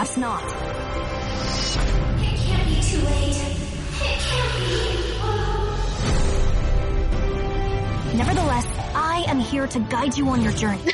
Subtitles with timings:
[0.00, 0.40] perhaps not.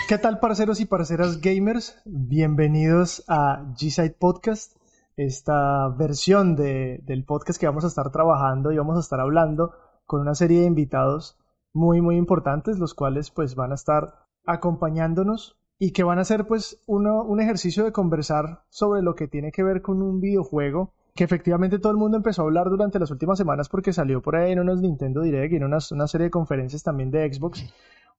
[0.09, 2.01] ¿Qué tal, parceros y parceras gamers?
[2.05, 4.77] Bienvenidos a G-Side Podcast,
[5.17, 9.73] esta versión de, del podcast que vamos a estar trabajando y vamos a estar hablando
[10.05, 11.39] con una serie de invitados
[11.73, 16.47] muy, muy importantes, los cuales pues van a estar acompañándonos y que van a hacer
[16.47, 20.93] pues uno, un ejercicio de conversar sobre lo que tiene que ver con un videojuego
[21.15, 24.37] que efectivamente todo el mundo empezó a hablar durante las últimas semanas porque salió por
[24.37, 27.65] ahí en unos Nintendo Direct y en unas, una serie de conferencias también de Xbox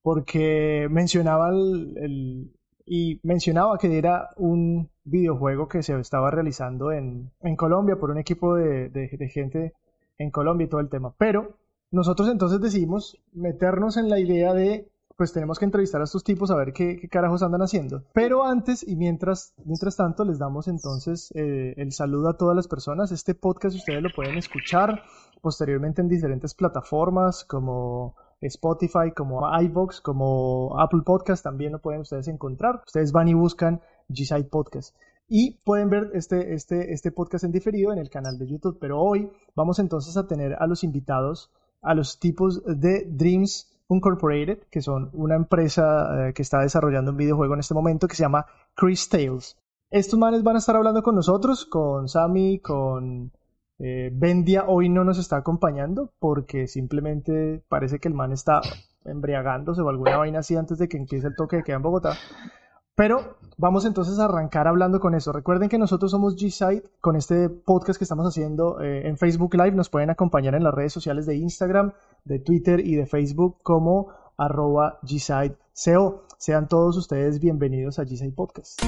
[0.02, 2.52] porque mencionaba el, el-
[2.90, 8.18] y mencionaba que era un videojuego que se estaba realizando en, en Colombia por un
[8.18, 9.74] equipo de, de- de gente
[10.18, 11.14] en Colombia y todo el tema.
[11.18, 11.58] Pero
[11.92, 16.52] nosotros entonces decidimos meternos en la idea de, pues tenemos que entrevistar a estos tipos
[16.52, 18.04] a ver qué, carajos andan haciendo.
[18.14, 22.68] Pero antes y mientras, mientras tanto les damos entonces eh, el saludo a todas las
[22.68, 23.12] personas.
[23.12, 25.02] Este podcast ustedes lo pueden escuchar
[25.42, 32.28] posteriormente en diferentes plataformas como Spotify, como iVoox, como Apple Podcast, también lo pueden ustedes
[32.28, 32.84] encontrar.
[32.86, 34.96] Ustedes van y buscan G-Side Podcast.
[35.28, 38.78] Y pueden ver este, este, este podcast en diferido en el canal de YouTube.
[38.80, 44.60] Pero hoy vamos entonces a tener a los invitados, a los tipos de Dreams Incorporated,
[44.70, 48.24] que son una empresa eh, que está desarrollando un videojuego en este momento que se
[48.24, 49.58] llama Chris Tales.
[49.90, 53.32] Estos manes van a estar hablando con nosotros, con Sammy, con
[53.80, 58.60] eh, Bendia hoy no nos está acompañando porque simplemente parece que el man está
[59.06, 62.18] embriagándose o alguna vaina así antes de que empiece el toque de queda en Bogotá.
[62.98, 65.32] Pero vamos entonces a arrancar hablando con eso.
[65.32, 69.74] Recuerden que nosotros somos G-Side con este podcast que estamos haciendo eh, en Facebook Live.
[69.74, 71.92] Nos pueden acompañar en las redes sociales de Instagram,
[72.26, 76.24] de Twitter y de Facebook como arroba G-Side.co.
[76.40, 78.82] Sean todos ustedes bienvenidos a G-Side Podcast.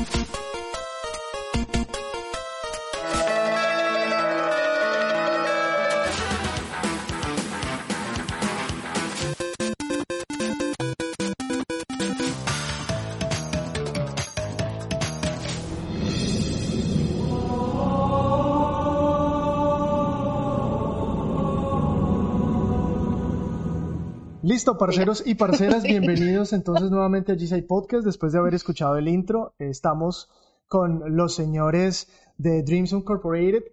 [24.50, 28.04] Listo, parceros y parceras, bienvenidos entonces nuevamente a G-Side Podcast.
[28.04, 30.28] Después de haber escuchado el intro, eh, estamos
[30.68, 32.08] con los señores
[32.40, 33.66] de Dreams Incorporated,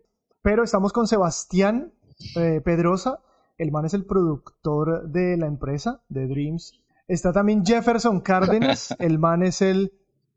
[0.42, 1.94] pero estamos con Sebastián
[2.36, 3.20] eh, Pedrosa.
[3.56, 6.78] El man es el productor de la empresa, de Dreams.
[7.08, 9.94] Está también Jefferson Cárdenas, el man es el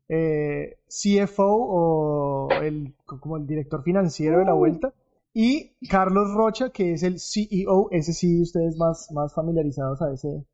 [0.08, 4.94] eh, CFO o el, como el director financiero de la vuelta.
[5.32, 10.44] Y Carlos Rocha, que es el CEO, ese sí ustedes más, más familiarizados a ese,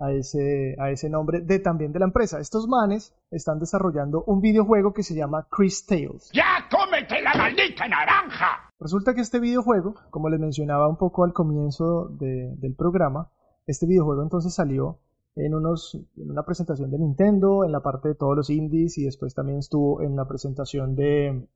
[0.00, 2.40] a ese, a ese nombre de también de la empresa.
[2.40, 6.30] Estos manes están desarrollando un videojuego que se llama Chris Tales.
[6.32, 8.70] ¡Ya cómete la maldita naranja!
[8.80, 13.30] Resulta que este videojuego, como les mencionaba un poco al comienzo de- del programa,
[13.66, 14.98] este videojuego entonces salió
[15.36, 19.04] en, unos, en una presentación de Nintendo, en la parte de todos los indies y
[19.04, 21.46] después también estuvo en la presentación de,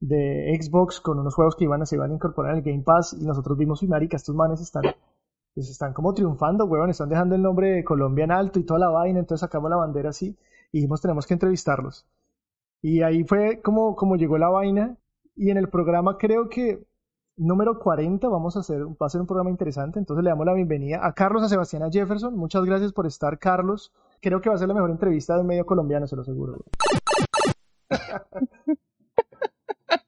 [0.00, 2.82] de Xbox con unos juegos que iban a, se iban a incorporar en el Game
[2.82, 4.82] Pass y nosotros vimos, uy, marica, estos manes están,
[5.54, 8.80] pues están como triunfando, weón, están dejando el nombre de Colombia en alto y toda
[8.80, 10.36] la vaina, entonces sacamos la bandera así
[10.72, 12.06] y dijimos, tenemos que entrevistarlos.
[12.82, 14.96] Y ahí fue como, como llegó la vaina
[15.36, 16.84] y en el programa creo que
[17.36, 20.54] número 40 vamos a hacer, va a ser un programa interesante, entonces le damos la
[20.54, 23.92] bienvenida a Carlos, a Sebastián, a Jefferson, muchas gracias por estar, Carlos.
[24.20, 26.64] Creo que va a ser la mejor entrevista de un medio colombiano, se lo aseguro.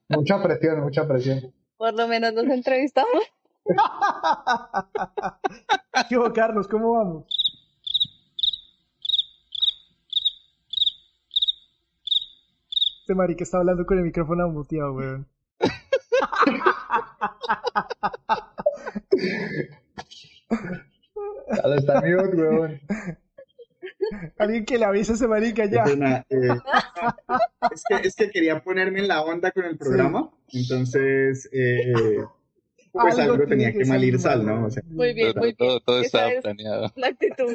[0.09, 1.53] Mucha presión, mucha presión.
[1.77, 3.23] Por lo menos nos entrevistamos.
[6.09, 6.67] ¿Qué Carlos?
[6.67, 7.25] ¿Cómo vamos?
[13.01, 15.27] Este marica está hablando con el micrófono muteado, weón.
[21.47, 22.81] Dale, está mute, weón.
[24.37, 25.83] Alguien que le avise a ese marica ya.
[25.83, 26.47] pena, eh,
[27.71, 31.93] es, que, es que quería ponerme en la onda con el programa, entonces eh,
[32.91, 34.45] pues Algo tenía que que mal ir salir sal.
[34.45, 34.65] ¿no?
[34.65, 35.79] O sea, Muy bien, Todo, muy bien.
[35.85, 36.91] todo, estaba es planeado.
[36.95, 37.53] la actitud.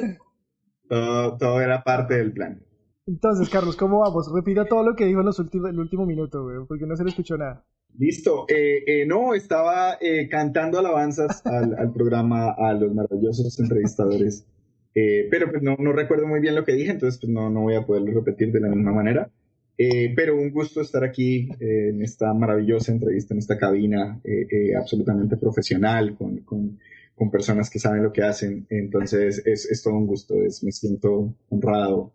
[0.89, 2.61] todo, todo era parte del plan.
[3.05, 4.31] Entonces, Carlos, ¿cómo vamos?
[4.33, 7.03] Repita todo lo que dijo en los últimos, el último minuto, weón, porque no se
[7.03, 7.65] le escuchó nada.
[7.97, 14.47] Listo, eh, eh, no, estaba eh, cantando alabanzas al, al programa, a los maravillosos entrevistadores,
[14.95, 17.61] eh, pero pues no, no recuerdo muy bien lo que dije, entonces pues no, no
[17.61, 19.29] voy a poderlo repetir de la misma manera.
[19.77, 24.45] Eh, pero un gusto estar aquí eh, en esta maravillosa entrevista, en esta cabina eh,
[24.51, 26.79] eh, absolutamente profesional, con, con,
[27.15, 28.67] con personas que saben lo que hacen.
[28.69, 32.13] Entonces es, es todo un gusto, es, me siento honrado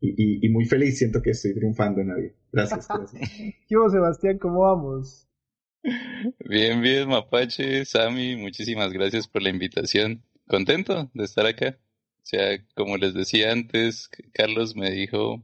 [0.00, 0.98] y, y- y muy feliz.
[0.98, 2.32] Siento que estoy triunfando en la vida.
[2.52, 3.22] Gracias, gracias.
[3.68, 4.38] ¿Qué hubo, Sebastián?
[4.38, 5.26] ¿Cómo vamos?
[6.44, 10.22] Bien, bien, Mapache, Sammy, muchísimas gracias por la invitación.
[10.46, 11.78] Contento de estar acá.
[12.22, 15.42] O sea, como les decía antes, Carlos me dijo,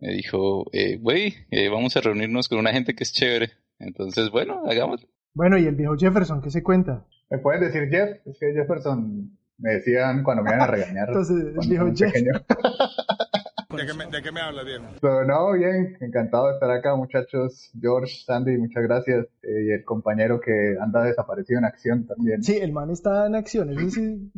[0.00, 3.52] me dijo, eh, güey, eh, vamos a reunirnos con una gente que es chévere.
[3.78, 5.08] Entonces, bueno, hagámoslo.
[5.34, 7.06] Bueno, y el viejo Jefferson, ¿qué se cuenta?
[7.30, 8.18] ¿Me pueden decir Jeff?
[8.26, 11.08] Es que Jefferson me decían cuando me iban a regañar.
[11.08, 12.12] Entonces, el viejo Jeff.
[12.12, 12.32] pequeño.
[13.76, 14.84] ¿De qué me, de qué me habla, viejo?
[15.00, 17.70] Pero no, bien, encantado de estar acá, muchachos.
[17.78, 19.26] George, Sandy, muchas gracias.
[19.42, 22.42] Eh, y el compañero que anda desaparecido en acción también.
[22.42, 24.32] Sí, el man está en acción, eso sí,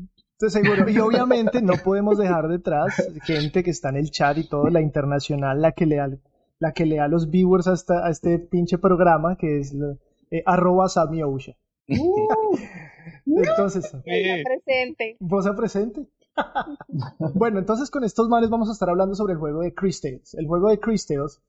[0.49, 0.89] seguro.
[0.89, 2.95] Y obviamente no podemos dejar detrás
[3.25, 6.09] gente que está en el chat y todo, la internacional, la que le da,
[6.59, 9.75] la que le da los viewers a, esta- a este pinche programa, que es
[10.31, 11.57] eh, arroba Sammy Ousha.
[13.27, 15.17] Entonces, Eh, presente.
[15.21, 16.07] ¿vos a presente?
[17.35, 20.35] bueno, entonces con estos manes vamos a estar hablando sobre el juego de Chris Tales.
[20.35, 21.43] El juego de Chris Tales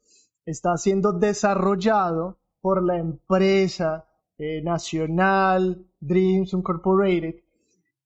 [0.45, 4.05] está siendo desarrollado por la empresa
[4.37, 7.35] eh, nacional Dreams Incorporated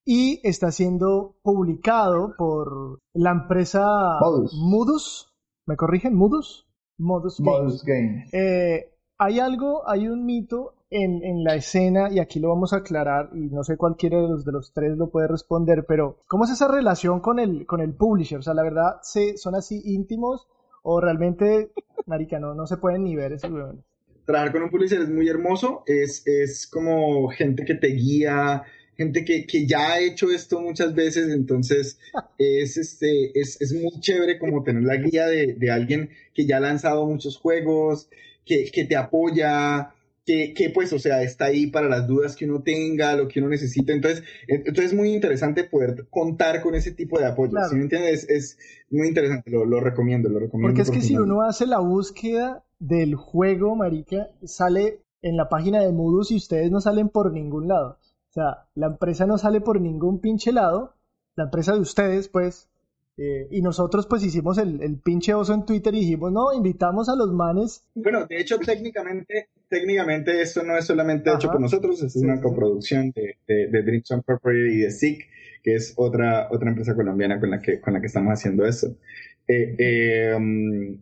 [0.06, 4.54] y está siendo publicado por la empresa Modus.
[4.54, 5.34] Modus.
[5.66, 6.13] ¿Me corrigen?
[6.13, 6.68] Modus.
[6.98, 7.60] Modus Games.
[7.60, 8.34] Modus Games.
[8.34, 12.78] Eh, hay algo, hay un mito en, en la escena, y aquí lo vamos a
[12.78, 16.44] aclarar, y no sé cualquiera de los, de los tres lo puede responder, pero ¿cómo
[16.46, 18.40] es esa relación con el, con el publisher?
[18.40, 20.48] O sea, la verdad, ¿se, ¿son así íntimos
[20.84, 21.72] o realmente,
[22.06, 23.84] marica, no, no se pueden ni ver esos huevones?
[24.25, 28.63] Trabajar con un publisher es muy hermoso, es, es como gente que te guía,
[28.98, 32.00] gente que, que ya ha hecho esto muchas veces, entonces
[32.38, 36.58] es, este, es, es muy chévere como tener la guía de, de alguien que ya
[36.58, 38.10] ha lanzado muchos juegos,
[38.46, 39.92] que, que te apoya,
[40.26, 43.40] que, que pues, o sea, está ahí para las dudas que uno tenga, lo que
[43.40, 47.70] uno necesita, entonces, entonces es muy interesante poder contar con ese tipo de apoyo, Claro.
[47.70, 48.28] ¿sí me entiendes?
[48.30, 48.58] Es, es
[48.90, 50.74] muy interesante, lo, lo recomiendo, lo recomiendo.
[50.74, 55.82] Porque es que si uno hace la búsqueda del juego, marica, sale en la página
[55.82, 57.98] de Modus y ustedes no salen por ningún lado.
[58.36, 60.94] O sea, la empresa no sale por ningún pinche lado,
[61.38, 62.68] la empresa de ustedes, pues,
[63.18, 67.08] eh, y nosotros pues hicimos el, el pinche oso en Twitter y dijimos, no, invitamos
[67.08, 67.86] a los manes.
[67.94, 72.36] Bueno, de hecho, técnicamente, técnicamente esto no es solamente hecho por nosotros, es Sí, una
[72.36, 72.42] sí.
[72.44, 75.30] coproducción de, de, de Dreams Incorporated y de SIC,
[75.64, 78.88] que es otra, otra empresa colombiana con la que, con la que estamos haciendo esto.
[79.48, 80.98] Eh, eh, um,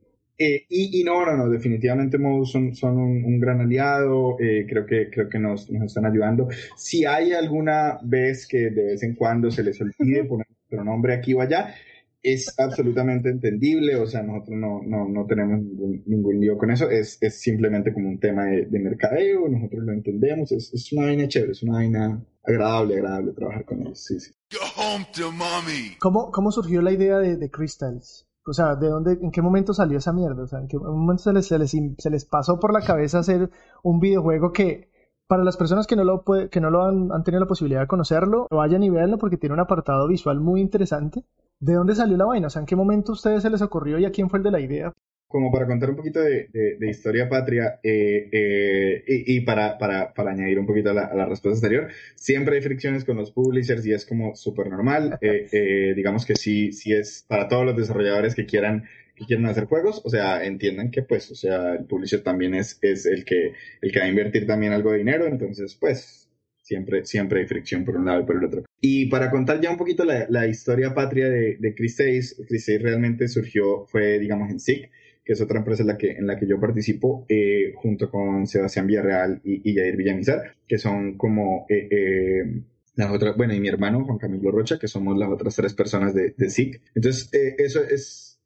[0.46, 4.66] eh, y, y no, no, no, definitivamente Modus son, son un, un gran aliado, eh,
[4.68, 6.50] creo que, creo que nos, nos están ayudando.
[6.76, 11.14] Si hay alguna vez que de vez en cuando se les olvide poner nuestro nombre
[11.14, 11.74] aquí o allá,
[12.22, 16.90] es absolutamente entendible, o sea, nosotros no, no, no tenemos ningún, ningún lío con eso,
[16.90, 21.08] es, es simplemente como un tema de, de mercadeo, nosotros lo entendemos, es, es una
[21.08, 24.32] vaina chévere, es una vaina agradable, agradable trabajar con ellos, sí, sí.
[24.52, 25.98] Go home to mommy.
[26.00, 28.26] ¿Cómo, cómo surgió la idea de, de Crystals?
[28.46, 30.44] O sea, ¿de dónde, en qué momento salió esa mierda?
[30.44, 33.20] O sea, ¿en qué momento se les, se les, se les pasó por la cabeza
[33.20, 33.50] hacer
[33.84, 34.90] un videojuego que,
[35.28, 37.82] para las personas que no lo, puede- que no lo han, han tenido la posibilidad
[37.82, 41.24] de conocerlo, vayan y véanlo porque tiene un apartado visual muy interesante.
[41.60, 42.48] ¿De dónde salió la vaina?
[42.48, 44.44] O sea, ¿en qué momento a ustedes se les ocurrió y a quién fue el
[44.44, 44.92] de la idea?
[45.34, 49.78] Como para contar un poquito de, de- de historia patria eh, eh, y, y para,
[49.80, 53.18] para, para añadir un poquito a la, a la respuesta anterior, siempre hay fricciones con
[53.18, 55.18] los publishers y es como súper normal.
[55.22, 58.84] Eh, eh, digamos que sí, sí es para todos los desarrolladores que quieran
[59.16, 62.78] que quieran hacer juegos, o sea, entiendan que pues, o sea, el publisher también es,
[62.82, 66.30] es el que el que va a invertir también algo de dinero, entonces pues
[66.62, 68.64] siempre, siempre hay fricción por un lado y por el otro.
[68.82, 72.66] Y para contar ya un poquito la, la historia patria de, de Chris Tayes, Chris
[72.66, 74.90] Tayes realmente surgió, fue digamos en SIG,
[75.24, 78.46] que es otra empresa en la que, en la que yo participo, eh, junto con
[78.46, 82.62] Sebastián Villarreal y, y Jair Villamizar, que son como eh, eh,
[82.96, 86.14] las otras, bueno, y mi hermano Juan Camilo Rocha, que somos las otras tres personas
[86.14, 86.82] de, de SIC.
[86.94, 88.40] Entonces, eh, eso es,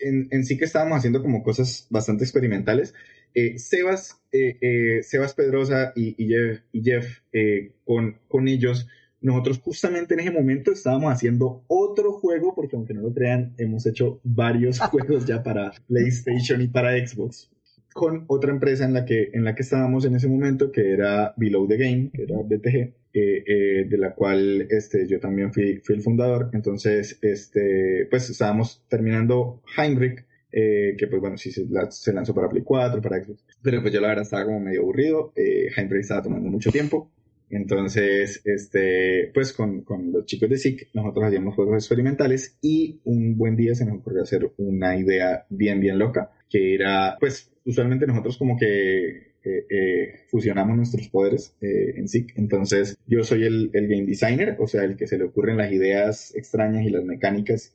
[0.00, 2.94] en, en SIC estábamos haciendo como cosas bastante experimentales.
[3.34, 8.86] Eh, Sebas, eh, eh, Sebas Pedrosa y, y Jeff, y Jeff eh, con, con ellos,
[9.20, 13.86] nosotros justamente en ese momento estábamos haciendo otro juego, porque aunque no lo crean, hemos
[13.86, 17.50] hecho varios juegos ya para PlayStation y para Xbox,
[17.92, 21.34] con otra empresa en la que, en la que estábamos en ese momento, que era
[21.36, 25.96] Below the Game, que era BTG, eh, de la cual este, yo también fui, fui
[25.96, 26.50] el fundador.
[26.52, 32.62] Entonces, este, pues estábamos terminando Heinrich, eh, que pues bueno, sí se lanzó para Play
[32.62, 33.44] 4, para Xbox.
[33.62, 35.32] Pero pues yo la verdad estaba como medio aburrido.
[35.34, 37.10] Eh, Heinrich estaba tomando mucho tiempo.
[37.50, 43.36] Entonces, este, pues con, con los chicos de SIC, nosotros hacíamos juegos experimentales y un
[43.36, 48.06] buen día se nos ocurrió hacer una idea bien, bien loca, que era, pues, usualmente
[48.06, 52.36] nosotros como que eh, eh, fusionamos nuestros poderes eh, en SIC.
[52.36, 55.72] Entonces, yo soy el, el, game designer, o sea, el que se le ocurren las
[55.72, 57.74] ideas extrañas y las mecánicas.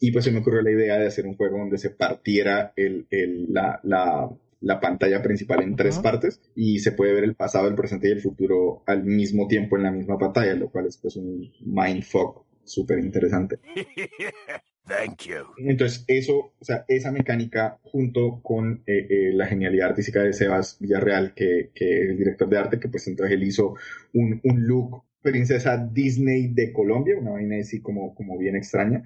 [0.00, 3.06] Y pues se me ocurrió la idea de hacer un juego donde se partiera el,
[3.10, 7.74] el, la, la, pantalla principal en tres partes y se puede ver el pasado, el
[7.74, 11.16] presente y el futuro al mismo tiempo en la misma pantalla, lo cual es pues
[11.16, 13.58] un mindfuck súper interesante.
[14.86, 15.42] Thank you.
[15.58, 20.78] Entonces, eso, o sea, esa mecánica junto con eh, eh, la genialidad artística de Sebas
[20.78, 23.74] Villarreal, que, que, es el director de arte, que pues entonces él hizo
[24.12, 29.02] un, un look princesa Disney de Colombia, una vaina así como, como bien extraña.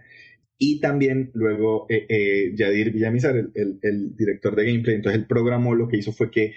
[0.63, 5.75] Y también luego eh, eh, Yadir Villamizar, el, el, director de gameplay, entonces él programó,
[5.75, 6.53] lo que hizo fue que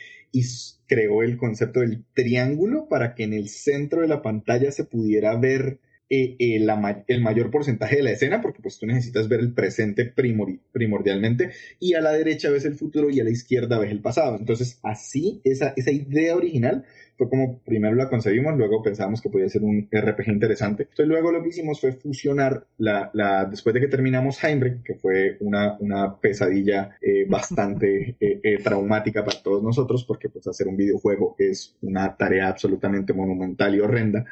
[0.87, 5.37] creó el concepto del triángulo para que en el centro de la pantalla se pudiera
[5.37, 5.79] ver
[6.15, 9.53] eh, eh, la, el mayor porcentaje de la escena, porque pues tú necesitas ver el
[9.53, 13.91] presente primor, primordialmente, y a la derecha ves el futuro y a la izquierda ves
[13.91, 14.37] el pasado.
[14.37, 16.85] Entonces, así, esa, esa idea original
[17.17, 20.83] fue como primero la concebimos, luego pensamos que podía ser un RPG interesante.
[20.83, 24.95] Entonces, luego lo que hicimos fue fusionar la, la después de que terminamos Heinrich, que
[24.95, 30.67] fue una, una pesadilla eh, bastante eh, eh, traumática para todos nosotros, porque pues hacer
[30.67, 34.25] un videojuego es una tarea absolutamente monumental y horrenda.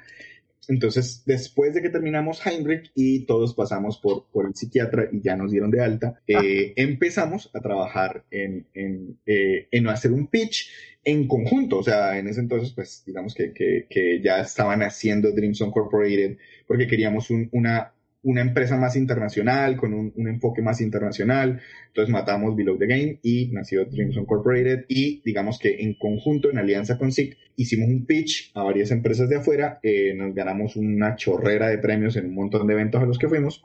[0.72, 5.36] Entonces, después de que terminamos Heinrich y todos pasamos por, por el psiquiatra y ya
[5.36, 10.70] nos dieron de alta, eh, empezamos a trabajar en, en, eh, en, hacer un pitch
[11.04, 11.80] en conjunto.
[11.80, 16.38] O sea, en ese entonces, pues digamos que, que, que ya estaban haciendo Dreams Incorporated
[16.66, 21.62] porque queríamos un, una, una empresa más internacional, con un, un, enfoque más internacional.
[21.88, 26.58] Entonces matamos Below the Game y nació Dreams Incorporated y digamos que en conjunto, en
[26.58, 31.16] alianza con SIG, hicimos un pitch a varias empresas de afuera, eh, nos ganamos una
[31.16, 33.64] chorrera de premios en un montón de eventos a los que fuimos.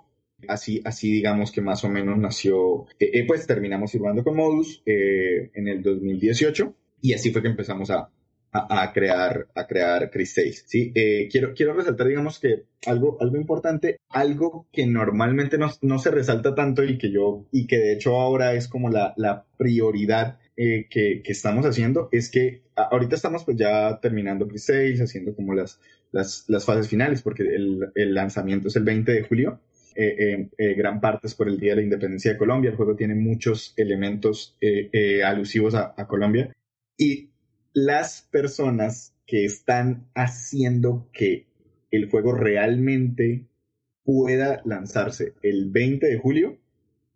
[0.48, 4.82] Así, así digamos que más o menos nació, eh, eh, pues terminamos firmando con Modus
[4.84, 8.10] en el 2018 y así fue que empezamos a,
[8.56, 10.64] a, a, crear, a crear Chris 6.
[10.66, 10.92] ¿sí?
[10.94, 16.10] Eh, quiero, quiero resaltar, digamos, que algo, algo importante, algo que normalmente no, no, se
[16.10, 20.38] resalta tanto y que yo, y que de hecho ahora es como la, la prioridad
[20.56, 25.34] eh, que, que, estamos haciendo, es que ahorita estamos pues ya terminando Chris 6, haciendo
[25.34, 25.80] como las,
[26.12, 29.60] las, las fases finales, porque el, el lanzamiento es el 20 de julio.
[29.98, 32.70] Eh, eh, gran parte es por el Día de la Independencia de Colombia.
[32.70, 36.52] El juego tiene muchos elementos eh, alusivos a, a Colombia.
[36.98, 37.30] Y
[37.76, 41.46] las personas que están haciendo que
[41.90, 43.48] el juego realmente
[44.02, 46.56] pueda lanzarse el 20 de julio,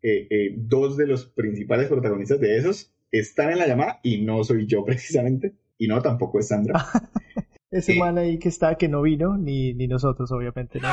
[0.03, 4.45] eh, eh, dos de los principales protagonistas de esos están en la llamada y no
[4.45, 6.85] soy yo precisamente, y no tampoco es Sandra.
[7.71, 10.89] Ese eh, man ahí que está, que no vino, ni, ni nosotros, obviamente, ¿no?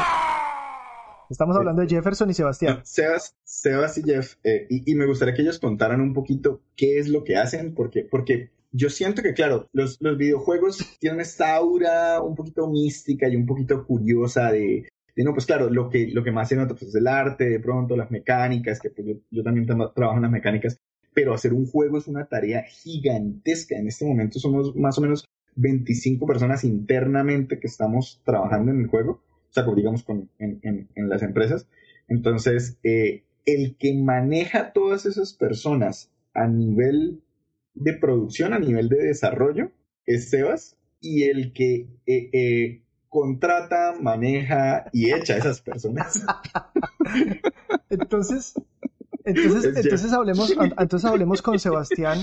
[1.30, 2.80] Estamos hablando de Jefferson y Sebastián.
[2.86, 7.00] Sebas, Sebas y Jeff, eh, y, y, me gustaría que ellos contaran un poquito qué
[7.00, 11.56] es lo que hacen, porque, porque yo siento que, claro, los, los videojuegos tienen esta
[11.56, 16.08] aura un poquito mística y un poquito curiosa de, de no, pues claro, lo que,
[16.08, 19.08] lo que más se nota pues, es el arte, de pronto, las mecánicas, que pues,
[19.08, 20.80] yo, yo también trabajo en las mecánicas,
[21.14, 23.76] pero hacer un juego es una tarea gigantesca.
[23.76, 28.88] En este momento somos más o menos 25 personas internamente que estamos trabajando en el
[28.88, 31.68] juego, o sea, digamos, con, en, en, las empresas.
[32.08, 37.24] Entonces, eh, el que maneja todas esas personas a nivel
[37.80, 39.72] de producción, a nivel de desarrollo,
[40.06, 46.26] es Sebas, y el que eh, eh, contrata, maneja y echa a esas personas.
[47.90, 48.54] entonces,
[49.24, 52.20] entonces, entonces hablemos, entonces hablemos con Sebastián.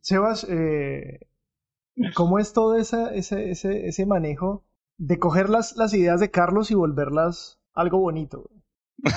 [0.00, 1.20] Sebas, eh,
[2.14, 4.64] ¿cómo es todo ese, ese, ese, ese manejo
[4.98, 8.50] de coger las, las ideas de Carlos y volverlas algo bonito?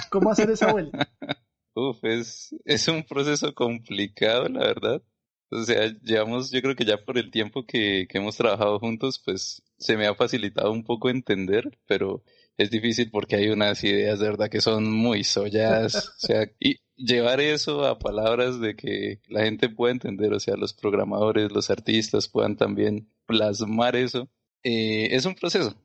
[0.10, 1.10] ¿Cómo hacer esa vuelta?
[1.76, 5.02] Uf, es, es un proceso complicado, la verdad.
[5.50, 9.22] O sea, llevamos, yo creo que ya por el tiempo que, que hemos trabajado juntos,
[9.24, 12.24] pues se me ha facilitado un poco entender, pero
[12.58, 15.96] es difícil porque hay unas ideas de verdad que son muy solladas.
[15.96, 20.56] o sea, y llevar eso a palabras de que la gente pueda entender, o sea,
[20.56, 24.30] los programadores, los artistas puedan también plasmar eso,
[24.64, 25.76] eh, es un proceso.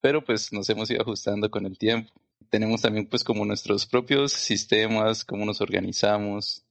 [0.00, 2.12] Pero pues nos hemos ido ajustando con el tiempo.
[2.50, 6.64] Tenemos también pues como nuestros propios sistemas, cómo nos organizamos,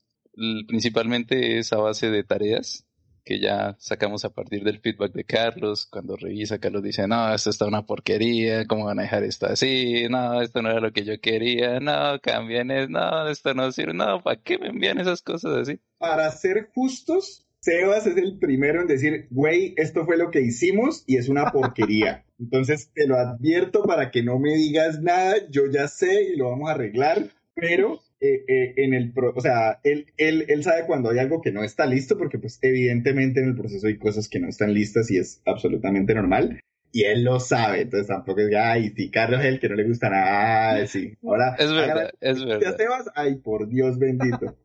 [0.67, 2.87] principalmente es a base de tareas
[3.27, 5.85] que ya sacamos a partir del feedback de Carlos.
[5.85, 10.07] Cuando revisa, Carlos dice, no, esto está una porquería, ¿cómo van a dejar esto así?
[10.09, 13.93] No, esto no era lo que yo quería, no, cambian es, no, esto no sirve,
[13.93, 15.79] no, ¿para qué me envían esas cosas así?
[15.97, 21.03] Para ser justos, Sebas es el primero en decir, güey, esto fue lo que hicimos
[21.05, 22.23] y es una porquería.
[22.39, 26.49] Entonces te lo advierto para que no me digas nada, yo ya sé y lo
[26.49, 30.85] vamos a arreglar, pero eh, eh, en el pro, o sea, él, él, él sabe
[30.87, 34.27] cuando hay algo que no está listo, porque pues evidentemente en el proceso hay cosas
[34.27, 36.59] que no están listas y es absolutamente normal.
[36.91, 39.83] Y él lo sabe, entonces tampoco es, ay, si Carlos es el que no le
[39.83, 41.13] gusta nada, sí.
[41.23, 42.75] Ahora, Es verdad, hágale- es ¿Ya verdad.
[42.77, 43.05] te vas?
[43.13, 44.55] Ay, por Dios bendito.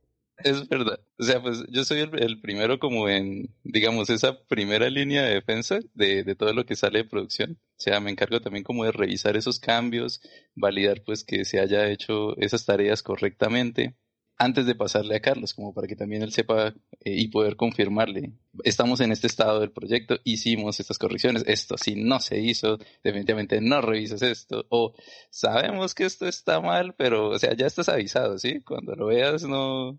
[0.45, 1.01] Es verdad.
[1.19, 5.81] O sea, pues yo soy el, primero como en, digamos, esa primera línea de defensa
[5.95, 7.59] de, de todo lo que sale de producción.
[7.77, 10.21] O sea, me encargo también como de revisar esos cambios,
[10.55, 13.97] validar pues que se haya hecho esas tareas correctamente
[14.43, 18.33] antes de pasarle a Carlos, como para que también él sepa eh, y poder confirmarle.
[18.65, 23.61] Estamos en este estado del proyecto, hicimos estas correcciones, esto sí no se hizo, definitivamente
[23.61, 24.95] no revisas esto, o
[25.31, 28.61] sabemos que esto está mal, pero, o sea, ya estás avisado, ¿sí?
[28.63, 29.99] Cuando lo veas no,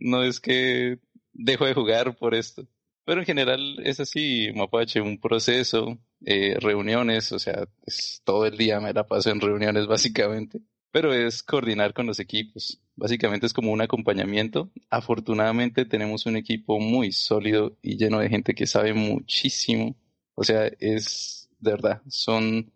[0.00, 0.98] no es que
[1.32, 2.66] dejo de jugar por esto.
[3.04, 8.56] Pero en general es así, Mapache, un proceso, eh, reuniones, o sea, es- todo el
[8.56, 10.60] día me la paso en reuniones básicamente.
[10.90, 12.80] Pero es coordinar con los equipos.
[12.94, 14.70] Básicamente es como un acompañamiento.
[14.90, 19.96] Afortunadamente tenemos un equipo muy sólido y lleno de gente que sabe muchísimo.
[20.34, 22.70] O sea, es de verdad, son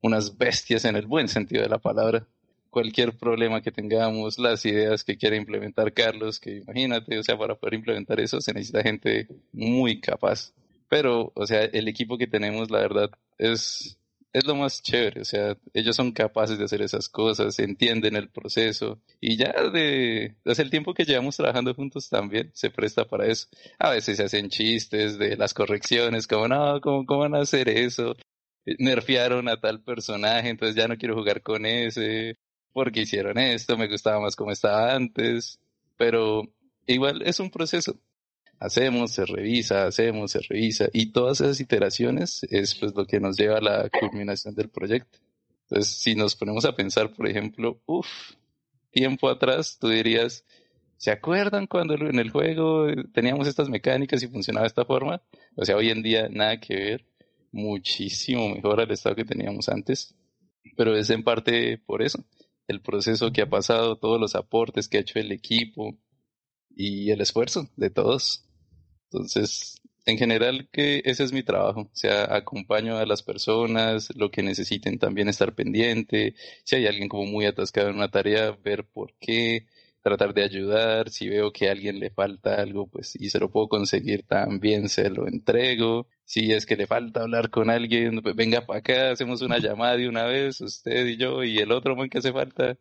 [0.00, 2.26] unas bestias en el buen sentido de la palabra
[2.70, 7.54] cualquier problema que tengamos, las ideas que quiera implementar Carlos, que imagínate, o sea, para
[7.54, 10.52] poder implementar eso se necesita gente muy capaz.
[10.88, 13.98] Pero, o sea, el equipo que tenemos, la verdad, es,
[14.32, 18.30] es lo más chévere, o sea, ellos son capaces de hacer esas cosas, entienden el
[18.30, 23.26] proceso y ya de, desde el tiempo que llevamos trabajando juntos también se presta para
[23.26, 23.48] eso.
[23.78, 27.68] A veces se hacen chistes de las correcciones, como no, ¿cómo, cómo van a hacer
[27.68, 28.14] eso?
[28.78, 32.36] Nerfearon a tal personaje, entonces ya no quiero jugar con ese
[32.78, 35.58] porque hicieron esto, me gustaba más como estaba antes,
[35.96, 36.44] pero
[36.86, 37.98] igual es un proceso.
[38.60, 43.36] Hacemos, se revisa, hacemos, se revisa, y todas esas iteraciones es pues lo que nos
[43.36, 45.18] lleva a la culminación del proyecto.
[45.62, 48.06] Entonces, si nos ponemos a pensar, por ejemplo, uff,
[48.92, 50.44] tiempo atrás, tú dirías,
[50.98, 55.20] ¿se acuerdan cuando en el juego teníamos estas mecánicas y funcionaba de esta forma?
[55.56, 57.06] O sea, hoy en día nada que ver,
[57.50, 60.14] muchísimo mejor al estado que teníamos antes,
[60.76, 62.24] pero es en parte por eso
[62.68, 65.98] el proceso que ha pasado, todos los aportes que ha hecho el equipo
[66.76, 68.44] y el esfuerzo de todos.
[69.10, 71.82] Entonces, en general, que ese es mi trabajo.
[71.82, 76.34] O sea, acompaño a las personas, lo que necesiten también estar pendiente.
[76.64, 79.66] Si hay alguien como muy atascado en una tarea, ver por qué,
[80.02, 81.10] tratar de ayudar.
[81.10, 84.88] Si veo que a alguien le falta algo, pues, y se lo puedo conseguir, también
[84.88, 86.08] se lo entrego.
[86.28, 89.96] Si es que le falta hablar con alguien, pues venga para acá, hacemos una llamada
[89.96, 92.76] de una vez, usted y yo, y el otro man que hace falta.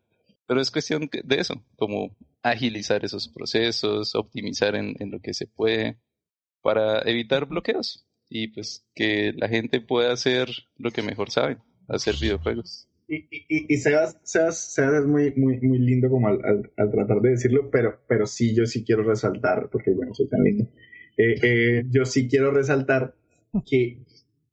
[0.45, 5.47] Pero es cuestión de eso, como agilizar esos procesos, optimizar en, en lo que se
[5.47, 5.97] puede
[6.61, 11.57] para evitar bloqueos y pues que la gente pueda hacer lo que mejor sabe,
[11.87, 12.87] hacer videojuegos.
[13.07, 16.91] Y, y, y- Sebas, Sebas, Sebas es muy, muy, muy lindo como al, al- al
[16.91, 20.65] tratar de decirlo, pero, pero sí, yo sí quiero resaltar, porque bueno, soy tan lindo,
[21.17, 23.15] Eh, eh, yo sí quiero resaltar
[23.65, 23.99] que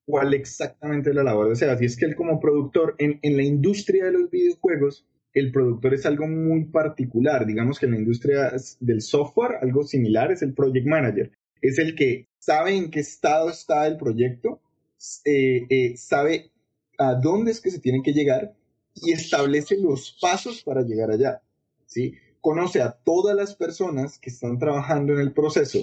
[0.07, 3.37] cuál exactamente es la labor de Sebas, y es que él como productor en, en
[3.37, 7.99] la industria de los videojuegos, el productor es algo muy particular, digamos que en la
[7.99, 13.01] industria del software, algo similar es el project manager, es el que sabe en qué
[13.01, 14.61] estado está el proyecto,
[15.25, 16.53] eh, eh, sabe
[16.99, 18.55] a dónde es que se tienen que llegar
[18.95, 21.43] y establece los pasos para llegar allá.
[21.87, 22.15] ¿sí?
[22.41, 25.81] Conoce a todas las personas que están trabajando en el proceso,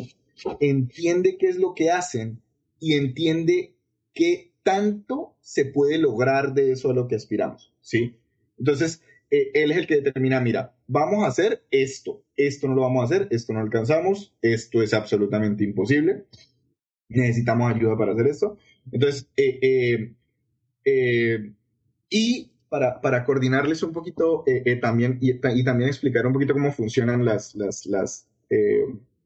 [0.60, 2.41] entiende qué es lo que hacen
[2.82, 3.76] y entiende
[4.13, 7.74] qué tanto se puede lograr de eso a lo que aspiramos.
[7.80, 8.17] ¿sí?
[8.58, 12.82] Entonces, eh, él es el que determina, mira, vamos a hacer esto, esto no lo
[12.82, 16.26] vamos a hacer, esto no alcanzamos, esto es absolutamente imposible,
[17.08, 18.58] necesitamos ayuda para hacer esto.
[18.91, 20.13] Entonces, eh, eh,
[20.86, 21.54] eh,
[22.10, 24.44] y para, para coordinarles un poquito
[24.82, 28.28] también y, y, también explicar un poquito cómo funcionan las, las, las,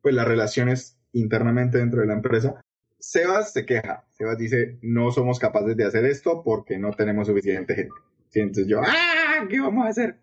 [0.02, 2.60] pues las relaciones internamente dentro de la empresa,
[2.99, 4.05] Sebas se queja.
[4.12, 7.93] Sebas dice, no somos capaces de hacer esto porque no tenemos suficiente gente.
[8.34, 9.45] Entonces yo, ¡ah!
[9.49, 10.17] ¿Qué vamos a hacer?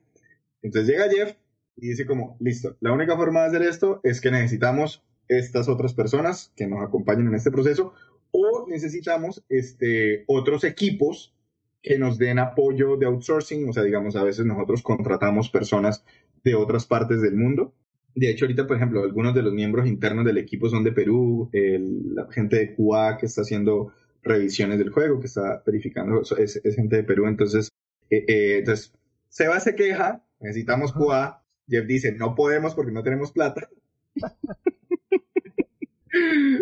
[0.63, 1.37] Entonces llega Jeff
[1.77, 5.95] y dice como, listo, la única forma de hacer esto es que necesitamos estas otras
[5.95, 7.95] personas que nos acompañen en este proceso
[8.31, 11.35] o necesitamos este, otros equipos
[11.83, 16.05] que nos den apoyo de outsourcing, o sea, digamos, a veces nosotros contratamos personas
[16.45, 17.75] de otras partes del mundo.
[18.15, 21.49] De hecho, ahorita, por ejemplo, algunos de los miembros internos del equipo son de Perú,
[21.53, 26.61] el, la gente de QA que está haciendo revisiones del juego, que está verificando, es,
[26.63, 27.71] es gente de Perú, entonces,
[28.11, 28.93] eh, eh, entonces,
[29.29, 33.69] Seba se queja, necesitamos QA, Jeff dice, no podemos porque no tenemos plata.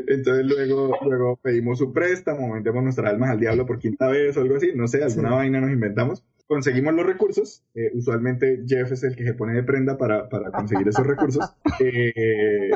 [0.06, 4.42] Entonces luego, luego pedimos un préstamo, vendemos nuestras almas al diablo por quinta vez o
[4.42, 5.34] algo así, no sé, alguna sí.
[5.34, 6.24] vaina nos inventamos.
[6.50, 7.62] Conseguimos los recursos.
[7.76, 11.44] eh, usualmente Jeff es el que se pone de prenda para, para conseguir esos recursos.
[11.78, 12.70] Eh,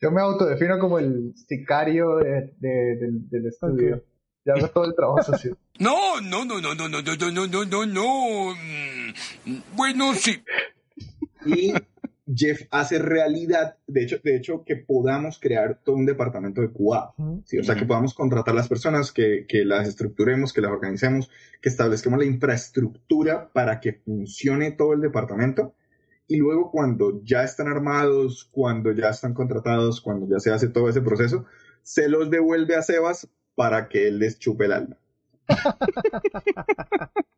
[0.00, 4.04] Yo me autodefino como el sicario de- de- del, del estudio.
[4.44, 5.56] Yo hago todo el trabajo sucio.
[5.80, 8.54] No, no, no, no, no, no, no, no, no, no, no, no.
[8.54, 10.40] Mm, Bueno, sí.
[11.44, 11.72] y
[12.34, 17.14] Jeff hace realidad, de hecho, de hecho, que podamos crear todo un departamento de QA.
[17.44, 21.30] Sí, o sea, que podamos contratar las personas, que, que las estructuremos, que las organicemos,
[21.62, 25.74] que establezcamos la infraestructura para que funcione todo el departamento.
[26.26, 30.90] Y luego cuando ya están armados, cuando ya están contratados, cuando ya se hace todo
[30.90, 31.46] ese proceso,
[31.82, 34.98] se los devuelve a Sebas para que él les chupe el alma.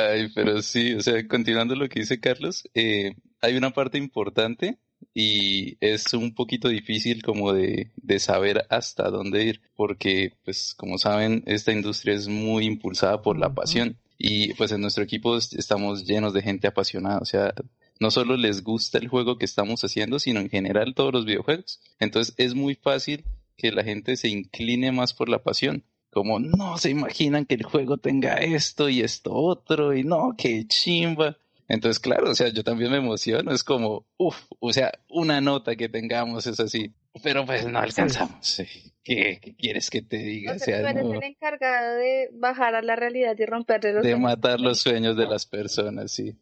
[0.00, 4.78] Ay, pero sí, o sea, continuando lo que dice Carlos, eh, hay una parte importante
[5.14, 10.98] y es un poquito difícil como de, de saber hasta dónde ir, porque pues como
[10.98, 15.54] saben, esta industria es muy impulsada por la pasión y pues en nuestro equipo est-
[15.54, 17.52] estamos llenos de gente apasionada, o sea,
[17.98, 21.80] no solo les gusta el juego que estamos haciendo, sino en general todos los videojuegos.
[21.98, 23.24] Entonces es muy fácil
[23.56, 25.82] que la gente se incline más por la pasión.
[26.10, 30.66] Como no se imaginan que el juego tenga esto y esto otro y no, qué
[30.66, 31.36] chimba.
[31.68, 35.76] Entonces, claro, o sea, yo también me emociono, es como, uff, o sea, una nota
[35.76, 38.38] que tengamos es así, pero pues no alcanzamos.
[38.40, 38.64] sí.
[39.04, 40.52] ¿Qué, qué quieres que te diga?
[40.52, 43.94] O sea, sea, tú eres no, el encargado de bajar a la realidad y romperle
[43.94, 44.30] los de sueños.
[44.30, 46.36] matar los sueños de las personas, sí.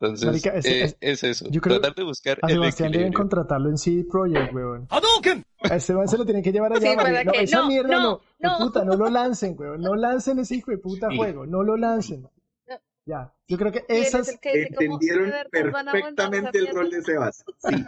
[0.00, 3.12] Entonces, Marica, ese- eh, ese- es eso, yo creo- tratar de buscar A Sebastián deben
[3.12, 4.86] contratarlo en CD Projekt, weón.
[4.88, 5.44] ¡Hadouken!
[5.70, 6.90] A ese man se lo tienen que llevar allá.
[6.90, 8.20] Sí, para no, que- esa no, mierda no, no.
[8.38, 8.58] no.
[8.58, 9.82] De puta, no lo lancen, weón.
[9.82, 11.16] No lancen ese hijo de puta Sí.
[11.18, 11.44] juego.
[11.46, 12.26] No lo lancen.
[13.06, 13.32] Ya.
[13.48, 14.38] Yo creo que esas.
[14.40, 17.32] que como, Entendieron "De verdad, van a montar perfectamente el rol de mierda".
[17.32, 17.44] Sebas.
[17.58, 17.84] Sí.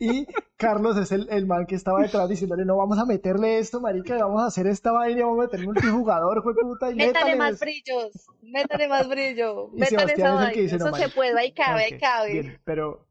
[0.00, 3.80] Y Carlos es el, el man que estaba detrás diciéndole, no, vamos a meterle esto,
[3.80, 7.36] marica, vamos a hacer esta vaina, vamos a meter multijugador, de puta, y Métale métale
[7.36, 7.64] más eso".
[7.64, 10.92] brillos, métale más brillo, Y métale Sebastián esa es el vaina, que dice, eso "No,
[10.94, 11.14] se marica".
[11.16, 12.32] puede, ahí cabe, ahí Ok, cabe.
[12.32, 13.06] bien, pero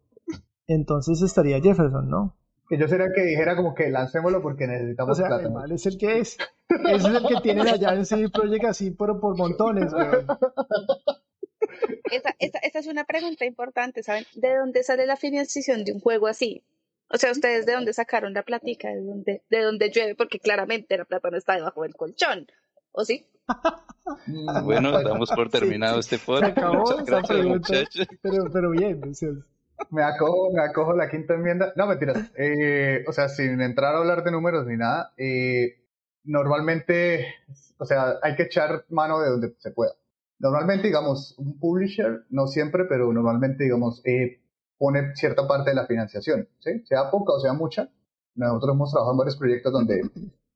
[0.68, 2.36] entonces estaría Jefferson, ¿no?
[2.70, 5.66] Que yo sería el que dijera como que lancémoslo porque O necesitamos sea, plata.
[5.66, 6.38] el es el que es.
[6.70, 10.26] Ese es el que tienen allá en CD Projekt así por, por montones, weón.
[12.12, 14.26] Esa, esa, esa es una pregunta importante, ¿saben?
[14.36, 16.64] ¿De dónde sale la financiación de un juego así?
[17.10, 18.90] O sea, ¿ustedes de dónde sacaron la platica?
[18.90, 20.16] ¿De dónde, de dónde llueve?
[20.16, 22.48] Porque claramente la plata no está debajo del colchón.
[22.92, 23.28] ¿O sí?
[24.64, 26.58] Bueno, damos por terminado este podcast.
[26.58, 27.74] acabó Muchas esa gracias, pregunta.
[27.74, 28.08] muchachos.
[28.22, 29.30] Pero, pero bien, sea,
[29.90, 31.74] Me acojo, me acojo la quinta enmienda.
[31.76, 32.32] No, mentiras.
[32.38, 35.82] Eh, o sea, sin entrar a hablar de números ni nada, eh,
[36.24, 37.36] normalmente,
[37.78, 39.92] o sea, hay que echar mano de donde se pueda.
[40.40, 44.40] Normalmente, digamos, un publisher, no siempre, pero normalmente, digamos, eh,
[44.78, 46.84] pone cierta parte de la financiación, ¿sí?
[46.86, 47.90] Sea poca o sea mucha.
[48.36, 50.02] Nosotros hemos trabajado en varios proyectos donde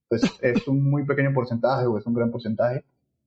[0.07, 2.83] pues, es un muy pequeño porcentaje o es un gran porcentaje.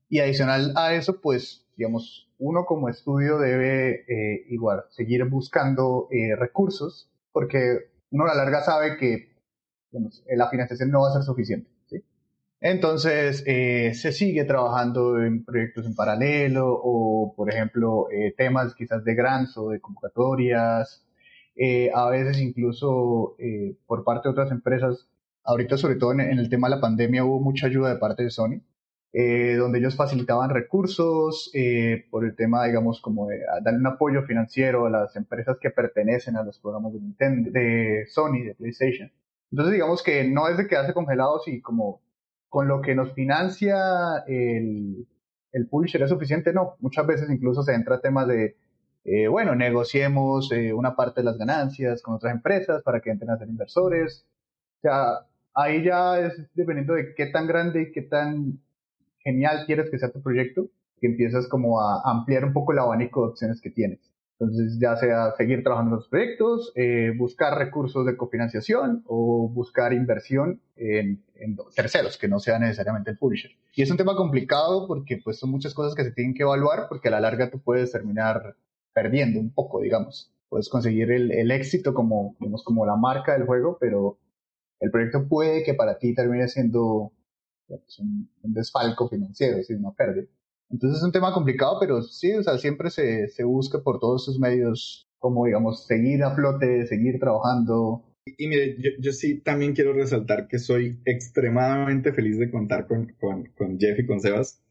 [0.09, 6.37] Y adicional a eso, pues, digamos, uno como estudio debe eh, igual seguir buscando eh,
[6.37, 9.35] recursos, porque uno a la larga sabe que
[9.91, 11.71] digamos, la financiación no va a ser suficiente.
[12.65, 19.05] Entonces, eh, se sigue trabajando en proyectos en paralelo o, por ejemplo, eh, temas quizás
[19.05, 21.05] de grants o de convocatorias.
[21.57, 25.07] Eh, a veces incluso eh, por parte de otras empresas,
[25.45, 28.31] ahorita sobre todo en, el tema de la pandemia hubo mucha ayuda de parte de
[28.31, 28.63] Sony
[29.17, 34.23] eh, donde ellos facilitaban recursos eh, por el tema, digamos, como de darle un apoyo
[34.25, 39.13] financiero a las empresas que pertenecen a los programas de Nintendo, de Sony, de PlayStation.
[39.53, 42.01] Entonces, digamos que no es de quedarse congelados y como
[42.55, 45.09] con lo que nos financia el,
[45.51, 46.77] el publisher es suficiente, no.
[46.79, 48.55] Muchas veces incluso se entra a temas de,
[49.05, 53.33] eh, bueno, negociemos eh, una parte de las ganancias con otras empresas para que entren
[53.33, 54.25] a ser inversores.
[54.79, 58.61] O sea, ahí ya es dependiendo de qué tan grande y qué tan
[59.19, 60.69] genial quieres que sea tu proyecto,
[61.01, 63.99] que empiezas como a ampliar un poco el abanico de opciones que tienes.
[64.39, 69.93] Entonces, ya sea seguir trabajando en los proyectos, eh, buscar recursos de cofinanciación o buscar
[69.93, 71.23] inversión en,
[71.75, 73.53] terceros, que no sea necesariamente el publisher.
[73.75, 76.87] Y es un tema complicado porque pues son muchas cosas que se tienen que evaluar
[76.89, 78.57] porque a la larga tú puedes terminar
[78.93, 80.33] perdiendo un poco, digamos.
[80.49, 84.19] Puedes conseguir el, éxito como, digamos, como la marca del juego, pero
[84.81, 87.13] el proyecto puede que para ti termine siendo
[87.69, 90.27] un, un desfalco financiero, es decir, una pérdida.
[90.71, 94.23] Entonces es un tema complicado, pero sí, o sea, siempre se, se busca por todos
[94.23, 98.05] esos medios, como digamos, seguir a flote, seguir trabajando.
[98.27, 103.13] Y mire, yo, yo sí también quiero resaltar que soy extremadamente feliz de contar con,
[103.21, 104.63] con, con Jeff y con Sebas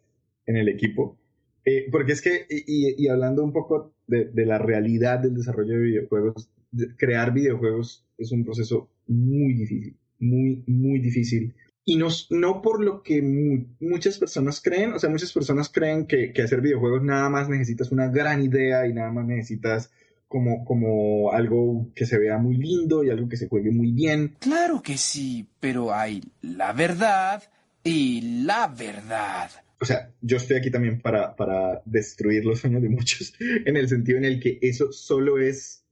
[0.46, 1.18] en el equipo.
[1.66, 5.76] Eh, porque es que, y, y hablando un poco de, de, la realidad del desarrollo
[5.76, 11.54] de videojuegos, de crear videojuegos es un proceso muy difícil, muy, muy difícil.
[11.86, 16.06] Y no, no por lo que mu- muchas personas creen, o sea, muchas personas creen
[16.08, 19.92] que, que hacer videojuegos nada más necesitas una gran idea y nada más necesitas
[20.28, 24.36] como, como algo que se vea muy lindo y algo que se juegue muy bien.
[24.40, 27.44] Claro que sí, pero hay la verdad
[27.84, 29.52] y la verdad.
[29.82, 33.34] O sea, yo estoy aquí también para, para destruir los sueños de muchos,
[33.66, 35.84] en el sentido en el que eso solo es,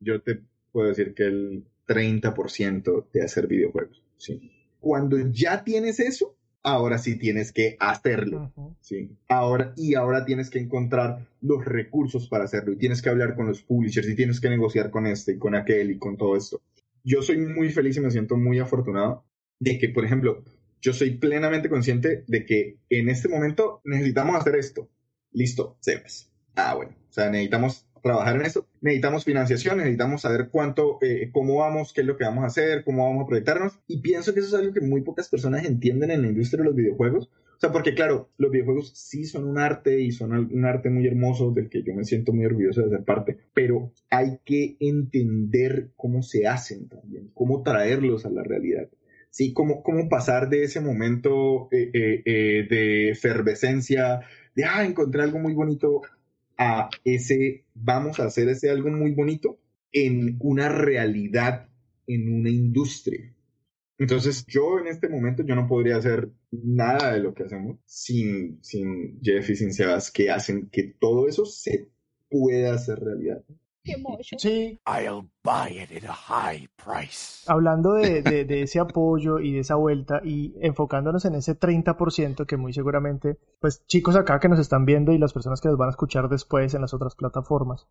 [0.00, 0.40] yo te
[0.72, 4.52] puedo decir que el 30% de hacer videojuegos, ¿sí?
[4.80, 8.52] Cuando ya tienes eso, ahora sí tienes que hacerlo.
[8.80, 9.16] Sí.
[9.28, 12.72] Ahora, y ahora tienes que encontrar los recursos para hacerlo.
[12.72, 15.54] Y tienes que hablar con los publishers y tienes que negociar con este y con
[15.54, 16.60] aquel y con todo esto.
[17.04, 19.24] Yo soy muy feliz y me siento muy afortunado
[19.60, 20.42] de que, por ejemplo,
[20.80, 24.90] yo soy plenamente consciente de que en este momento necesitamos hacer esto.
[25.30, 26.32] Listo, sepas.
[26.56, 26.96] Ah, bueno.
[27.08, 28.66] O sea, necesitamos trabajar en esto.
[28.80, 32.84] Necesitamos financiación, necesitamos saber cuánto, eh, cómo vamos, qué es lo que vamos a hacer,
[32.84, 33.78] cómo vamos a proyectarnos.
[33.86, 36.68] Y pienso que eso es algo que muy pocas personas entienden en la industria de
[36.68, 37.30] los videojuegos.
[37.56, 41.06] O sea, porque claro, los videojuegos sí son un arte y son un arte muy
[41.06, 45.90] hermoso del que yo me siento muy orgulloso de ser parte, pero hay que entender
[45.96, 48.88] cómo se hacen también, cómo traerlos a la realidad.
[49.30, 54.20] Sí, cómo, cómo pasar de ese momento eh, eh, eh, de efervescencia,
[54.54, 56.02] de, ah, encontré algo muy bonito,
[56.58, 59.58] a ese, vamos a hacer ese algo muy bonito
[59.92, 61.68] en una realidad,
[62.06, 63.32] en una industria.
[63.98, 68.62] Entonces, yo en este momento, yo no podría hacer nada de lo que hacemos sin,
[68.62, 71.88] sin Jeff y sin Sebas, que hacen que todo eso se
[72.28, 73.42] pueda hacer realidad.
[73.86, 74.36] Qué mocho.
[74.38, 77.44] Sí, I'll buy it at a high price.
[77.46, 82.46] hablando de, de- de ese apoyo y de esa vuelta y enfocándonos en ese 30%
[82.46, 85.78] que muy seguramente, pues chicos acá que nos están viendo y las personas que nos
[85.78, 87.86] van a escuchar después en las otras plataformas,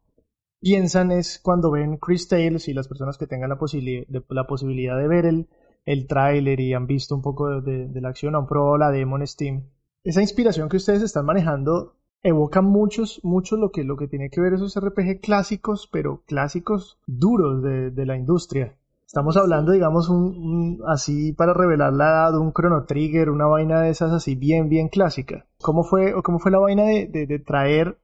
[0.59, 4.47] piensan es cuando ven Chris Tales y las personas que tengan la, posibili- de- la
[4.47, 5.47] posibilidad de ver el,
[5.85, 9.17] el tráiler y han visto un poco de, de la acción, han probado la demo
[9.17, 9.63] en Steam.
[10.03, 11.95] Esa inspiración que ustedes están manejando
[12.27, 16.97] evoca muchos, mucho lo que, lo que tiene que ver esos RPG clásicos, pero clásicos
[17.07, 18.75] duros de, de la industria.
[19.05, 23.81] Estamos hablando, digamos, un, un- así para revelar la edad, un Chrono Trigger, una vaina
[23.81, 25.45] de esas así bien, bien clásica.
[25.61, 27.97] ¿Cómo fue, o cómo fue la vaina de, de- de traer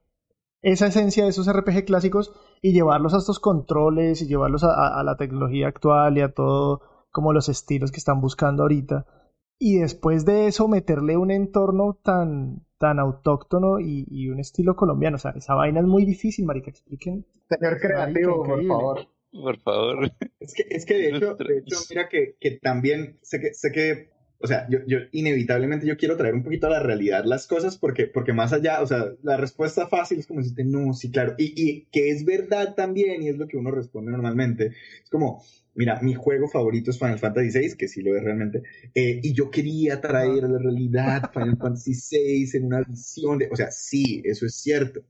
[0.62, 2.32] esa esencia de esos RPG clásicos
[2.62, 6.32] y llevarlos a estos controles y llevarlos a, a- a la tecnología actual y a
[6.32, 6.80] todo
[7.10, 9.06] como los estilos que están buscando ahorita?
[9.58, 15.14] Y después de eso meterle un entorno tan, tan autóctono y, y un estilo colombiano.
[15.14, 16.68] O sea, esa vaina es muy difícil, marica.
[16.68, 17.24] Expliquen.
[17.48, 19.06] Señor creativo, por favor.
[19.30, 20.12] Por favor.
[20.40, 23.70] Es que, es que de hecho, de hecho, mira que, que también sé que, sé
[23.70, 27.46] que, o sea, yo, yo inevitablemente yo quiero traer un poquito a la realidad las
[27.46, 31.12] cosas porque, porque más allá, o sea, la respuesta fácil es como decirte, no, sí,
[31.12, 34.72] claro, y, y que es verdad también y es lo que uno responde normalmente.
[35.04, 35.40] Es como,
[35.74, 38.62] mira, mi juego favorito es Final Fantasy VI, que sí lo es realmente,
[38.94, 43.48] eh, y yo quería traer a la realidad Final Fantasy VI en una visión de,
[43.50, 45.02] o sea, sí, eso es cierto,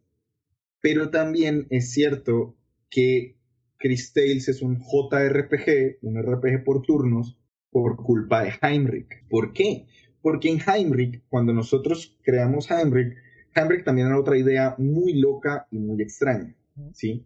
[0.81, 2.57] pero también es cierto
[2.90, 3.37] que
[3.79, 7.37] Chris Tales es un JRPG, un RPG por turnos,
[7.70, 9.27] por culpa de Heinrich.
[9.29, 9.87] ¿Por qué?
[10.20, 13.16] Porque en Heinrich, cuando nosotros creamos Heinrich,
[13.55, 16.55] Heinrich también era otra idea muy loca y muy extraña,
[16.92, 17.25] ¿sí?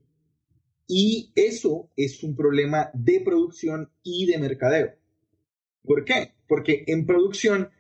[0.87, 4.95] Y eso es un problema de producción y de mercadeo.
[5.83, 6.33] ¿Por qué?
[6.47, 7.71] Porque en producción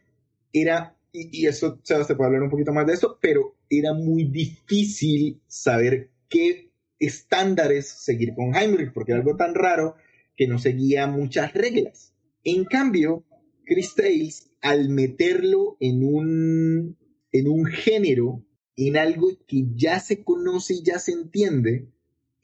[0.52, 4.24] era, y, y eso, te puede hablar un poquito más de eso, pero era muy
[4.24, 9.96] difícil saber qué estándares seguir con Heinrich, porque era algo tan raro
[10.36, 12.14] que no seguía muchas reglas.
[12.44, 13.24] En cambio,
[13.64, 16.96] Chris Tales, al meterlo en un,
[17.32, 18.44] en un género,
[18.76, 21.88] en algo que ya se conoce y ya se entiende,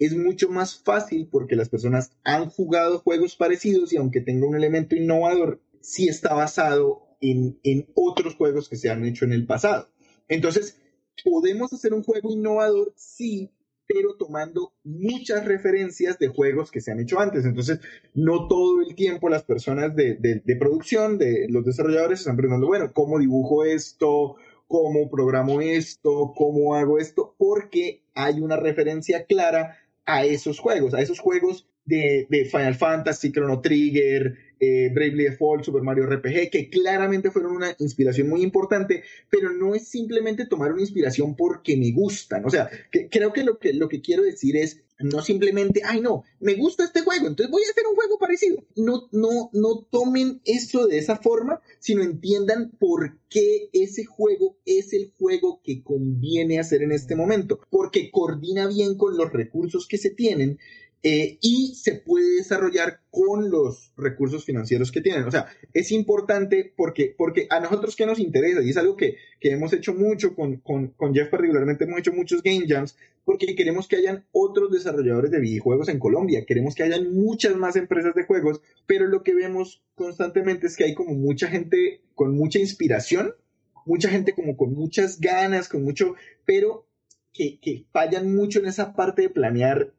[0.05, 4.57] es mucho más fácil porque las personas han jugado juegos parecidos y aunque tenga un
[4.57, 9.47] elemento innovador, sí está basado en, en otros juegos que se han hecho en el
[9.47, 9.89] pasado.
[10.29, 10.81] Entonces,
[11.25, 12.93] ¿podemos hacer un juego innovador?
[12.97, 13.51] Sí,
[13.87, 17.45] pero tomando muchas referencias de juegos que se han hecho antes.
[17.45, 17.81] Entonces,
[18.15, 22.67] no todo el tiempo las personas de, de, de producción, de los desarrolladores, están preguntando,
[22.67, 24.37] bueno, ¿cómo dibujo esto?
[24.67, 26.33] ¿Cómo programo esto?
[26.35, 27.35] ¿Cómo hago esto?
[27.37, 33.61] Porque hay una referencia clara a esos juegos, a esos juegos de, Final Fantasy, Chrono
[33.61, 39.51] Trigger, eh, Bravely Default, Super Mario RPG, que claramente fueron una inspiración muy importante, pero
[39.51, 42.45] no es simplemente tomar una inspiración porque me gustan.
[42.45, 42.71] O sea,
[43.11, 46.85] creo que lo, que lo que quiero decir es no simplemente, ay no, me gusta
[46.85, 48.65] este juego, entonces voy a hacer un juego parecido.
[48.77, 54.93] No, no, no tomen eso de esa forma, sino entiendan por qué ese juego es
[54.93, 59.99] el juego que conviene hacer en este momento, porque coordina bien con los recursos que
[59.99, 60.59] se tienen
[61.05, 65.25] eh, y se puede desarrollar con los recursos financieros que tienen.
[65.25, 69.17] O sea, es importante porque, porque a nosotros que nos interesa, y es algo que,
[69.41, 73.57] que hemos hecho mucho con, con, con, Jeff particularmente, hemos hecho muchos game jams, porque
[73.57, 78.15] queremos que hayan otros desarrolladores de videojuegos en Colombia, queremos que hayan muchas más empresas
[78.15, 82.61] de juegos, pero lo que vemos constantemente es que hay como mucha gente con mucha
[82.61, 83.35] inspiración,
[83.87, 86.87] mucha gente como con muchas ganas, con mucho, pero
[87.33, 89.93] que, que fallan mucho en esa parte de planear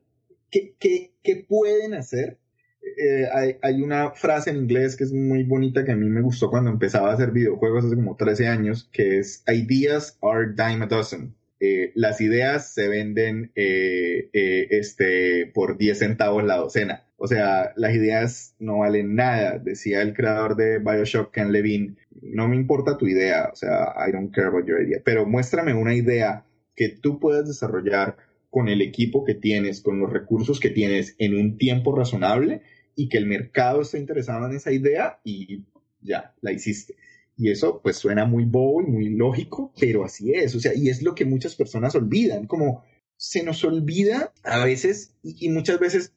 [0.80, 2.38] ¿Qué, pueden hacer?
[2.82, 6.22] Eh, hay, hay, una frase en inglés que es muy bonita que a mí me
[6.22, 10.86] gustó cuando empezaba a hacer videojuegos hace como 13 años, que es Ideas are dime
[10.86, 11.34] a dozen.
[11.60, 14.30] Eh, las ideas se venden eh,
[14.70, 17.06] este, por 10 centavos la docena.
[17.18, 21.96] O sea, las ideas no valen nada, decía el creador de Bioshock, Ken Levine.
[22.22, 25.74] No me importa tu idea, o sea, I don't care about your idea, pero muéstrame
[25.74, 26.44] una idea
[26.76, 28.18] que tú puedas desarrollar
[28.54, 32.62] con el equipo que tienes, con los recursos que tienes en un tiempo razonable
[32.96, 35.64] y que el mercado esté interesado en esa idea y
[36.02, 36.94] ya, la hiciste.
[37.36, 40.90] Y eso pues suena muy bobo y muy lógico, pero así es, o sea, y
[40.90, 42.84] es lo que muchas personas olvidan, como
[43.18, 46.14] se nos olvida a veces y, muchas veces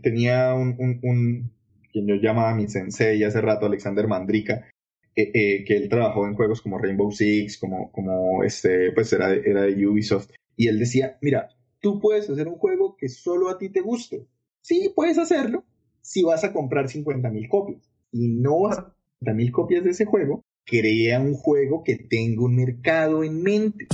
[0.00, 1.50] tenía un, un,
[1.90, 4.68] quien yo llamaba mi sensei hace rato, Alexander Mandrika,
[5.16, 9.34] eh, eh, que él trabajó en juegos como Rainbow Six, como, como este, pues era
[9.34, 11.48] era de Ubisoft, y él decía, mira,
[11.84, 14.26] tú puedes hacer un juego que solo a ti te guste.
[14.62, 15.66] Sí, puedes hacerlo
[16.00, 17.92] si vas a comprar 50 mil copias.
[18.10, 22.42] Y no vas a 50 mil copias de ese juego, crea un juego que tenga
[22.42, 23.86] un mercado en mente.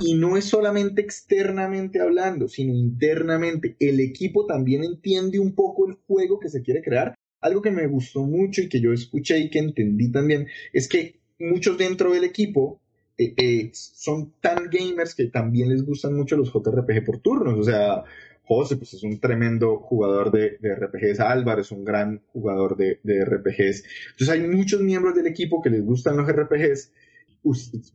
[0.00, 3.76] Y no es solamente externamente hablando, sino internamente.
[3.78, 7.14] El equipo también entiende un poco el juego que se quiere crear.
[7.42, 11.19] Algo que me gustó mucho y que yo escuché y que entendí también es que
[11.40, 12.80] muchos dentro del equipo
[13.18, 17.58] eh, eh, son tan gamers que también les gustan mucho los JRPG por turnos.
[17.58, 18.04] O sea,
[18.44, 23.84] José pues es un tremendo jugador de, RPGs, Álvaro es un gran jugador de, RPGs.
[24.12, 26.92] Entonces hay muchos miembros del equipo que les gustan los RPGs.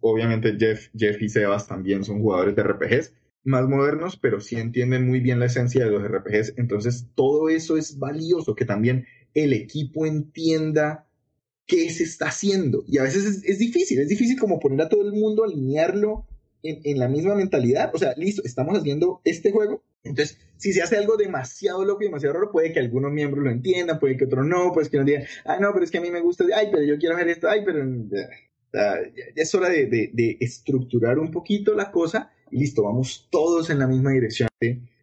[0.02, 5.06] Obviamente Jeff, Jeff y Sebas también son jugadores de RPGs más modernos, pero sí entienden
[5.06, 6.54] muy bien la esencia de los RPGs.
[6.58, 11.08] Entonces todo eso es valioso, que también el equipo entienda
[11.68, 12.84] qué se está haciendo.
[12.88, 16.28] Y a veces es, difícil, es difícil como poner a todo el mundo, alinearlo
[16.64, 17.92] en, la misma mentalidad.
[17.94, 19.84] O sea, listo, estamos haciendo este juego.
[20.04, 23.52] Entonces, si se hace algo demasiado loco y demasiado raro, puede que algunos miembros lo
[23.52, 26.02] entiendan, puede que otros no, pues que no digan, ay, no, pero es que a
[26.02, 28.30] mí me gusta, ay, pero yo quiero ver esto, ay, pero ya,
[29.36, 33.88] es hora de, de, estructurar un poquito la cosa y listo, vamos todos en la
[33.88, 34.50] misma dirección.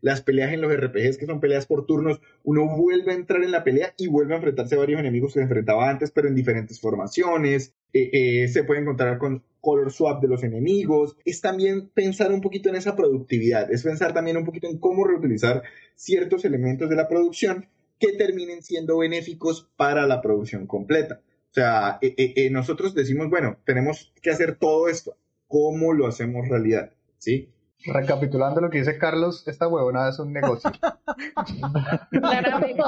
[0.02, 3.52] Las peleas en los RPGs, que son peleas por turnos, uno vuelve a entrar en
[3.52, 6.34] la pelea y vuelve a enfrentarse a varios enemigos que se enfrentaba antes, pero en
[6.34, 7.72] diferentes formaciones.
[7.92, 11.16] Eh, eh, se puede encontrar con color swap de los enemigos.
[11.24, 15.04] Es también pensar un poquito en esa productividad, es pensar también un poquito en cómo
[15.04, 15.62] reutilizar
[15.94, 17.68] ciertos elementos de la producción
[18.00, 21.20] que terminen siendo benéficos para la producción completa.
[21.52, 25.16] O sea, eh, nosotros decimos, bueno, tenemos que hacer todo esto.
[25.46, 26.90] ¿Cómo lo hacemos realidad?
[27.18, 27.51] ¿Sí?
[27.86, 30.70] Recapitulando lo que dice Carlos, esta huevona es un negocio.
[32.10, 32.82] Claramente.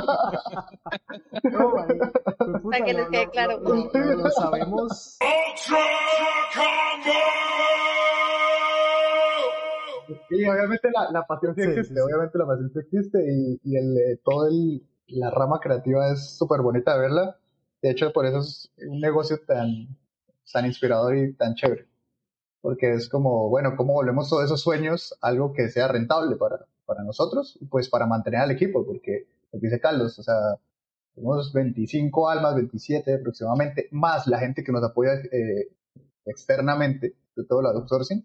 [1.50, 1.72] No,
[2.70, 3.60] Para que les quede claro.
[3.60, 5.18] Lo, sabemos.
[10.30, 13.96] Y obviamente la, la pasión sí existe, obviamente la pasión sí existe y, y el,
[13.96, 17.36] eh, todo el, la rama creativa es súper bonita de verla.
[17.80, 19.96] De hecho, por eso es un negocio tan,
[20.52, 21.93] tan inspirador y tan chévere
[22.64, 27.02] porque es como, bueno, ¿cómo volvemos todos esos sueños algo que sea rentable para, para
[27.02, 27.58] nosotros?
[27.68, 30.34] Pues para mantener al equipo, porque, lo dice Carlos, o sea,
[31.14, 35.72] tenemos 25 almas, 27 aproximadamente, más la gente que nos apoya eh,
[36.24, 38.24] externamente de todo el outsourcing.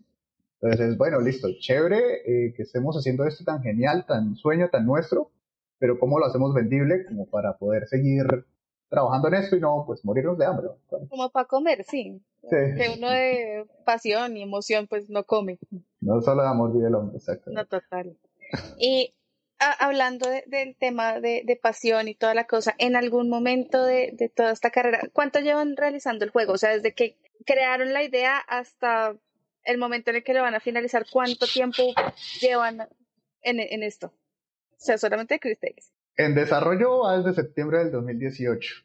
[0.62, 5.32] Entonces, bueno, listo, chévere eh, que estemos haciendo esto tan genial, tan sueño, tan nuestro,
[5.80, 8.46] pero ¿cómo lo hacemos vendible como para poder seguir
[8.90, 10.68] trabajando en esto y no, pues, morirnos de hambre?
[11.10, 12.22] Como para comer, sí.
[12.50, 15.60] Que uno de pasión y emoción pues no come.
[16.00, 17.52] No solo de amor vive el hombre, exacto.
[17.52, 18.18] No, total.
[18.78, 19.14] Y
[19.60, 24.52] hablando del tema de, pasión y toda la cosa, en algún momento de, de, toda
[24.52, 26.54] esta carrera, ¿cuánto llevan realizando el juego?
[26.54, 29.16] O sea, desde que crearon la idea hasta
[29.64, 31.84] el momento en el que lo van a finalizar, ¿cuánto tiempo
[32.42, 32.88] llevan
[33.42, 34.08] en, en esto?
[34.08, 35.92] O sea, solamente de ustedes.
[36.20, 38.76] En desarrollo va desde septiembre del 2018,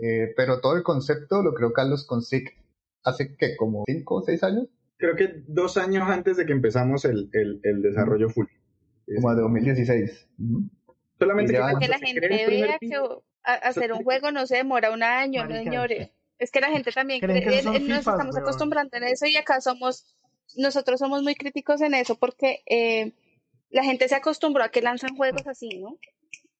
[0.00, 2.56] eh, pero todo el concepto lo creó Carlos Consic
[3.02, 4.68] hace que como cinco o seis años.
[4.96, 8.46] Creo que dos años antes de que empezamos el, el, desarrollo full.
[9.12, 10.28] Como de 2016.
[11.18, 12.96] Solamente que, que la gente vea que
[13.42, 16.10] hacer un juego no se demora un año, no señores.
[16.38, 20.16] Es que la gente también cree, nos estamos acostumbrando en eso y acá somos
[20.56, 23.14] nosotros somos muy críticos en eso porque eh,
[23.70, 25.98] la gente se acostumbró a que lanzan juegos así, ¿no?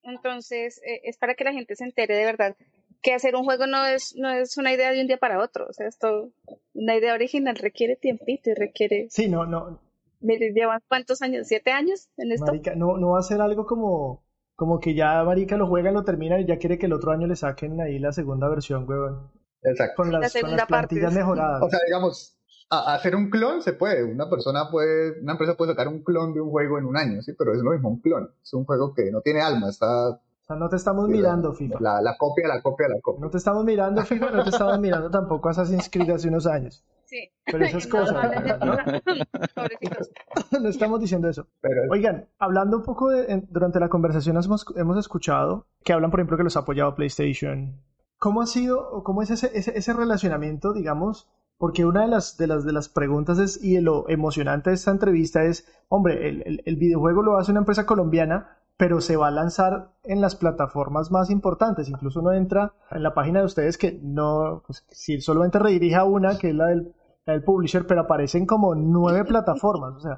[0.05, 2.57] Entonces, eh, es para que la gente se entere de verdad
[3.05, 5.67] que hacer un juego no es, no es una idea de un día para otro.
[5.69, 6.31] O sea, esto,
[6.73, 9.07] una idea original requiere tiempito y requiere.
[9.11, 9.79] Sí, no, no.
[10.21, 12.47] Mire, llevan cuántos años, siete años en esto.
[12.47, 14.25] Marica, no, no va a ser algo como,
[14.57, 17.27] como que ya Marica lo juega, lo termina y ya quiere que el otro año
[17.27, 19.31] le saquen ahí la segunda versión, weón.
[19.63, 19.97] Exacto.
[19.97, 20.89] Con las, con segunda las parte.
[20.89, 21.63] plantillas mejoradas.
[21.63, 22.39] O sea, digamos,
[22.71, 24.05] a- hacer un clon se puede.
[24.05, 27.23] Una persona puede, una empresa puede sacar un clon de un juego en un año,
[27.23, 28.31] sí, pero es lo mismo, un clon.
[28.43, 31.79] Es un juego que no tiene alma, está O sea, no te estamos mirando, FIFA.
[31.81, 33.21] la, la copia, la copia, la copia.
[33.25, 36.85] No te estamos mirando, FIFA, no te estamos mirando tampoco Assassin's Creed hace unos años.
[37.07, 37.31] Sí.
[37.45, 40.61] Pero esas No, cosas, no, ¿no?
[40.61, 41.47] No estamos diciendo eso.
[41.61, 46.11] Pero Oigan, hablando un poco de, en- durante la conversación hemos, hemos escuchado que hablan,
[46.11, 47.77] por ejemplo, que los ha apoyado PlayStation.
[48.19, 51.29] ¿Cómo ha sido o cómo es ese, ese, ese relacionamiento, digamos?
[51.59, 54.91] Porque una de las, de, las, de las preguntas es, y lo emocionante de esta
[54.91, 59.29] entrevista es, hombre, el, el, el videojuego lo hace una empresa colombiana, pero se va
[59.29, 61.89] a lanzar en las plataformas más importantes.
[61.89, 66.05] Incluso uno entra en la página de ustedes que no, pues, si solamente redirige a
[66.05, 66.93] una, que es la del,
[67.25, 69.95] la del publisher, pero aparecen como nueve plataformas.
[69.95, 70.17] O sea,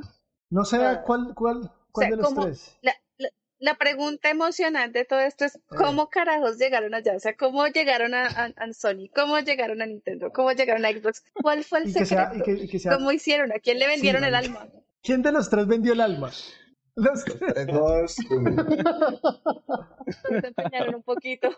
[0.51, 2.79] no sé cuál, cuál, cuál sea, de los tres.
[2.81, 2.93] La,
[3.67, 8.15] la, pregunta emocionante de todo esto es cómo carajos llegaron allá, o sea, cómo llegaron
[8.15, 11.89] a, a- a Sony, cómo llegaron a Nintendo, cómo llegaron a Xbox, cuál fue el
[11.91, 14.25] Y que sea- secreto, y que- y que sea- cómo hicieron, a quién le vendieron
[14.25, 14.69] el alma.
[15.03, 16.31] ¿Quién de los tres vendió el alma?
[16.97, 17.67] Los tres.
[17.67, 18.17] Dos.
[20.31, 21.51] Se empeñaron un poquito.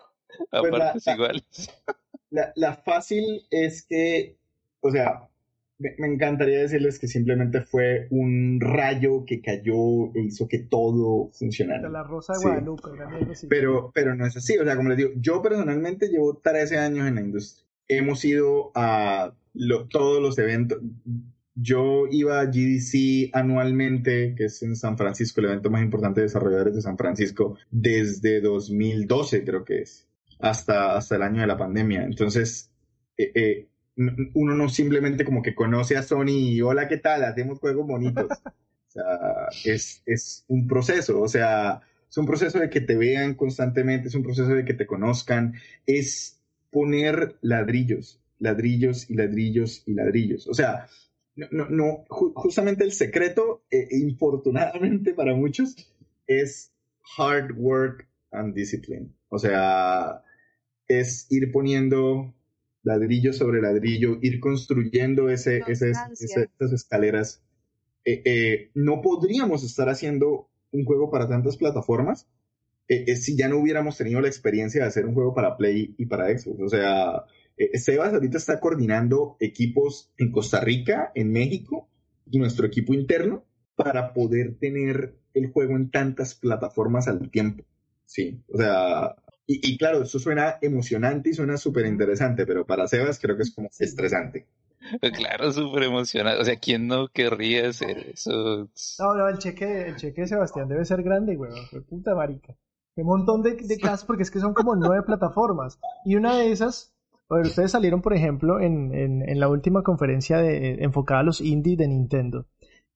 [0.51, 1.45] Pues la- partes la- iguales.
[2.31, 4.37] La, la fácil es que,
[4.81, 5.28] o sea,
[5.79, 11.31] me, me encantaría decirles que simplemente fue un rayo que cayó e hizo que todo
[11.33, 11.89] funcionara.
[11.89, 12.41] La Rosa de.
[12.43, 12.83] Guadalupe.
[13.49, 14.57] Pero, pero no es así.
[14.59, 17.67] O sea, como les digo, yo personalmente llevo 13 años en la industria.
[17.89, 20.79] Hemos ido a lo- todos los eventos.
[21.61, 26.27] Yo iba a GDC anualmente, que es en San Francisco, el evento más importante de
[26.27, 30.07] desarrolladores de San Francisco, desde 2012 creo que es,
[30.39, 32.05] hasta, hasta el año de la pandemia.
[32.05, 32.71] Entonces,
[33.17, 33.69] eh, eh,
[34.35, 37.25] uno no simplemente como que conoce a Sony y hola, ¿qué tal?
[37.25, 38.29] Hacemos juegos bonitos.
[38.89, 43.35] O sea, es, es un proceso, o sea, es un proceso de que te vean
[43.35, 46.41] constantemente, es un proceso de que te conozcan, es
[46.71, 50.49] poner ladrillos, ladrillos y ladrillos y ladrillos.
[50.49, 50.87] O sea,
[51.37, 55.77] no, no, no, ju- justamente el secreto, eh, infortunadamente para muchos,
[56.27, 56.73] es
[57.19, 59.15] hard work and discipline.
[59.29, 60.23] O sea,
[60.89, 62.35] es ir poniendo
[62.89, 66.27] ladrillo sobre ladrillo, ir construyendo ese, ese- Constancia.
[66.27, 67.43] ese- esas escaleras.
[68.05, 72.27] Eh, eh, no podríamos estar haciendo un juego para tantas plataformas
[72.89, 75.95] eh, eh, si ya no hubiéramos tenido la experiencia de hacer un juego para Play
[75.99, 76.61] y para Xbox.
[76.63, 77.25] O sea,
[77.59, 81.89] eh, Sebas ahorita está coordinando equipos en Costa Rica, en México,
[82.31, 83.45] y nuestro equipo interno
[83.77, 87.63] para poder tener el juego en tantas plataformas al tiempo.
[88.07, 89.15] Sí, o sea,
[89.49, 93.45] y, y claro, eso suena emocionante y suena súper interesante, pero para Sebas creo que
[93.45, 94.47] es como estresante.
[95.17, 96.41] Claro, súper emocionado.
[96.41, 98.69] O sea, ¿quién no querría hacer eso?
[99.01, 101.67] No, no, el cheque, el cheque de Sebastián debe ser grande, weón.
[101.71, 102.55] Qué puta marica.
[102.95, 105.79] Qué montón de, de casas, porque es que son como nueve plataformas.
[106.05, 106.95] Y una de esas,
[107.29, 111.41] ver, ustedes salieron, por ejemplo, en, en, en la última conferencia de, enfocada a los
[111.41, 112.47] indie de Nintendo.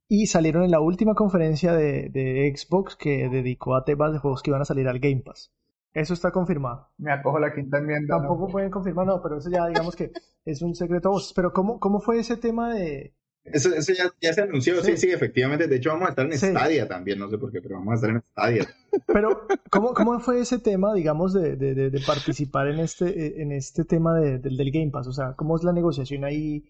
[0.09, 4.42] Y salieron en la última conferencia de, de Xbox que dedicó a temas de juegos
[4.42, 5.50] que iban a salir al Game Pass.
[5.95, 6.88] Eso está confirmado.
[6.99, 8.14] me acojo la quinta enmienda.
[8.16, 8.20] ¿no?
[8.20, 10.11] Tampoco pueden confirmar, no, pero eso ya digamos que
[10.45, 11.32] es un secreto a voces.
[11.34, 13.14] Pero ¿cómo, cómo fue ese tema de,
[13.45, 14.93] Eso, eso ya, ya se anunció, sí.
[14.93, 15.09] Sí.
[15.09, 15.66] sí, efectivamente.
[15.68, 16.47] De hecho, vamos a estar en Sí.
[16.47, 18.66] Stadia también, no sé por qué, pero vamos a estar en Stadia.
[19.07, 23.53] Pero, ¿cómo, cómo fue ese tema, digamos, de, de, de- de participar en este, en
[23.53, 25.09] este tema de- del, del Game Pass?
[25.09, 26.64] O sea, ¿cómo es la negociación ahí?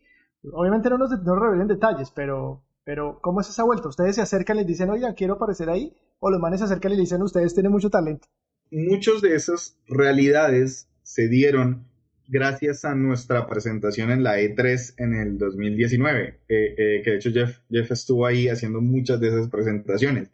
[0.53, 3.89] Obviamente no nos, no revelen detalles, pero, pero ¿cómo es esa vuelta?
[3.89, 5.95] ¿Ustedes se acercan y les dicen, oiga, quiero aparecer ahí?
[6.18, 8.27] ¿O los manes se acercan y le dicen, ustedes tienen mucho talento?
[8.73, 11.85] Muchos de esas realidades se dieron
[12.27, 17.31] gracias a nuestra presentación en la E3 en el 2019, eh, eh, que de hecho
[17.31, 20.31] Jeff, Jeff estuvo ahí haciendo muchas de esas presentaciones.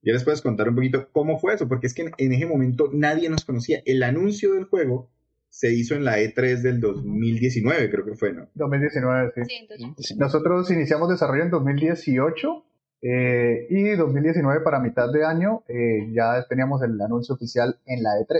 [0.00, 2.46] Ya les puedes contar un poquito cómo fue eso, porque es que en, en ese
[2.46, 3.82] momento nadie nos conocía.
[3.84, 5.10] El anuncio del juego
[5.50, 8.48] se hizo en la E3 del 2019, creo que fue, ¿no?
[8.54, 9.40] 2019, sí.
[9.46, 12.64] Sí, entonces, Nosotros iniciamos desarrollo en 2018
[13.02, 18.10] eh, y 2019 para mitad de año eh, ya teníamos el anuncio oficial en la
[18.10, 18.38] E3.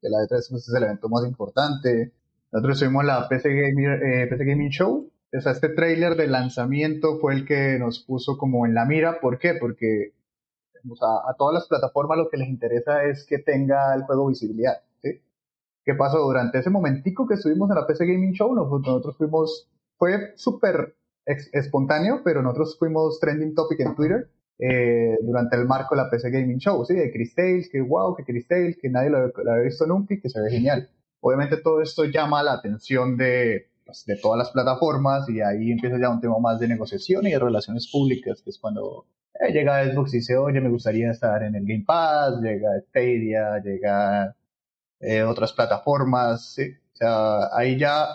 [0.00, 2.12] Que la E3 pues, es el evento más importante.
[2.52, 5.10] Nosotros tuvimos la PC Gaming, eh, PC Gaming Show.
[5.34, 9.18] O sea, este tráiler de lanzamiento fue el que nos puso como en la mira.
[9.20, 9.54] ¿Por qué?
[9.58, 10.12] Porque
[10.90, 14.28] o sea, a todas las plataformas lo que les interesa es que tenga el juego
[14.28, 14.82] visibilidad.
[15.00, 15.20] ¿sí?
[15.84, 16.18] ¿Qué pasó?
[16.18, 20.96] Durante ese momentico que estuvimos en la PC Gaming Show, nosotros, fuimos, fue súper
[21.26, 26.30] espontáneo, pero nosotros fuimos trending topic en Twitter eh, durante el marco de la PC
[26.30, 26.94] Gaming Show, ¿sí?
[26.94, 30.20] De Chris Tales, que wow, que Chris Tales, que nadie lo, había visto nunca y
[30.20, 30.88] que se ve genial.
[31.20, 35.98] Obviamente todo esto llama la atención de, pues, de todas las plataformas y ahí empieza
[35.98, 39.06] ya un tema más de negociación y de relaciones públicas, que es cuando
[39.40, 43.58] eh, llega Xbox y dice, oye, me gustaría estar en el Game Pass, llega Stadia,
[43.62, 44.36] llega
[45.00, 46.70] eh, otras plataformas, ¿sí?
[46.92, 48.06] O sea, ahí ya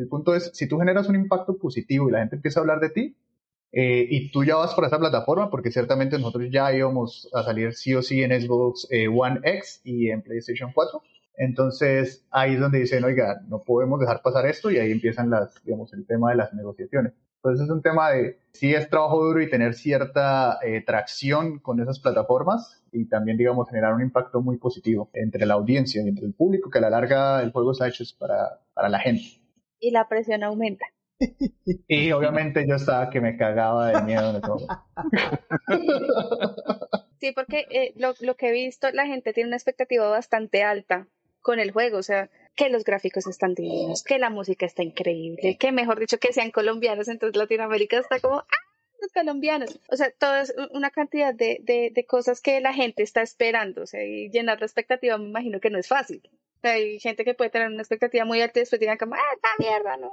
[0.00, 2.80] el punto es, si tú generas un impacto positivo y la gente empieza a hablar
[2.80, 3.16] de ti,
[3.72, 7.74] eh, y tú ya vas por esa plataforma, porque ciertamente nosotros ya íbamos a salir
[7.74, 11.02] sí o sí en Xbox eh, One X y en PlayStation 4.
[11.36, 15.62] Entonces ahí es donde dicen, oiga, no podemos dejar pasar esto y ahí empiezan las,
[15.64, 17.12] digamos, el tema de las negociaciones.
[17.36, 21.80] Entonces es un tema de, sí es trabajo duro y tener cierta eh, tracción con
[21.80, 26.26] esas plataformas y también, digamos, generar un impacto muy positivo entre la audiencia y entre
[26.26, 29.39] el público, que a la larga el juego está hecho es para, para la gente.
[29.80, 30.86] Y la presión aumenta.
[31.88, 34.84] Y obviamente yo estaba que me cagaba de miedo en ese momento.
[37.20, 41.06] Sí, porque eh, lo, lo que he visto, la gente tiene una expectativa bastante alta
[41.42, 45.56] con el juego, o sea, que los gráficos están divinos, que la música está increíble,
[45.58, 48.46] que mejor dicho que sean colombianos, entonces Latinoamérica está como, ¡ah!
[49.00, 49.80] Los colombianos.
[49.90, 53.82] O sea, toda es una cantidad de, de, de cosas que la gente está esperando,
[53.82, 56.22] o sea, y llenar la expectativa me imagino que no es fácil.
[56.62, 59.48] Hay gente que puede tener una expectativa muy alta y después digan como, ah, esta
[59.58, 60.12] mierda, no,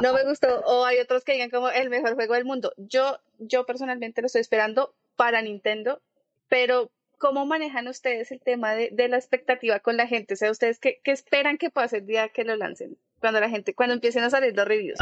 [0.00, 0.60] no me gustó.
[0.66, 2.72] O hay otros que digan como el mejor juego del mundo.
[2.76, 6.00] Yo, yo personalmente lo estoy esperando para Nintendo,
[6.48, 10.34] pero ¿cómo manejan ustedes el tema de, de la expectativa con la gente?
[10.34, 12.98] O sea, ¿ustedes qué, qué esperan que pase el día que lo lancen?
[13.20, 14.98] Cuando la gente, cuando empiecen a salir los reviews.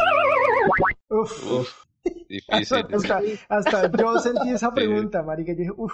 [1.09, 1.87] Uf,
[2.29, 2.87] difícil.
[2.93, 5.53] hasta, hasta yo sentí esa pregunta, marica.
[5.53, 5.93] Yo dije, uff,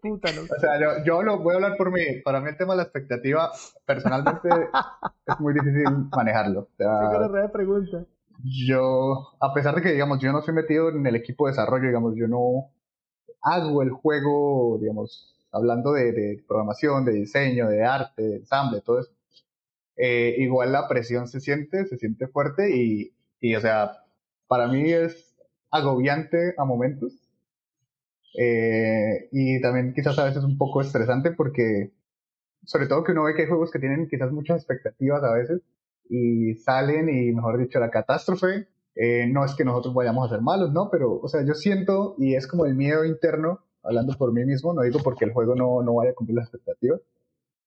[0.00, 0.42] puta, no.
[0.42, 2.00] O sea, yo, yo lo voy a hablar por mí.
[2.24, 3.50] Para mí el tema de la expectativa,
[3.84, 4.48] personalmente,
[5.26, 5.84] es muy difícil
[6.14, 6.60] manejarlo.
[6.60, 8.04] O Tengo la sea, pregunta.
[8.44, 11.86] yo, a pesar de que, digamos, yo no soy metido en el equipo de desarrollo,
[11.88, 12.72] digamos, yo no
[13.42, 19.00] hago el juego, digamos, hablando de, de programación, de diseño, de arte, de ensamble, todo
[19.00, 19.10] eso.
[19.96, 24.04] Eh, igual la presión se siente, se siente fuerte y, y, o sea,
[24.46, 25.27] para mí es
[25.70, 27.12] agobiante a momentos.
[28.38, 31.92] Eh, y también quizás a veces un poco estresante porque,
[32.64, 35.62] sobre todo que uno ve que hay juegos que tienen quizás muchas expectativas a veces
[36.08, 38.68] y salen y, mejor dicho, la catástrofe.
[38.94, 40.90] Eh, no es que nosotros vayamos a ser malos, ¿no?
[40.90, 44.72] Pero, o sea, yo siento, y es como el miedo interno, hablando por mí mismo,
[44.72, 47.00] no digo porque el juego no, no vaya a cumplir las expectativas,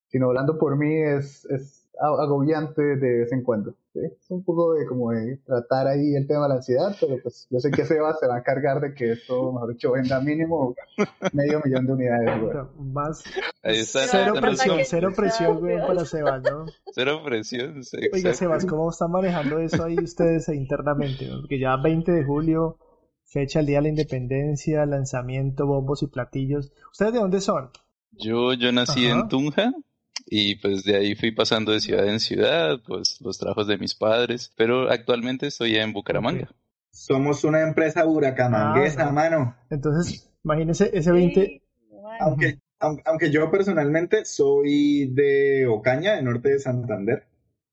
[0.07, 3.75] sino hablando por mí es, es agobiante de vez en cuando.
[3.93, 3.99] ¿Sí?
[4.03, 7.47] Es un poco de como de tratar ahí el tema de la ansiedad, pero pues
[7.49, 10.75] yo sé que Seba se va a encargar de que esto, mejor dicho, venda mínimo
[11.33, 12.41] medio millón de unidades.
[12.41, 12.57] güey.
[12.93, 13.23] Más
[13.63, 16.65] Ahí está, cero presión, cero presión, weón, para Sebas, ¿no?
[16.93, 17.83] Cero presión.
[17.83, 18.33] sí, Oiga.
[18.33, 21.27] Sebas, ¿cómo están manejando eso ahí ustedes internamente?
[21.27, 21.41] no?
[21.41, 22.77] Porque ya 20 de julio,
[23.25, 26.71] fecha el día de la independencia, lanzamiento, bombos y platillos.
[26.91, 27.69] ¿Ustedes de dónde son?
[28.13, 29.19] Yo, yo nací Ajá.
[29.21, 29.71] en Tunja
[30.25, 33.95] y pues de ahí fui pasando de ciudad en ciudad, pues los trabajos de mis
[33.95, 36.49] padres, pero actualmente estoy ya en Bucaramanga.
[36.91, 39.55] Somos una empresa huracamanguesa, Ah, mano.
[39.69, 41.45] Entonces, imagínense ese 20.
[41.45, 42.17] Sí, bueno.
[42.19, 47.27] Aunque, aunque, aunque yo personalmente soy de Ocaña, de norte de Santander.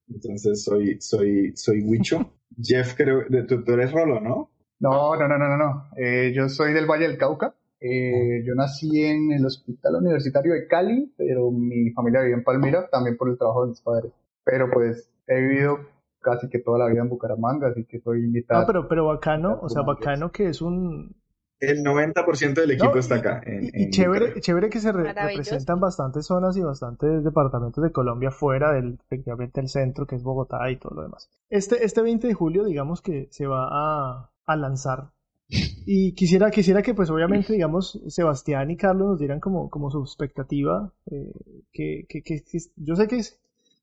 [0.09, 2.33] Entonces soy, soy, soy Huicho.
[2.63, 4.51] Jeff, creo, de, tú, tú eres Rolo, ¿no?
[4.81, 5.57] No, no, no, no, no.
[5.57, 5.91] no.
[5.97, 7.55] Eh, yo soy del Valle del Cauca.
[7.81, 12.89] Eh, yo nací en el Hospital Universitario de Cali, pero mi familia vive en Palmira,
[12.91, 14.13] también por el trabajo de mis padres.
[14.45, 15.79] Pero pues he vivido
[16.21, 18.63] casi que toda la vida en Bucaramanga, así que soy invitado.
[18.63, 21.15] No, pero, pero bacano, o sea, bacano que es un...
[21.61, 23.43] El 90% del equipo No, está y- acá.
[23.45, 27.91] En, Y, en chévere, chévere que se re- representan bastantes zonas y bastantes departamentos de
[27.91, 31.29] Colombia fuera del, efectivamente, el centro, que es Bogotá y todo lo demás.
[31.51, 35.11] Este, este 20 de julio, digamos que se va a, a lanzar.
[35.51, 40.01] Y quisiera, quisiera que, pues, obviamente, digamos, Sebastián y Carlos nos dieran como, como su
[40.03, 40.93] expectativa.
[41.11, 41.33] eh,
[41.73, 43.23] que, que, que- que- yo sé que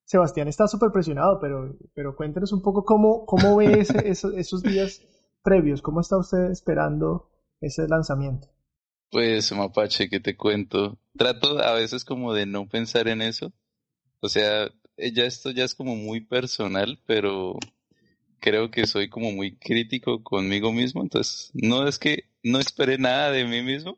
[0.04, 4.62] Sebastián está súper presionado, pero, pero cuéntenos un poco cómo, cómo ve ese- esos, esos
[4.62, 5.02] días
[5.44, 7.30] previos, cómo está usted esperando
[7.62, 8.48] ese lanzamiento.
[9.10, 11.00] Pues, Mapache, ¿qué te cuento?
[11.18, 13.52] Trato a veces como de no pensar en eso.
[14.20, 14.66] O sea,
[14.98, 17.58] eh, ya esto ya es como muy personal, pero
[18.46, 21.02] creo que soy como muy crítico conmigo mismo.
[21.02, 23.98] Entonces, no es que no espere nada de mí mismo,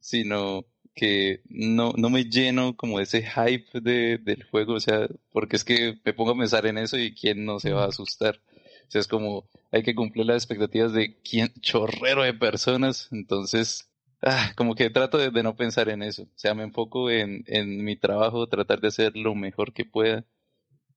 [0.00, 0.64] sino
[0.94, 4.74] que no, no me lleno como ese hype de, del juego.
[4.74, 7.72] O sea, porque es que me pongo a pensar en eso y quién no se
[7.72, 8.40] va a asustar.
[8.88, 13.08] O sea, es como hay que cumplir las expectativas de quién, chorrero de personas.
[13.12, 13.90] Entonces,
[14.22, 16.22] ah, como que trato de, de no pensar en eso.
[16.22, 20.24] O sea, me enfoco en, en mi trabajo, tratar de hacer lo mejor que pueda.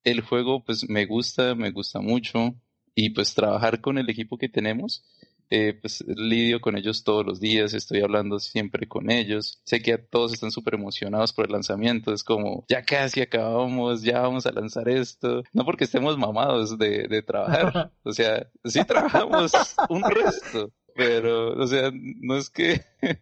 [0.06, 2.56] El juego, pues me gusta, me gusta mucho.
[2.98, 5.04] Y pues trabajar con el equipo que tenemos
[5.50, 9.62] eh, pues lidio con ellos todos los días, estoy hablando siempre con ellos.
[9.64, 14.20] Sé que todos están súper emocionados por el lanzamiento, es como, ya casi acabamos, ya
[14.22, 15.44] vamos a lanzar esto.
[15.54, 19.54] No porque estemos mamados de, de trabajar, o sea, sí trabajamos
[19.90, 22.82] un resto, pero, o sea, no es que...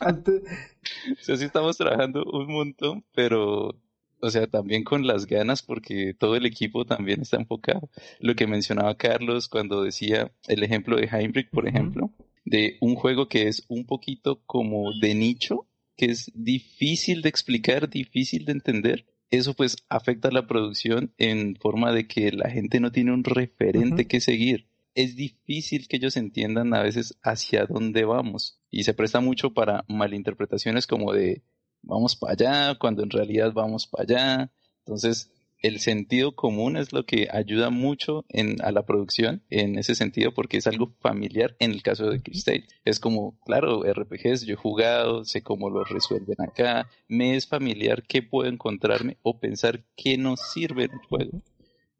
[0.00, 3.74] O sea, sí estamos trabajando un montón, pero
[4.20, 7.88] o sea, también con las ganas porque todo el equipo también está enfocado.
[8.18, 12.10] Lo que mencionaba Carlos cuando decía el ejemplo de Heinrich, por ejemplo,
[12.44, 15.66] de un juego que es un poquito como de nicho,
[15.96, 19.06] que es difícil de explicar, difícil de entender.
[19.30, 23.22] Eso pues afecta a la producción en forma de que la gente no tiene un
[23.22, 24.66] referente que seguir.
[24.94, 29.84] Es difícil que ellos entiendan a veces hacia dónde vamos y se presta mucho para
[29.88, 31.42] malinterpretaciones como de
[31.82, 34.52] vamos para allá, cuando en realidad vamos para allá.
[34.84, 35.30] Entonces,
[35.62, 40.32] el sentido común es lo que ayuda mucho en, a la producción en ese sentido
[40.32, 42.66] porque es algo familiar en el caso de Kickstate.
[42.84, 48.04] Es como, claro, RPGs, yo he jugado, sé cómo lo resuelven acá, me es familiar
[48.04, 51.42] qué puedo encontrarme o pensar qué nos sirve en el juego.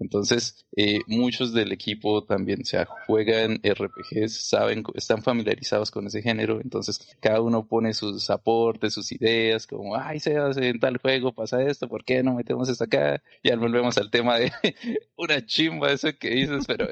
[0.00, 6.22] Entonces, eh, muchos del equipo también, o sea, juegan RPGs, saben, están familiarizados con ese
[6.22, 10.96] género, entonces cada uno pone sus aportes, sus ideas, como, ay, se hace en tal
[10.96, 13.22] juego, pasa esto, ¿por qué no metemos esto acá?
[13.42, 14.50] Y volvemos al tema de
[15.16, 16.88] una chimba eso que dices, pero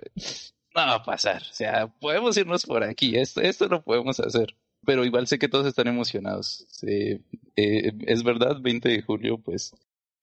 [0.74, 4.54] no va a pasar, o sea, podemos irnos por aquí, esto, esto lo podemos hacer.
[4.84, 6.66] Pero igual sé que todos están emocionados.
[6.86, 7.20] Eh,
[7.56, 9.74] es verdad, 20 de julio, pues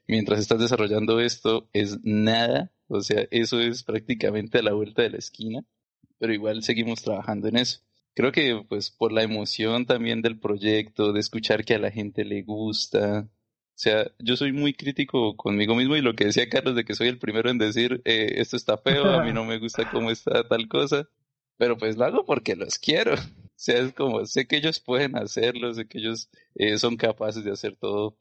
[0.07, 5.11] mientras estás desarrollando esto es nada, o sea, eso es prácticamente a la vuelta de
[5.11, 5.61] la esquina,
[6.19, 7.81] pero igual seguimos trabajando en eso.
[8.13, 12.23] Creo que pues por la emoción también del proyecto, de escuchar que a la gente
[12.25, 13.29] le gusta,
[13.75, 16.95] o sea, yo soy muy crítico conmigo mismo y lo que decía Carlos de que
[16.95, 20.11] soy el primero en decir eh, esto está feo, a mí no me gusta cómo
[20.11, 21.09] está tal cosa,
[21.57, 23.15] pero pues lo hago porque los quiero.
[23.55, 27.45] O sea, es como, sé que ellos pueden hacerlo, sé que ellos eh, son capaces
[27.45, 28.17] de hacer todo.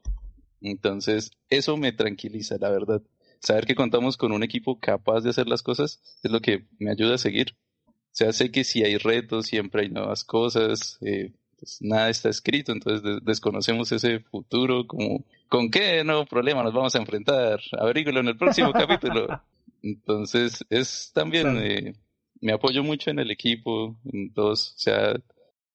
[0.61, 3.03] Entonces, eso me tranquiliza, la verdad.
[3.45, 6.91] Saber que contamos con un equipo capaz de hacer las cosas es lo que me
[6.91, 7.55] ayuda a seguir.
[7.87, 12.29] O sea, sé que si hay retos, siempre hay nuevas cosas, eh, pues nada está
[12.31, 17.61] escrito, entonces de- desconocemos ese futuro, como, ¿con qué nuevo problema nos vamos a enfrentar?
[17.79, 19.41] Averíguelo en el próximo capítulo.
[19.83, 21.95] Entonces, es también, eh,
[22.41, 25.15] me apoyo mucho en el equipo, en todos, o sea,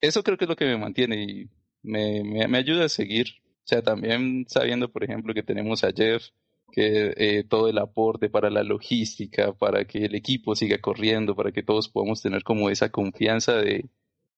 [0.02, 1.50] eso creo que es lo que me mantiene y
[1.84, 3.28] me, me, me ayuda a seguir.
[3.64, 6.24] O sea, también sabiendo, por ejemplo, que tenemos a Jeff,
[6.72, 11.52] que eh, todo el aporte para la logística, para que el equipo siga corriendo, para
[11.52, 13.90] que todos podamos tener como esa confianza de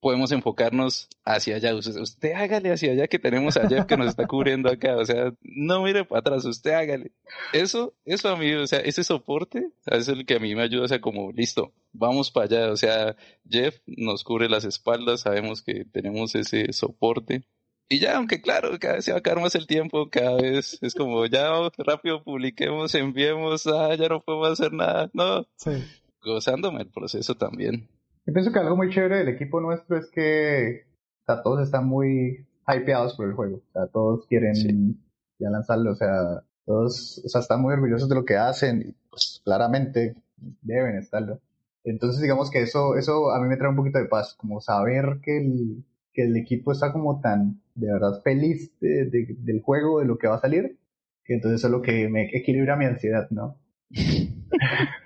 [0.02, 1.76] podemos enfocarnos hacia allá.
[1.76, 4.98] Usted, usted hágale hacia allá que tenemos a Jeff que nos está cubriendo acá.
[4.98, 7.12] O sea, no mire para atrás, usted hágale.
[7.54, 10.86] Eso, eso a mí, o sea, ese soporte es el que a mí me ayuda,
[10.86, 12.72] o sea, como, listo, vamos para allá.
[12.72, 13.16] O sea,
[13.48, 17.44] Jeff nos cubre las espaldas, sabemos que tenemos ese soporte.
[17.92, 20.78] Y ya, aunque claro, cada vez se va a acabar más el tiempo, cada vez
[20.82, 25.10] es como, ya rápido publiquemos, enviemos, ah, ya no podemos hacer nada.
[25.14, 25.72] No, sí.
[26.24, 27.90] gozándome el proceso también.
[28.26, 30.86] Yo pienso que algo muy chévere del equipo nuestro es que
[31.22, 33.58] o sea, todos están muy hypeados por el juego.
[33.58, 34.96] O sea, todos quieren Sí.
[35.40, 35.92] ya lanzarlo.
[35.92, 40.16] O sea, todos o sea, están muy orgullosos de lo que hacen y pues claramente
[40.62, 41.42] deben estarlo.
[41.84, 45.20] Entonces digamos que eso, eso a mí me trae un poquito de paz, como saber
[45.22, 45.84] que el,
[46.14, 50.18] que el equipo está como tan de verdad feliz de- de- del juego, de lo
[50.18, 50.78] que va a salir,
[51.24, 53.58] que entonces eso es lo que me equilibra mi ansiedad, ¿no?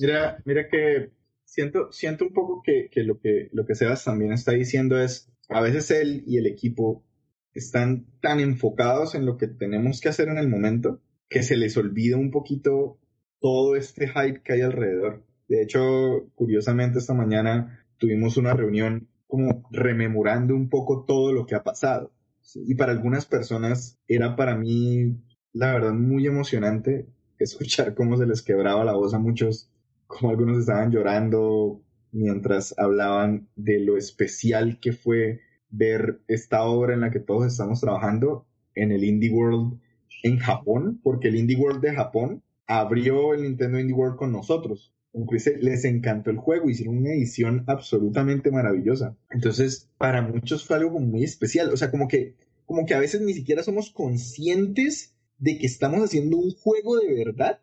[0.00, 1.10] Mira, mira que
[1.44, 5.30] siento, siento un poco que, que lo que lo que Sebas también está diciendo es,
[5.48, 7.04] a veces él y el equipo
[7.52, 11.76] están tan enfocados en lo que tenemos que hacer en el momento que se les
[11.76, 12.98] olvida un poquito
[13.40, 15.22] todo este hype que hay alrededor.
[15.48, 21.56] De hecho, curiosamente esta mañana tuvimos una reunión como rememorando un poco todo lo que
[21.56, 22.12] ha pasado.
[22.54, 25.16] Y para algunas personas era para mí,
[25.52, 27.08] la verdad, muy emocionante
[27.40, 29.68] escuchar cómo se les quebraba la voz a muchos,
[30.06, 31.80] como algunos estaban llorando
[32.12, 37.80] mientras hablaban de lo especial que fue ver esta obra en la que todos estamos
[37.80, 39.80] trabajando en el Indie World
[40.22, 44.93] en Japón, porque el Indie World de Japón abrió el Nintendo Indie World con nosotros.
[45.14, 49.16] Incluso les encantó el juego, hicieron una edición absolutamente maravillosa.
[49.30, 51.72] Entonces, para muchos fue algo muy especial.
[51.72, 52.34] O sea, como que,
[52.66, 57.14] como que a veces ni siquiera somos conscientes de que estamos haciendo un juego de
[57.14, 57.60] verdad.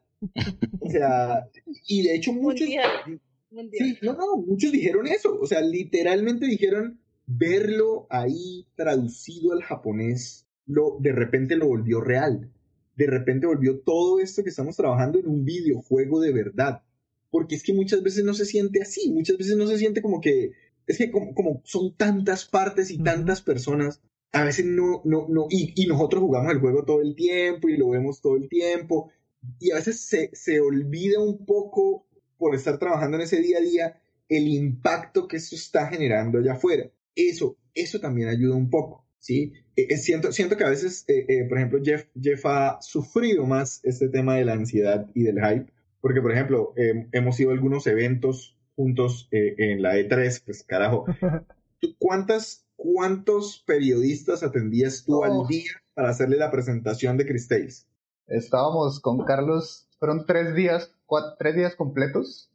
[0.79, 1.49] O sea,
[1.87, 2.67] y de hecho muchos...
[2.67, 5.37] Sí, no, no, muchos dijeron eso.
[5.37, 12.49] O sea, literalmente dijeron verlo ahí traducido al japonés, lo, de repente lo volvió real.
[12.95, 16.83] De repente volvió todo esto que estamos trabajando en un videojuego de verdad.
[17.31, 20.21] Porque es que muchas veces no se siente así, muchas veces no se siente como
[20.21, 20.51] que,
[20.85, 24.01] es que como, como son tantas partes y tantas personas,
[24.33, 27.77] a veces no, no, no, y, y nosotros jugamos el juego todo el tiempo y
[27.77, 29.11] lo vemos todo el tiempo,
[29.59, 32.05] y a veces se, se olvida un poco
[32.37, 36.53] por estar trabajando en ese día a día el impacto que eso está generando allá
[36.53, 36.89] afuera.
[37.15, 39.53] Eso, eso también ayuda un poco, ¿sí?
[39.75, 43.81] Eh, siento, siento que a veces, eh, eh, por ejemplo, Jeff, Jeff ha sufrido más
[43.83, 45.71] este tema de la ansiedad y del hype,
[46.01, 50.63] porque, por ejemplo, eh, hemos ido a algunos eventos juntos eh, en la E3, pues
[50.63, 51.05] carajo,
[51.79, 55.23] ¿tú ¿cuántas, ¿cuántos periodistas atendías tú Oh.
[55.23, 57.87] al día para hacerle la presentación de Chris Tales?
[58.27, 62.51] Estábamos con Carlos, fueron tres días, cuatro, tres días completos,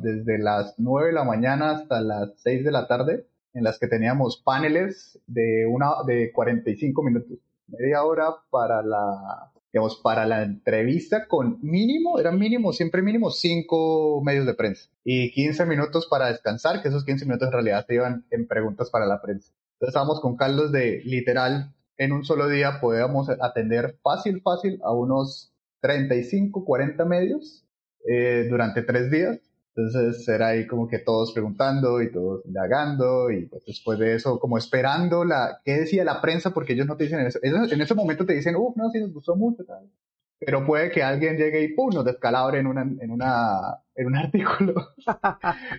[0.00, 3.86] desde las 9 de la mañana hasta las 6 de la tarde, en las que
[3.86, 11.26] teníamos paneles de una de 45 minutos, media hora para la, digamos, para la entrevista
[11.28, 16.82] con mínimo, era mínimo, siempre mínimo cinco medios de prensa y 15 minutos para descansar,
[16.82, 19.52] que esos 15 minutos en realidad se iban en preguntas para la prensa.
[19.74, 24.92] Entonces estábamos con Carlos de literal en un solo día podíamos atender fácil, fácil a
[24.92, 27.64] unos 35, 40 medios
[28.08, 29.38] eh, durante tres días.
[29.76, 34.38] Entonces era ahí como que todos preguntando y todos indagando y pues después de eso
[34.38, 37.70] como esperando la qué decía la prensa porque ellos no te dicen en ese, ellos
[37.70, 39.90] en ese momento te dicen, uff, no, sí nos gustó mucho, tal.
[40.38, 44.16] pero puede que alguien llegue y pum, nos descalabre en una en una en un
[44.16, 44.74] artículo.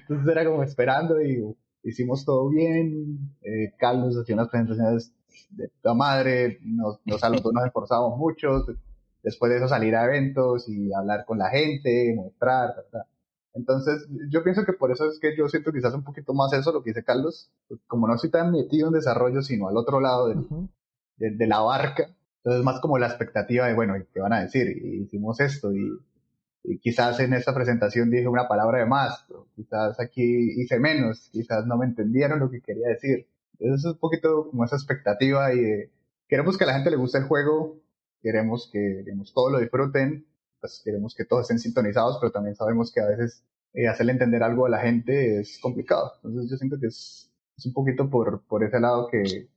[0.02, 3.36] Entonces era como esperando y uf, hicimos todo bien.
[3.41, 5.12] Eh, Carlos hacía unas presentaciones
[5.50, 8.64] de toda madre, nos, nos, nos esforzamos mucho.
[9.24, 12.76] Después de eso salir a eventos y hablar con la gente, mostrar.
[13.54, 16.72] Entonces, yo pienso que por eso es que yo siento quizás un poquito más eso,
[16.72, 20.00] lo que dice Carlos, pues como no estoy tan metido en desarrollo, sino al otro
[20.00, 20.48] lado del,
[21.18, 24.78] de, de la barca, entonces más como la expectativa de, bueno, ¿qué van a decir?
[24.78, 26.00] Y hicimos esto y,
[26.64, 29.26] y quizás en esta presentación dije una palabra de más,
[29.56, 33.28] quizás aquí hice menos, quizás no me entendieron lo que quería decir.
[33.60, 35.91] Entonces es un poquito como esa expectativa y de,
[36.28, 37.80] queremos que a la gente le guste el juego,
[38.22, 40.26] queremos que digamos, todos lo disfruten,
[40.68, 43.43] pues queremos que todos estén sintonizados, pero también sabemos que a veces
[43.74, 46.11] eh, hacerle entender algo a la gente es complicado.
[46.24, 49.47] Entonces yo siento que es, es un poquito por, por ese lado que,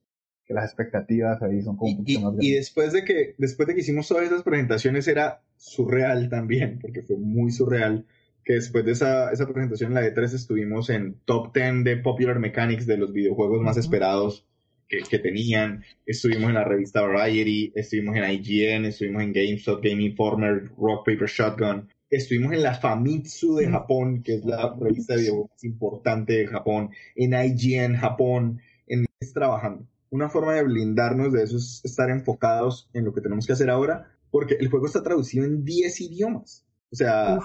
[0.44, 2.56] que las expectativas ahí son como un Y, poquito y- más y grandes.
[2.56, 7.16] después de que después de que hicimos todas esas presentaciones era surreal también, porque fue
[7.16, 8.06] muy surreal
[8.44, 12.38] que después de esa, esa presentación en la E3 estuvimos en top 10 de Popular
[12.38, 13.84] Mechanics de los videojuegos más Ujú.
[13.84, 14.46] esperados
[14.90, 15.82] que, que tenían.
[16.04, 21.28] Estuvimos en la revista Variety, estuvimos en IGN, estuvimos en GameStop, Game Informer, Rock Paper
[21.28, 21.88] Shotgun.
[22.10, 23.72] Estuvimos en la Famitsu de Mm.
[23.72, 29.06] Japón, que es la revista de videojuegos más importante de Japón, en IGN Japón, en
[29.20, 29.86] es trabajando.
[30.10, 33.70] Una forma de blindarnos de eso es estar enfocados en lo que tenemos que hacer
[33.70, 36.66] ahora, porque el juego está traducido en 10 idiomas.
[36.90, 37.38] O sea,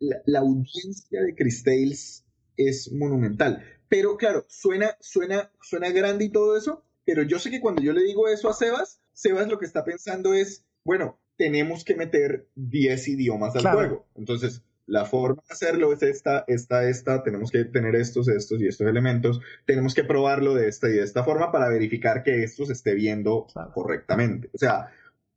[0.00, 2.26] la, la audiencia de Chris Tales
[2.58, 3.64] es monumental.
[3.88, 7.92] Pero claro, suena, suena, suena grande y todo eso, pero yo sé que cuando yo
[7.92, 12.48] le digo eso a Sebas, Sebas lo que está pensando es, bueno, tenemos que meter
[12.54, 13.78] 10 idiomas al Claro.
[13.78, 14.06] juego.
[14.16, 18.66] Entonces, la forma de hacerlo es esta, esta, esta, tenemos que tener estos, estos y
[18.68, 22.64] estos elementos, tenemos que probarlo de esta y de esta forma para verificar que esto
[22.66, 23.72] se esté viendo Claro.
[23.72, 24.50] correctamente.
[24.54, 24.90] O sea,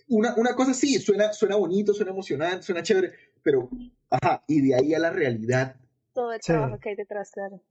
[0.07, 3.69] una, una cosa sí, suena, suena bonito, suena emocionante, suena chévere, pero,
[4.09, 5.75] ajá, y de ahí a la realidad,
[6.13, 6.51] Todo el Sí.
[6.51, 7.61] trabajo que hay detrás, claro.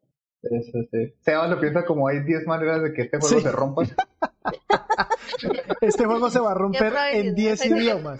[0.43, 1.13] Eso, sí.
[1.21, 3.43] Sebas lo piensa como hay 10 maneras de que este juego Sí.
[3.43, 3.83] se rompa.
[5.81, 8.19] Este juego se va a romper en 10 Idiomas.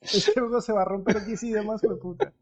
[0.00, 2.32] Este juego se va a romper en 10 idiomas, fue puta.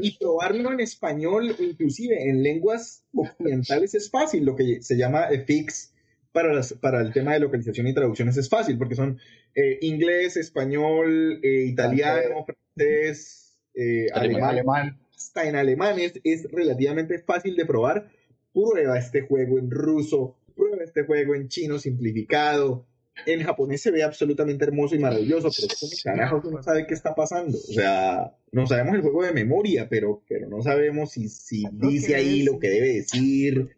[0.00, 5.92] y probarlo en español, inclusive en lenguas occidentales es fácil, lo que se llama FX
[6.32, 9.18] para, las, para el tema de localización y traducciones es fácil, porque son
[9.54, 14.98] eh, inglés, español, eh, italiano, francés, eh, alemán, Alemán.
[15.14, 18.10] hasta en alemán es, es relativamente fácil de probar.
[18.56, 22.86] Prueba este juego en ruso, prueba este juego en chino simplificado.
[23.26, 27.14] En japonés se ve absolutamente hermoso y maravilloso, pero ¿cómo carajo uno sabe qué está
[27.14, 27.56] pasando?
[27.56, 32.08] O sea, no sabemos el juego de memoria, pero, pero no sabemos si, si dice
[32.08, 32.46] que ahí es.
[32.46, 33.68] lo que debe decir.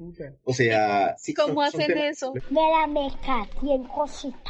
[0.44, 2.32] O sea, sí, ¿Cómo son- son hacen temas- eso?
[2.32, 4.42] De la meca, 100 cositas.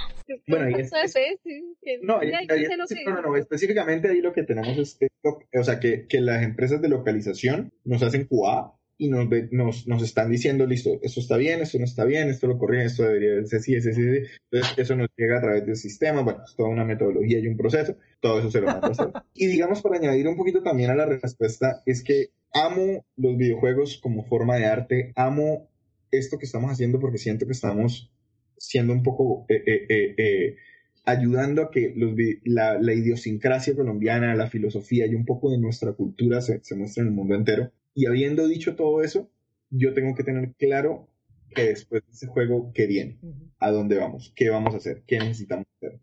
[0.46, 1.38] Bueno, y es- Eso es.
[1.42, 5.38] Sí, que- No, sí, que- no, no, no, específicamente ahí lo que tenemos es, lo-
[5.58, 10.02] o sea, que, que las empresas de localización nos hacen QA y nos, nos, nos
[10.02, 13.46] están diciendo, listo, esto está bien, esto no está bien, esto lo corrigen, esto debería
[13.46, 14.02] ser así, así, así.
[14.50, 17.56] Entonces, eso nos llega a través del sistema, bueno, es toda una metodología y un
[17.56, 19.12] proceso, todo eso se lo manda a hacer.
[19.34, 23.98] Y digamos, para añadir un poquito también a la respuesta, es que amo los videojuegos
[23.98, 25.70] como forma de arte, amo
[26.10, 28.10] esto que estamos haciendo porque siento que estamos
[28.56, 30.56] siendo un poco eh, eh, eh, eh,
[31.04, 35.92] ayudando a que los la, la idiosincrasia colombiana, la filosofía y un poco de nuestra
[35.92, 37.72] cultura se, se muestre en el mundo entero.
[37.98, 39.28] Y habiendo dicho todo eso,
[39.70, 41.08] yo tengo que tener claro
[41.52, 43.18] que después de ese juego, ¿qué viene?
[43.58, 44.32] ¿A dónde vamos?
[44.36, 45.02] ¿Qué vamos a hacer?
[45.04, 45.98] ¿Qué necesitamos hacer?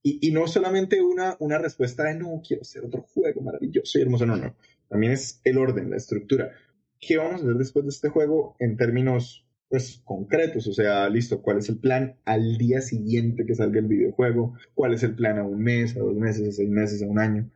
[0.00, 4.02] Y, y no solamente una, una respuesta de no, quiero hacer otro juego maravilloso y
[4.02, 4.54] hermoso, no, no.
[4.88, 6.52] También es el orden, la estructura.
[7.00, 11.42] ¿Qué vamos a hacer después de este juego en términos pues concretos, o sea, listo,
[11.42, 14.54] ¿cuál es el plan al día siguiente que salga el videojuego?
[14.74, 17.18] ¿Cuál es el plan a un mes, a dos meses, a seis meses, a un
[17.18, 17.50] año?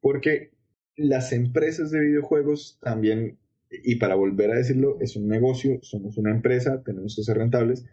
[0.00, 0.50] Porque
[0.96, 3.38] las empresas de videojuegos también,
[3.70, 7.84] y para volver a decirlo, es un negocio, somos una empresa, tenemos que ser rentables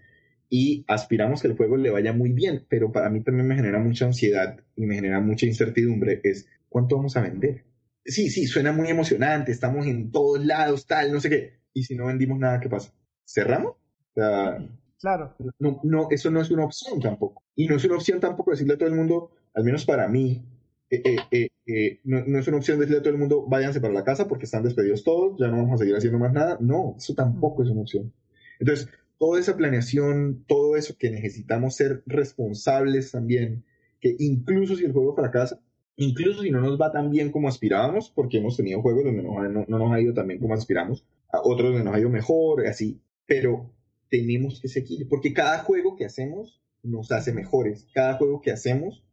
[0.49, 3.79] y aspiramos que el juego le vaya muy bien, pero para mí también me genera
[3.79, 7.63] mucha ansiedad y me genera mucha incertidumbre, es ¿cuánto vamos a vender?
[8.05, 11.53] Sí, sí, suena muy emocionante, estamos en todos lados, tal, no sé qué.
[11.73, 12.93] Y si no vendimos nada, ¿qué pasa?
[13.25, 13.71] ¿Cerramos?
[13.71, 14.57] O sea,
[14.99, 15.35] Claro.
[15.59, 17.43] no, no, eso no es una opción tampoco.
[17.55, 20.45] Y no es una opción tampoco decirle a todo el mundo, al menos para mí,
[20.89, 23.93] eh, eh, eh, eh, no, es una opción decirle a todo el mundo, váyanse para
[23.93, 26.57] la casa porque están despedidos todos, ya no vamos a seguir haciendo más nada.
[26.59, 28.13] No, eso tampoco es una opción.
[28.59, 33.63] Entonces, toda esa planeación, todo eso que necesitamos ser responsables también,
[34.01, 35.59] que incluso si el juego fracasa,
[35.95, 39.65] incluso si no nos va tan bien como aspirábamos, porque hemos tenido juegos donde no
[39.65, 42.99] nos ha ido tan bien como aspiramos, a otros donde nos ha ido mejor, así,
[43.25, 43.71] pero
[44.09, 49.03] tenemos que seguir, porque cada juego que hacemos nos hace mejores, cada juego que hacemos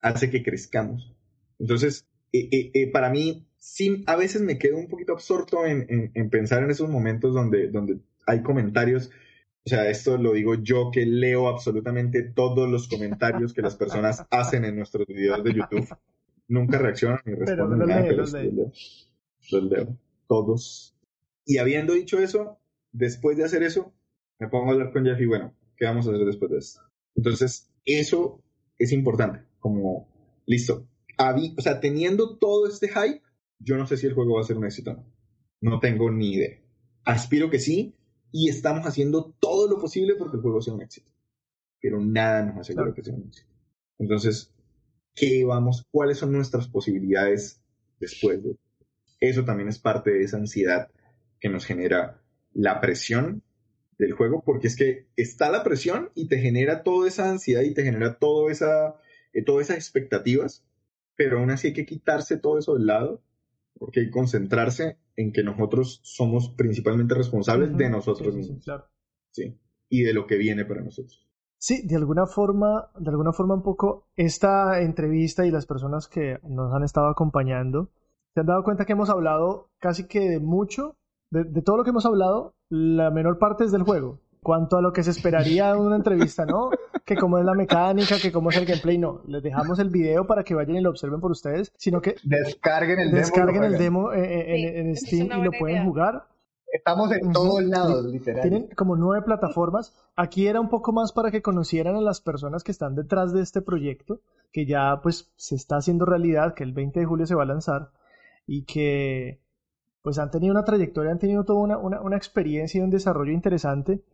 [0.00, 1.14] hace que crezcamos.
[1.60, 5.86] Entonces, eh, eh, eh, para mí, sí, a veces me quedo un poquito absorto en,
[5.88, 9.10] en- en pensar en esos momentos donde, donde hay comentarios.
[9.64, 14.26] O sea, esto lo digo yo que leo absolutamente todos los comentarios que las personas
[14.30, 15.86] hacen en nuestros videos de YouTube.
[16.48, 18.52] Nunca reaccionan ni responden los nada, pero los sí lee.
[18.52, 18.72] leo.
[19.52, 19.98] Los leo.
[20.26, 20.96] Todos.
[21.44, 22.58] Y habiendo dicho eso,
[22.92, 23.92] después de hacer eso,
[24.38, 26.80] me pongo a hablar con Jeff y bueno, ¿qué vamos a hacer después de esto?
[27.14, 28.42] Entonces, eso
[28.78, 29.40] es importante.
[29.58, 30.08] Como,
[30.46, 30.86] listo.
[31.56, 33.22] O sea, teniendo todo este hype,
[33.58, 35.06] yo no sé si el juego va a ser un éxito o no.
[35.60, 36.58] No tengo ni idea.
[37.04, 37.94] Aspiro que sí,
[38.32, 41.10] y estamos haciendo todo lo posible porque el juego sea un éxito.
[41.80, 42.94] Pero nada nos asegura Claro.
[42.94, 43.48] que sea un éxito.
[43.98, 44.54] Entonces,
[45.14, 45.84] ¿qué vamos?
[45.90, 47.60] ¿Cuáles son nuestras posibilidades
[47.98, 48.56] después de
[49.20, 49.44] eso?
[49.44, 50.90] también es parte de esa ansiedad
[51.38, 53.42] que nos genera la presión
[53.98, 57.74] del juego, porque es que está la presión y te genera toda esa ansiedad y
[57.74, 58.96] te genera toda esa,
[59.34, 60.64] eh, todas esas expectativas,
[61.20, 63.20] pero aún así hay que quitarse todo eso del lado,
[63.78, 68.48] porque hay que concentrarse en que nosotros somos principalmente responsables de nosotros Sí, sí, sí,
[68.48, 68.84] mismos, claro.
[69.30, 69.60] ¿sí?
[69.90, 71.28] Y de lo que viene para nosotros.
[71.58, 76.38] Sí, de alguna forma, de alguna forma un poco esta entrevista y las personas que
[76.42, 77.90] nos han estado acompañando,
[78.32, 80.96] se han dado cuenta que hemos hablado casi que de mucho,
[81.30, 84.20] de, de todo lo que hemos hablado, la menor parte es del juego.
[84.42, 86.70] Cuanto a lo que se esperaría de una entrevista, ¿no?
[87.10, 89.22] Que cómo es la mecánica, que cómo es el gameplay, no.
[89.26, 93.00] Les dejamos el video para que vayan y lo observen por ustedes, sino que Descarguen
[93.00, 93.16] el demo.
[93.18, 93.78] descarguen el jueguen.
[93.80, 95.84] demo en, en- Sí, en esa es Steam y lo buena pueden idea.
[95.86, 96.24] jugar.
[96.72, 98.42] Estamos en todos lados, literal.
[98.42, 99.92] Tienen como nueve plataformas.
[100.14, 103.42] Aquí era un poco más para que conocieran a las personas que están detrás de
[103.42, 104.20] este proyecto,
[104.52, 107.46] que ya pues se está haciendo realidad, que el 20 de julio se va a
[107.46, 107.90] lanzar
[108.46, 109.40] y que
[110.02, 113.32] pues han tenido una trayectoria, han tenido toda una, una, una experiencia y un desarrollo
[113.32, 114.04] interesante.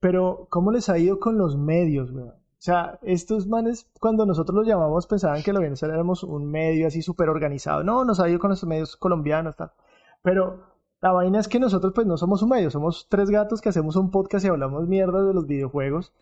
[0.00, 2.32] Pero, ¿cómo les ha ido con los medios, weón?
[2.58, 6.88] O sea, estos manes, cuando nosotros los llamamos, pensaban que lo bien éramos un medio
[6.88, 7.84] así súper organizado.
[7.84, 9.70] No, nos ha ido con los medios colombianos, tal.
[10.22, 10.64] Pero
[11.00, 13.94] la vaina es que nosotros pues no somos un medio, somos tres gatos que hacemos
[13.94, 16.12] un podcast y hablamos mierda de los videojuegos.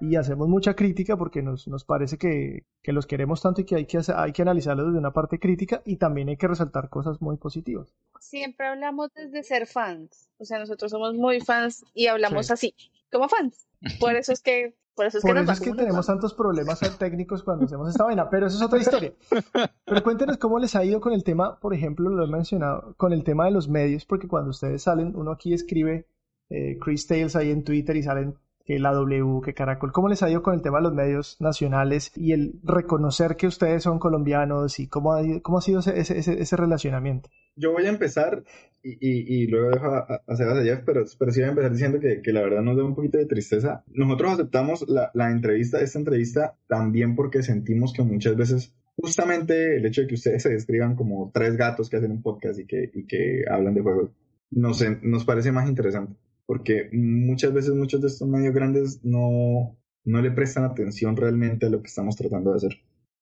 [0.00, 3.76] Y hacemos mucha crítica porque nos, nos parece que, que los queremos tanto y que
[3.76, 7.20] hay que, hay que analizarlos desde una parte crítica y también hay que resaltar cosas
[7.20, 7.94] muy positivas.
[8.18, 10.30] Siempre hablamos desde ser fans.
[10.38, 12.52] O sea, nosotros somos muy fans y hablamos Sí.
[12.52, 12.74] así,
[13.12, 13.66] como fans.
[13.98, 17.42] Por eso es que, por eso es que Por eso es tenemos tantos problemas técnicos
[17.42, 19.12] cuando hacemos esta vaina, pero eso es otra historia.
[19.84, 23.12] Pero cuéntenos cómo les ha ido con el tema, por ejemplo, lo he mencionado, con
[23.12, 26.06] el tema de los medios, porque cuando ustedes salen, uno aquí escribe
[26.48, 28.34] eh, Chris Tales ahí en Twitter y salen
[28.64, 29.92] que la W, que Caracol.
[29.92, 33.46] ¿Cómo les ha ido con el tema de los medios nacionales y el reconocer que
[33.46, 37.30] ustedes son colombianos y cómo ha, cómo ha sido ese, ese, ese- relacionamiento?
[37.56, 38.44] Yo voy a empezar
[38.82, 41.72] y, y, luego dejo a, a- Sebas a Jeff, pero, pero sí voy a empezar
[41.72, 43.82] diciendo que, que la verdad nos da un poquito de tristeza.
[43.88, 49.84] Nosotros aceptamos la, la entrevista, esta entrevista, también porque sentimos que muchas veces, justamente el
[49.86, 52.90] hecho de que ustedes se describan como tres gatos que hacen un podcast y que,
[52.94, 54.10] y que hablan de juegos,
[54.50, 56.14] nos, nos parece más interesante.
[56.50, 61.68] Porque muchas veces muchos de estos medios grandes no, no le prestan atención realmente a
[61.68, 62.72] lo que estamos tratando de hacer.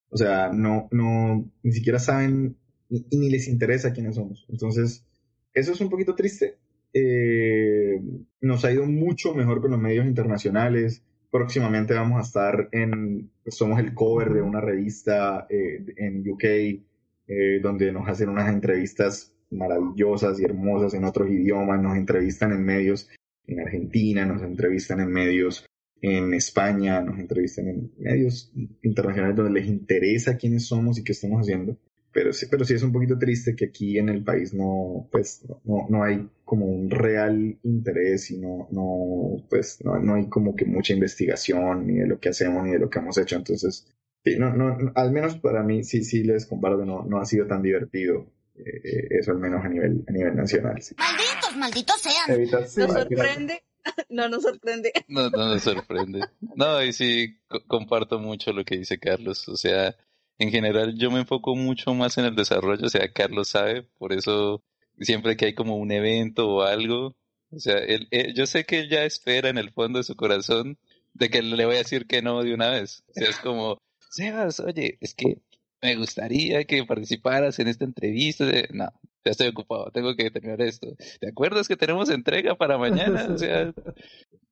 [0.08, 2.56] O sea, no, no, ni siquiera saben
[2.88, 4.46] y ni les interesa quiénes somos.
[4.48, 5.04] Entonces,
[5.52, 6.56] eso es un poquito triste,
[6.94, 8.00] eh,
[8.40, 11.04] nos ha ido mucho mejor con los medios internacionales.
[11.30, 17.60] Próximamente vamos a estar en, somos el cover de una revista eh, en UK, eh,
[17.62, 23.10] donde nos hacen unas entrevistas maravillosas y hermosas en otros idiomas, nos entrevistan en medios
[23.48, 25.64] en Argentina, nos entrevistan en medios
[26.00, 31.40] en España, nos entrevistan en medios internacionales donde les interesa quiénes somos y qué estamos
[31.40, 31.76] haciendo.
[32.12, 35.44] Pero sí, pero sí es un poquito triste que aquí en el país no, pues,
[35.64, 40.56] no, no hay como un real interés y no, no, pues, no, no hay como
[40.56, 43.36] que mucha investigación ni de lo que hacemos ni de lo que hemos hecho.
[43.36, 43.86] Entonces,
[44.24, 47.46] sí, no, no, al menos para mí sí, sí les comparto, no, no ha sido
[47.46, 48.32] tan divertido
[48.64, 50.80] eh, eso al menos a nivel, a nivel nacional.
[50.82, 50.94] Sí.
[50.98, 52.30] Malditos, malditos sean.
[52.40, 53.62] Evita- sí, ¿Nos sorprende?
[54.10, 54.92] No nos sorprende.
[55.08, 56.20] No, no nos sorprende.
[56.56, 59.48] No, y sí, co- comparto mucho lo que dice Carlos.
[59.48, 59.96] O sea,
[60.38, 62.84] en general yo me enfoco mucho más en el desarrollo.
[62.86, 64.62] O sea, Carlos sabe, por eso
[65.00, 67.16] siempre que hay como un evento o algo,
[67.50, 70.16] o sea, él, él- yo sé que él ya espera en el fondo de su
[70.16, 70.76] corazón
[71.14, 73.04] de que le voy a decir que no de una vez.
[73.08, 73.78] O sea, es como,
[74.10, 75.38] Sebas, oye, es que
[75.80, 78.44] me gustaría que participaras en esta entrevista.
[78.72, 78.92] No,
[79.24, 80.88] ya estoy ocupado, tengo que terminar esto.
[81.20, 83.28] ¿Te acuerdas que tenemos entrega para mañana?
[83.30, 83.72] O sea,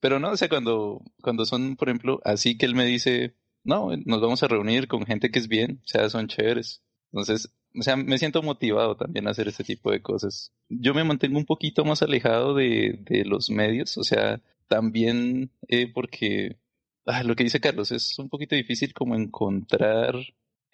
[0.01, 3.91] pero no, o sea, cuando, cuando son, por ejemplo, así que él me dice, no,
[4.05, 6.83] nos vamos a reunir con gente que es bien, o sea, son chéveres.
[7.13, 10.53] Entonces, o sea, me siento motivado también a hacer este tipo de cosas.
[10.69, 15.93] Yo me mantengo un poquito más alejado de, de los medios, o sea, también eh,
[15.93, 16.59] porque
[17.07, 20.15] ah, lo que dice Carlos es un poquito difícil como encontrar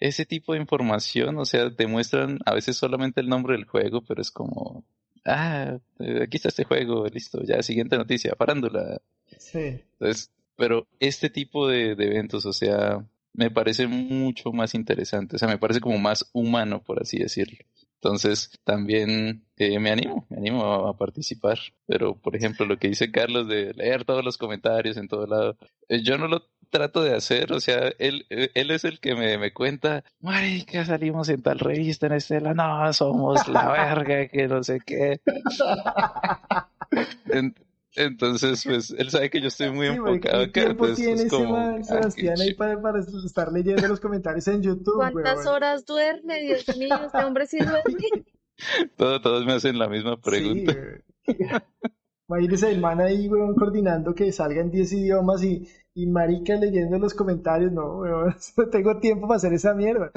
[0.03, 4.01] ese tipo de información, o sea, te muestran a veces solamente el nombre del juego,
[4.01, 4.83] pero es como,
[5.23, 9.01] ah, eh, aquí está este juego, listo, ya, siguiente noticia, farándula.
[9.37, 9.79] Sí.
[9.93, 15.39] Entonces, pero este tipo de, de eventos, o sea, me parece mucho más interesante, o
[15.39, 17.59] sea, me parece como más humano, por así decirlo.
[18.03, 21.57] Entonces, también eh, me animo, me animo a, a participar.
[21.85, 25.57] Pero, por ejemplo, lo que dice Carlos de leer todos los comentarios en todo lado,
[25.87, 29.15] eh, yo no lo trato de hacer, o sea, él, eh, él es el que
[29.15, 34.47] me, me cuenta, marica, salimos en tal revista en Estela, no, somos la verga, que
[34.47, 35.21] no sé qué.
[37.95, 41.11] En- entonces, pues, él sabe que yo estoy muy Sí, enfocado ¿qué tiempo entonces tiene
[41.13, 45.37] es ese como, man, Sebastián, ahí para, para estar leyendo los comentarios en YouTube, ¿Cuántas
[45.37, 45.47] weón?
[45.47, 46.41] horas duerme?
[46.41, 47.83] Dios mío, este hombre sí duerme.
[48.97, 50.73] Todo- todos me hacen la misma pregunta.
[51.25, 51.33] Sí.
[52.29, 57.13] Imagínese el man ahí, weón, coordinando que salgan 10 idiomas y, y marica leyendo los
[57.13, 57.71] comentarios.
[57.71, 60.11] No, weón, no tengo tiempo para hacer esa mierda.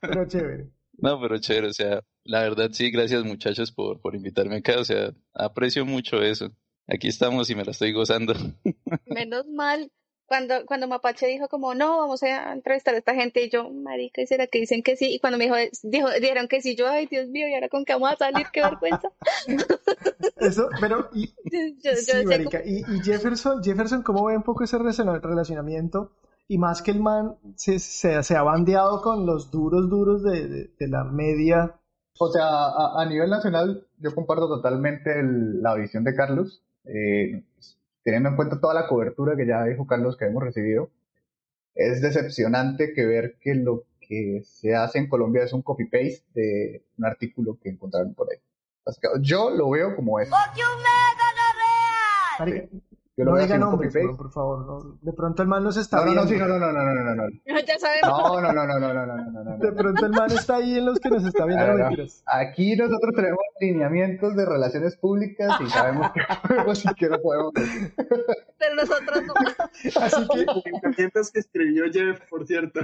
[0.00, 0.70] Pero chévere.
[0.98, 4.84] No, pero chévere, o sea, la verdad sí, gracias muchachos por, por invitarme acá, o
[4.84, 6.50] sea, aprecio mucho eso.
[6.92, 8.34] Aquí estamos y me la estoy gozando.
[9.06, 9.90] Menos mal.
[10.26, 14.22] Cuando, cuando Mapache dijo como, no, vamos a entrevistar a esta gente, y yo, marica,
[14.22, 15.12] ¿y será que dicen que sí?
[15.14, 17.84] Y cuando me dijo, dijo, dijeron que sí, yo, ay, Dios mío, ¿y ahora con
[17.84, 18.46] qué vamos a salir?
[18.52, 19.08] ¡Qué vergüenza!
[20.36, 24.44] Eso, pero, y, Yo, yo sí, decía marica, y, y Jefferson, Jefferson, ¿cómo ve un
[24.44, 26.12] poco ese relaciona- relacionamiento?
[26.46, 30.46] Y más que el man se, se, se ha bandeado con los duros, duros de,
[30.48, 31.74] de, de la media.
[32.18, 36.62] O sea, a, a nivel nacional, yo comparto totalmente el- la visión de Carlos.
[36.84, 37.42] Eh,
[38.02, 40.90] teniendo en cuenta toda la cobertura que ya dijo Carlos que hemos recibido,
[41.74, 46.84] es decepcionante que ver que lo que se hace en Colombia es un copy-paste de
[46.98, 48.38] un artículo que encontraron por ahí.
[48.84, 50.34] Así que yo lo veo como eso.
[52.38, 54.98] No yo no digan nombres, por favor.
[55.02, 56.46] De pronto el man nos está no, no, viendo.
[56.46, 57.60] No, no, no, no, no, no, no.
[57.66, 58.08] Ya sabemos.
[58.08, 60.86] No, no, no, no, no, no, no, no, De pronto el man está ahí en
[60.86, 61.66] los que nos está viendo.
[62.26, 67.52] Aquí nosotros tenemos lineamientos de relaciones públicas y sabemos qué podemos y qué no podemos.
[68.58, 69.34] Pero nosotros no.
[70.00, 70.28] Así
[70.96, 72.80] que, que escribió Jeff, por cierto.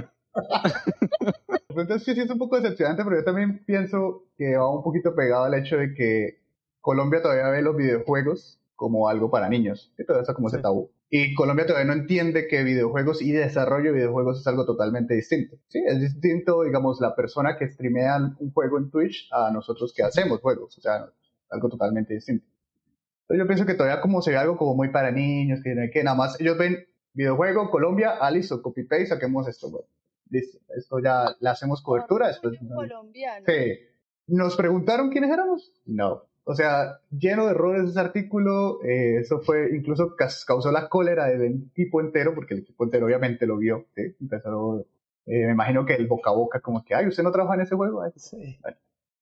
[1.69, 5.15] Entonces sí, sí es un poco decepcionante, pero yo también pienso que va un poquito
[5.15, 6.41] pegado al hecho de que
[6.81, 10.91] Colombia todavía ve los videojuegos como algo para niños, y todo eso como ese tabú.
[11.09, 15.57] Y Colombia todavía no entiende que videojuegos y desarrollo de videojuegos es algo totalmente distinto.
[15.67, 20.03] Sí, es distinto, digamos, la persona que streamea un juego en Twitch a nosotros que
[20.03, 21.09] hacemos juegos, o sea,
[21.49, 22.45] algo totalmente distinto.
[23.21, 26.03] Entonces yo pienso que todavía como se ve algo como muy para niños, que, que
[26.03, 29.83] nada más ellos ven videojuego, Colombia, ah, listo, copy-paste, saquemos esto, güey.
[30.29, 32.27] Listo, esto ya le hacemos cobertura.
[32.27, 33.45] Después, colombiano.
[33.47, 33.79] Sí.
[34.27, 35.73] ¿Nos preguntaron quiénes éramos?
[35.85, 36.23] No.
[36.49, 38.81] O sea, lleno de errores ese artículo.
[38.81, 43.45] eh, eso fue, incluso causó la cólera del equipo entero, porque el equipo entero obviamente
[43.45, 43.85] lo vio.
[43.93, 44.15] ¿sí?
[45.25, 47.61] Eh, me imagino que el boca a boca, como que, ay, ¿usted no trabaja en
[47.61, 48.01] ese juego?
[48.01, 48.57] Ay, sí.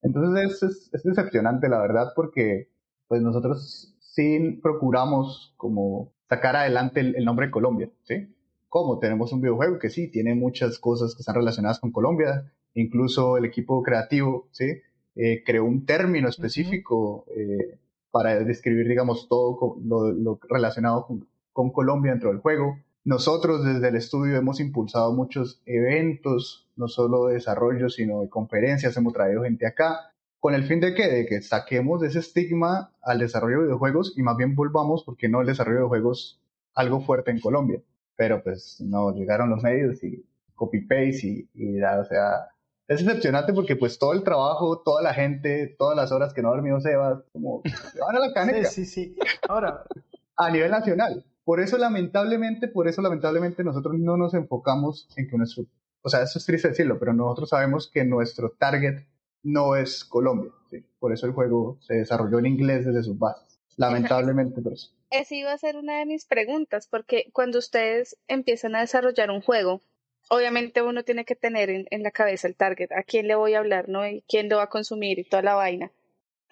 [0.04, 2.70] entonces es, es, es decepcionante, la verdad, porque
[3.08, 8.36] pues nosotros sí procuramos como sacar adelante el, el nombre de Colombia, ¿sí?
[8.70, 13.38] Como tenemos un videojuego que sí, tiene muchas cosas que están relacionadas con Colombia, incluso
[13.38, 14.84] el equipo creativo, ¿sí?
[15.16, 17.80] Eh, creó un término específico eh,
[18.12, 22.78] para describir, digamos, todo lo, lo relacionado con, con Colombia dentro del juego.
[23.06, 28.98] Nosotros desde el estudio hemos impulsado muchos eventos, no solo de desarrollo, sino de conferencias,
[28.98, 32.92] hemos traído gente acá, con el fin de que, de que saquemos de ese estigma
[33.02, 36.42] al desarrollo de videojuegos y más bien volvamos, porque no el desarrollo de videojuegos
[36.74, 37.82] algo fuerte en Colombia.
[38.16, 42.48] Pero pues no, llegaron los medios y copy-paste y, y o sea,
[42.88, 46.50] es decepcionante porque pues todo el trabajo, toda la gente, todas las horas que no
[46.50, 49.16] ha dormido Sebas, como, se van a la caneca Sí, sí, sí.
[49.48, 49.84] Ahora,
[50.38, 51.26] a nivel nacional.
[51.44, 55.66] Por eso, lamentablemente, por eso, lamentablemente, nosotros no nos enfocamos en que nuestro,
[56.02, 59.06] o sea, eso es triste decirlo, pero nosotros sabemos que nuestro target
[59.44, 60.52] no es Colombia.
[60.72, 60.84] ¿sí?
[61.00, 63.60] Por eso el juego se desarrolló en inglés desde sus bases.
[63.78, 64.90] Lamentablemente, pero sí.
[65.12, 69.42] Esa iba a ser una de mis preguntas, porque cuando ustedes empiezan a desarrollar un
[69.42, 69.82] juego,
[70.30, 73.60] obviamente uno tiene que tener en, la cabeza el target, a quién le voy a
[73.60, 74.08] hablar, ¿no?
[74.08, 75.92] Y quién lo va a consumir y toda la vaina.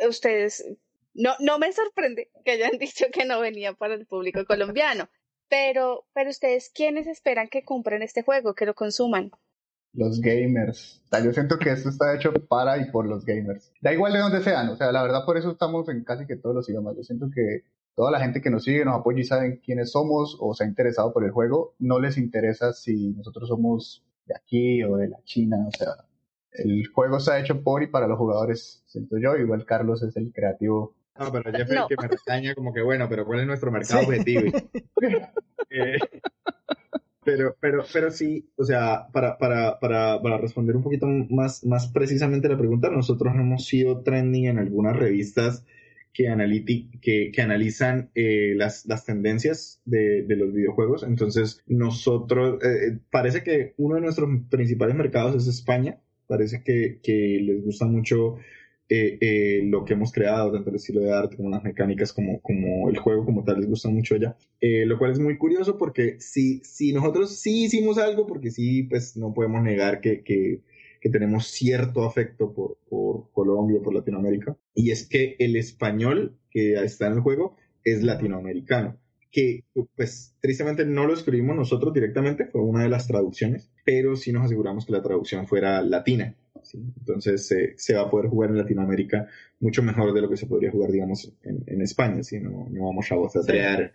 [0.07, 0.65] Ustedes,
[1.13, 5.09] no, no me sorprende que hayan dicho que no venía para el público colombiano,
[5.49, 9.31] pero, pero ustedes, ¿quiénes esperan que compren este juego, que lo consuman?
[9.93, 11.01] los gamers.
[11.23, 13.71] Yo siento que esto está hecho para y por los gamers.
[13.81, 16.35] Da igual de donde sean, o sea, la verdad por eso estamos en casi que
[16.35, 16.95] todos los idiomas.
[16.97, 17.63] Yo siento que
[17.95, 20.67] toda la gente que nos sigue, nos apoya y saben quiénes somos o se ha
[20.67, 25.17] interesado por el juego, no les interesa si nosotros somos de aquí o de la
[25.23, 25.89] China, o sea,
[26.51, 30.31] el juego está hecho por y para los jugadores, siento yo, igual Carlos es el
[30.31, 30.95] creativo.
[31.19, 31.81] No, pero Jeff es No.
[31.83, 34.05] el que me regaña como que bueno, pero ¿cuál es nuestro mercado Sí.
[34.07, 34.51] objetivo?
[35.75, 35.97] Eh,
[37.25, 41.87] pero, pero, pero sí, o sea, para, para, para, para responder un poquito más, más
[41.87, 45.65] precisamente la pregunta, nosotros hemos sido trending en algunas revistas
[46.13, 46.27] que,
[47.01, 51.03] que, que analizan eh, las, las tendencias de, de los videojuegos.
[51.03, 55.99] Entonces, nosotros, eh, parece que uno de nuestros principales mercados es España.
[56.27, 58.37] Parece que, que les gusta mucho
[58.89, 62.41] eh, eh, lo que hemos creado, tanto el estilo de arte como las mecánicas, como,
[62.41, 64.35] como el juego como tal, les gusta mucho allá.
[64.61, 68.83] Eh, lo cual es muy curioso porque si, si nosotros sí hicimos algo, porque sí,
[68.83, 70.61] pues no podemos negar que,
[71.03, 76.73] que, tenemos cierto afecto por, por Colombia, por Latinoamérica, y es que el español que
[76.75, 78.97] está en el juego es latinoamericano
[79.33, 79.63] que
[79.95, 84.45] pues tristemente no lo escribimos nosotros directamente, fue una de las traducciones, pero sí nos
[84.45, 86.35] aseguramos que la traducción fuera latina.
[86.61, 86.77] ¿sí?
[86.99, 89.27] Entonces eh, se va a poder jugar en Latinoamérica
[89.59, 92.85] mucho mejor de lo que se podría jugar, digamos, en, en España, si no, no
[92.85, 93.91] vamos a vozatrear.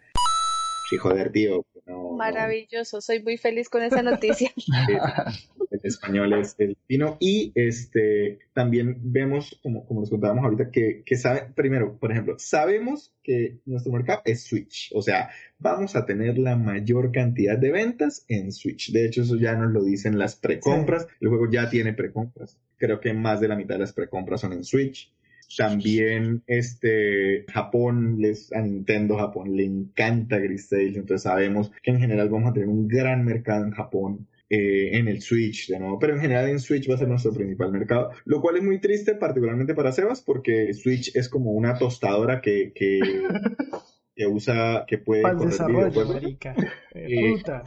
[0.91, 1.65] Sí, joder, tío.
[1.89, 4.51] No- no- Maravilloso, soy muy feliz con esa noticia.
[5.71, 11.03] el español es el fino y este también vemos como, como les contábamos ahorita que,
[11.05, 14.91] que sabe primero por ejemplo sabemos que nuestro mercado es Switch.
[14.95, 18.93] O sea vamos a tener la mayor cantidad de ventas en Switch.
[18.93, 21.07] De hecho eso ya nos lo dicen las precompras.
[21.21, 22.59] El juego ya tiene precompras.
[22.77, 25.13] Creo que más de la mitad de las precompras son en Switch
[25.57, 32.01] también este Japón les a Nintendo Japón le encanta Gris Tales entonces sabemos que en
[32.01, 35.99] general vamos a tener un gran mercado en Japón eh, en el Switch de nuevo,
[35.99, 38.81] pero en general en Switch va a ser nuestro principal mercado, lo cual es muy
[38.81, 42.99] triste particularmente para Sebas porque Switch es como una tostadora que, que,
[44.17, 46.55] que usa, que puede para el desarrollo, marica.
[46.95, 47.63] Eh, Eh, puta.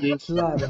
[0.00, 0.66] y Claro.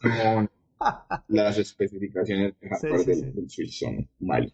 [0.00, 0.50] con
[1.28, 3.30] las especificaciones de hardware sí, del, sí.
[3.32, 4.52] del Switch son mal,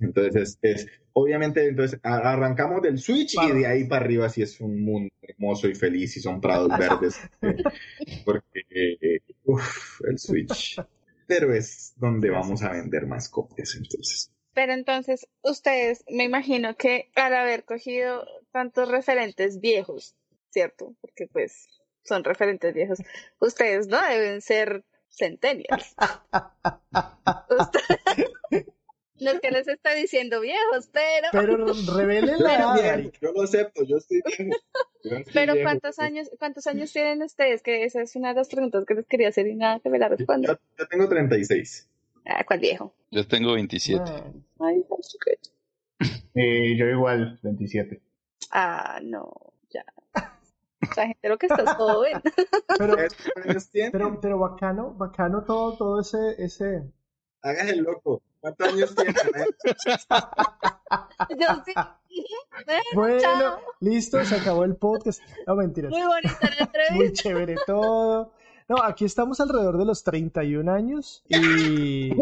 [0.00, 4.60] Entonces es, es- obviamente entonces arrancamos del Switch y de ahí para arriba sí es
[4.60, 7.56] un mundo hermoso y feliz y son prados verdes eh,
[8.24, 10.80] porque eh, uf, el Switch.
[11.26, 14.30] Pero es donde vamos a vender más copias entonces.
[14.54, 20.16] Pero entonces, ustedes, me imagino que al haber cogido tantos referentes viejos,
[20.50, 20.94] ¿cierto?
[21.00, 21.68] Porque pues
[22.02, 22.98] son referentes viejos,
[23.40, 25.94] ustedes no deben ser centennials.
[29.16, 31.28] Es que les esté diciendo viejos, pero...
[31.32, 33.18] Pero revele la marica.
[33.20, 34.22] yo lo acepto, yo estoy.
[35.04, 37.62] Yo Pero viejo, ¿cuántos pues, años, cuántos años tienen ustedes?
[37.62, 39.98] Que esa es una de las preguntas que les quería hacer y nada que me
[39.98, 40.56] la respondan.
[40.56, 41.88] Yo, yo tengo 36.
[42.26, 42.94] Ah, ¿cuál viejo?
[43.10, 44.02] Yo tengo 27.
[44.06, 44.84] Ah, Ay.
[46.34, 48.00] Eh, yo igual, 27.
[48.50, 49.84] Ah, no, ya.
[50.80, 52.20] Esa gente lo que está es joven.
[52.78, 52.96] Pero,
[53.92, 56.82] pero, pero bacano, bacano todo, todo ese, ese.
[57.42, 58.22] Hagas el loco.
[58.40, 59.12] ¿Cuántos años tiene?
[61.30, 61.72] Yo sí.
[61.74, 63.58] Bueno, Bueno, chao.
[63.80, 65.20] listo, se acabó el podcast.
[65.46, 65.90] No, mentiras.
[65.90, 66.94] Muy bonita la entrevista.
[66.94, 68.32] Muy chévere todo.
[68.68, 72.12] No, aquí estamos alrededor de los 31 años y.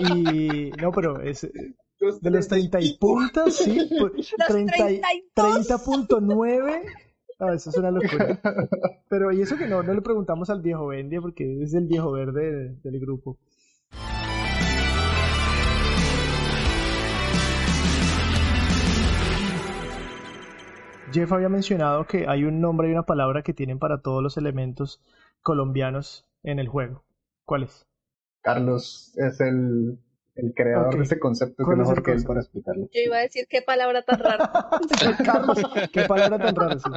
[0.00, 0.70] Y.
[0.80, 1.42] No, pero es.
[1.42, 3.88] De los 30 y puntas, sí.
[3.98, 5.00] pues, Los 30 y-
[5.34, 5.68] 32.
[5.70, 6.82] 30.9.
[7.38, 8.40] No, eso es una locura.
[9.08, 12.10] Pero y eso que no, no le preguntamos al viejo Vendia porque es el viejo
[12.10, 13.38] verde del, grupo.
[21.12, 24.38] Jeff había mencionado que hay un nombre y una palabra que tienen para todos los
[24.38, 25.02] elementos
[25.42, 27.04] colombianos en el juego.
[27.44, 27.86] ¿Cuál es?
[28.40, 29.98] Carlos es el,
[30.36, 32.88] el creador de ese concepto que mejor que él para explicarlo.
[32.92, 34.50] Yo iba a decir qué palabra tan rara.
[35.24, 35.58] Carlos,
[35.92, 36.78] qué palabra tan rara.
[36.78, 36.90] Sí?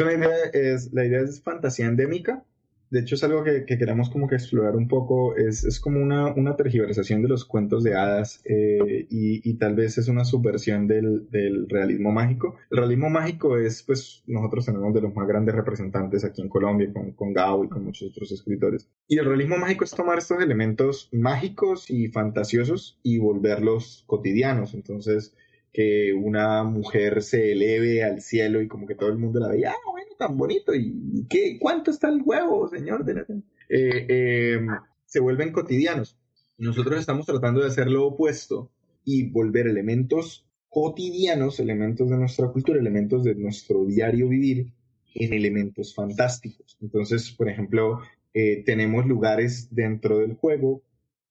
[0.00, 2.44] Una idea, es, la idea es fantasía endémica.
[2.90, 5.34] De hecho, es algo que, que queremos como que explorar un poco.
[5.34, 9.74] Es, es como una, una tergiversación de los cuentos de hadas eh, y, y tal
[9.74, 12.56] vez es una subversión del, del realismo mágico.
[12.70, 16.92] El realismo mágico es, pues, nosotros tenemos de los más grandes representantes aquí en Colombia,
[16.92, 18.90] con, con Gao y con muchos otros escritores.
[19.08, 24.74] Y el realismo mágico es tomar estos elementos mágicos y fantasiosos y volverlos cotidianos.
[24.74, 25.34] Entonces,
[25.72, 29.70] que una mujer se eleve al cielo y como que todo el mundo la veía,
[29.70, 31.58] ah, bueno, tan bonito, ¿y qué?
[31.58, 33.04] ¿Cuánto está el huevo, señor?
[33.04, 33.26] de la-?"
[33.68, 34.60] Eh, eh,
[35.06, 36.18] se vuelven cotidianos.
[36.58, 38.70] Nosotros estamos tratando de hacer lo opuesto
[39.04, 44.72] y volver elementos cotidianos, elementos de nuestra cultura, elementos de nuestro diario vivir,
[45.14, 46.78] en elementos fantásticos.
[46.80, 48.00] Entonces, por ejemplo,
[48.34, 50.82] eh, tenemos lugares dentro del juego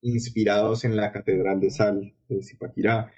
[0.02, 3.12] inspirados en la Catedral de Sal de Zipaquirá,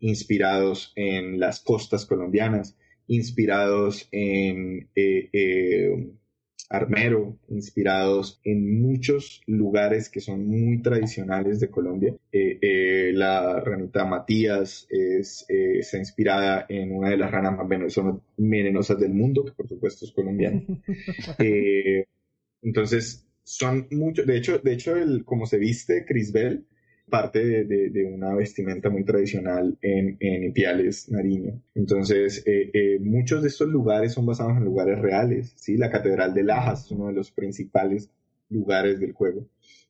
[0.00, 2.76] inspirados en las costas colombianas,
[3.06, 6.08] inspirados en eh, eh,
[6.70, 12.14] Armero, inspirados en muchos lugares que son muy tradicionales de Colombia.
[12.30, 17.66] Eh, la ranita Matías es, está inspirada en una de las ranas más
[18.36, 20.62] venenosas, del mundo, que por supuesto es colombiana.
[22.62, 26.66] Entonces, son muchos, de hecho, de hecho el, como se viste Crisbel,
[27.08, 31.60] parte de, de- una vestimenta muy tradicional en, en Ipiales, Nariño.
[31.74, 35.76] Entonces, eh, eh, muchos de estos lugares son basados en lugares reales, ¿sí?
[35.76, 38.10] La Catedral de Lajas es uno de los principales
[38.50, 39.46] lugares del juego.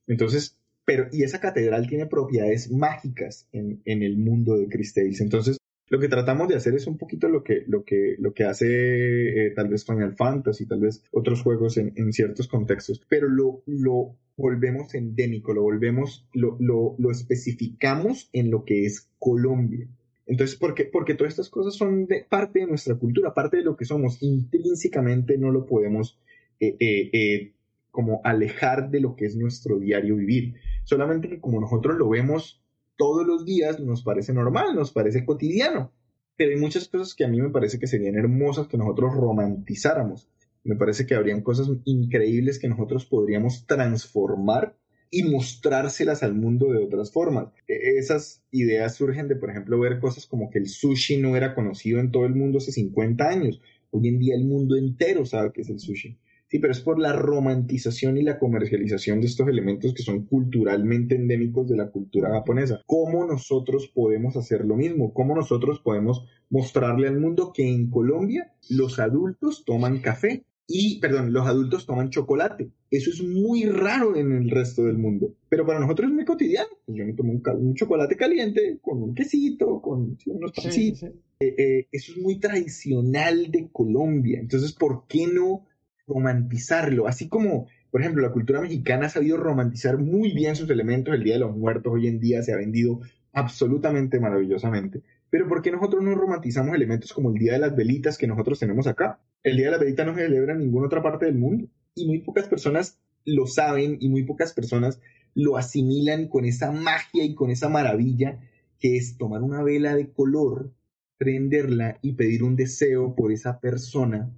[0.06, 5.20] Entonces, pero, y esa catedral tiene propiedades mágicas en, en el mundo de Chris Tales.
[5.20, 5.58] Entonces,
[5.90, 9.46] lo que tratamos de hacer es un poquito lo que, lo que, lo que hace
[9.46, 13.62] eh, tal vez Final Fantasy, tal vez otros juegos en, en ciertos contextos, pero lo,
[13.66, 19.88] lo volvemos endémico, lo volvemos, lo, lo, lo especificamos en lo que es Colombia.
[20.26, 20.84] Entonces, ¿por qué?
[20.84, 24.22] Porque todas estas cosas son parte de nuestra cultura, parte de lo que somos.
[24.22, 26.20] Intrínsecamente no lo podemos
[26.60, 27.52] eh, eh,
[27.90, 30.54] como alejar de lo que es nuestro diario vivir.
[30.84, 32.62] Solamente que como nosotros lo vemos
[32.98, 35.92] todos los días, nos parece normal, nos parece cotidiano.
[36.36, 40.28] Pero hay muchas cosas que a mí me parece que serían hermosas que nosotros romantizáramos.
[40.64, 44.76] Me parece que habrían cosas increíbles que nosotros podríamos transformar
[45.10, 47.48] y mostrárselas al mundo de otras formas.
[47.66, 51.54] E- Esas ideas surgen de, por ejemplo, ver cosas como que el sushi no era
[51.54, 53.60] conocido en todo el mundo hace 50 años.
[53.90, 56.18] Hoy en día el mundo entero sabe que es el sushi.
[56.50, 61.14] Sí, pero es por la romantización y la comercialización de estos elementos que son culturalmente
[61.14, 62.80] endémicos de la cultura japonesa.
[62.86, 65.12] ¿Cómo nosotros podemos hacer lo mismo?
[65.12, 70.44] ¿Cómo nosotros podemos mostrarle al mundo que en Colombia los adultos toman café?
[70.70, 72.70] Y, perdón, los adultos toman chocolate.
[72.90, 75.34] Eso es muy raro en el resto del mundo.
[75.48, 76.68] Pero para nosotros es muy cotidiano.
[76.86, 80.98] Yo me tomo un, chocolate caliente con un quesito, con sí, unos Sí, pancitos.
[81.00, 81.06] sí.
[81.40, 84.40] Eh, eh, eso es muy tradicional de Colombia.
[84.40, 85.64] Entonces, ¿por qué no
[86.08, 87.06] romantizarlo?
[87.06, 91.14] Así como, por ejemplo, la cultura mexicana ha sabido romantizar muy bien sus elementos.
[91.14, 93.00] El Día de los Muertos hoy en día se ha vendido
[93.32, 95.02] absolutamente maravillosamente.
[95.30, 98.58] Pero ¿por qué nosotros no romantizamos elementos como el Día de las Velitas que nosotros
[98.58, 99.20] tenemos acá?
[99.42, 101.68] El Día de las Velitas no se celebra en ninguna otra parte del mundo.
[101.94, 105.00] Y muy pocas personas lo saben y muy pocas personas
[105.34, 108.40] lo asimilan con esa magia y con esa maravilla
[108.78, 110.72] que es tomar una vela de color,
[111.18, 114.30] prenderla y pedir un deseo por esa persona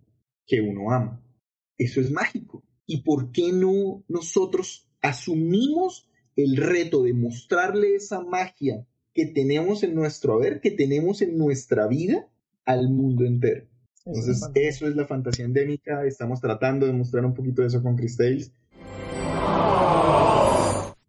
[0.47, 1.23] que uno ama.
[1.81, 2.63] Eso es mágico.
[2.87, 8.85] ¿Y por qué no nosotros asumimos el reto de mostrarle esa magia
[9.15, 12.27] que tenemos en nuestro haber, que tenemos en nuestra vida,
[12.67, 13.65] al mundo entero?
[14.05, 16.05] Entonces, eso es la fantasía endémica.
[16.05, 18.53] Estamos tratando de mostrar un poquito de eso con Chris Tales.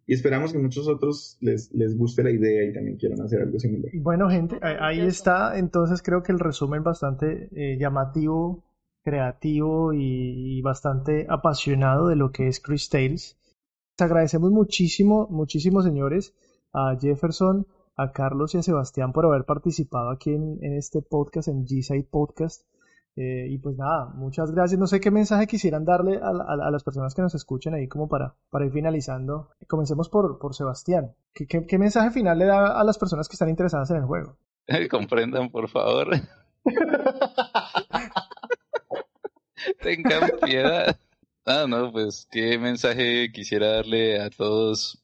[0.08, 3.60] Y esperamos que muchos otros les, les guste la idea y también quieran hacer algo
[3.60, 3.92] similar.
[3.94, 5.58] Bueno, gente, ahí- ahí está.
[5.58, 8.64] Entonces creo que el resumen bastante eh, llamativo,
[9.04, 13.38] creativo y, y bastante apasionado de lo que es Chris Tales.
[13.98, 16.34] Les agradecemos muchísimo, muchísimo, señores,
[16.74, 21.48] a Jefferson, a Carlos y a Sebastián por haber participado aquí en, en este podcast,
[21.48, 22.64] en G-Side Podcast.
[23.18, 24.80] Eh, y pues nada, muchas gracias.
[24.80, 27.88] No sé qué mensaje quisieran darle a, a a las personas que nos escuchen ahí
[27.88, 29.50] como para, para ir finalizando.
[29.68, 31.14] Comencemos por, por Sebastián.
[31.34, 34.06] ¿Qué, qué, qué mensaje final le da a las personas que están interesadas en el
[34.06, 34.38] juego?
[34.90, 36.08] Comprendan, por favor.
[39.82, 41.00] Tengan piedad.
[41.46, 45.02] Ah, no, pues qué mensaje quisiera darle a todos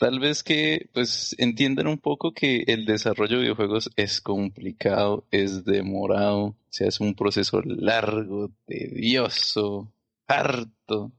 [0.00, 5.66] tal vez que pues entiendan un poco que el desarrollo de videojuegos es complicado, es
[5.66, 9.92] demorado, o sea, es un proceso largo, tedioso,
[10.26, 11.12] harto,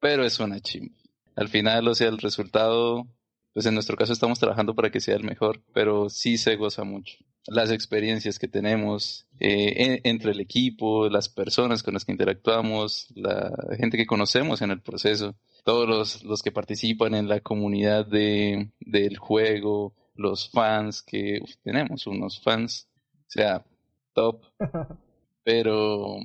[0.00, 0.94] pero es una chimba.
[1.34, 3.06] Al final, o sea, el resultado,
[3.54, 6.84] pues en nuestro caso estamos trabajando para que sea el mejor, pero sí se goza
[6.84, 7.16] mucho.
[7.48, 13.52] Las experiencias que tenemos eh, entre el equipo, las personas con las que interactuamos, la
[13.78, 18.70] gente que conocemos en el proceso, todos los, los que participan en la comunidad de,
[18.80, 23.64] del juego, los fans que uf, tenemos unos fans, o sea,
[24.12, 24.42] top.
[25.44, 26.18] Pero,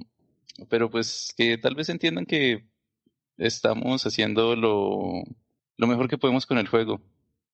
[0.67, 2.65] pero pues que tal vez entiendan que
[3.37, 5.21] estamos haciendo lo,
[5.77, 7.01] lo mejor que podemos con el juego.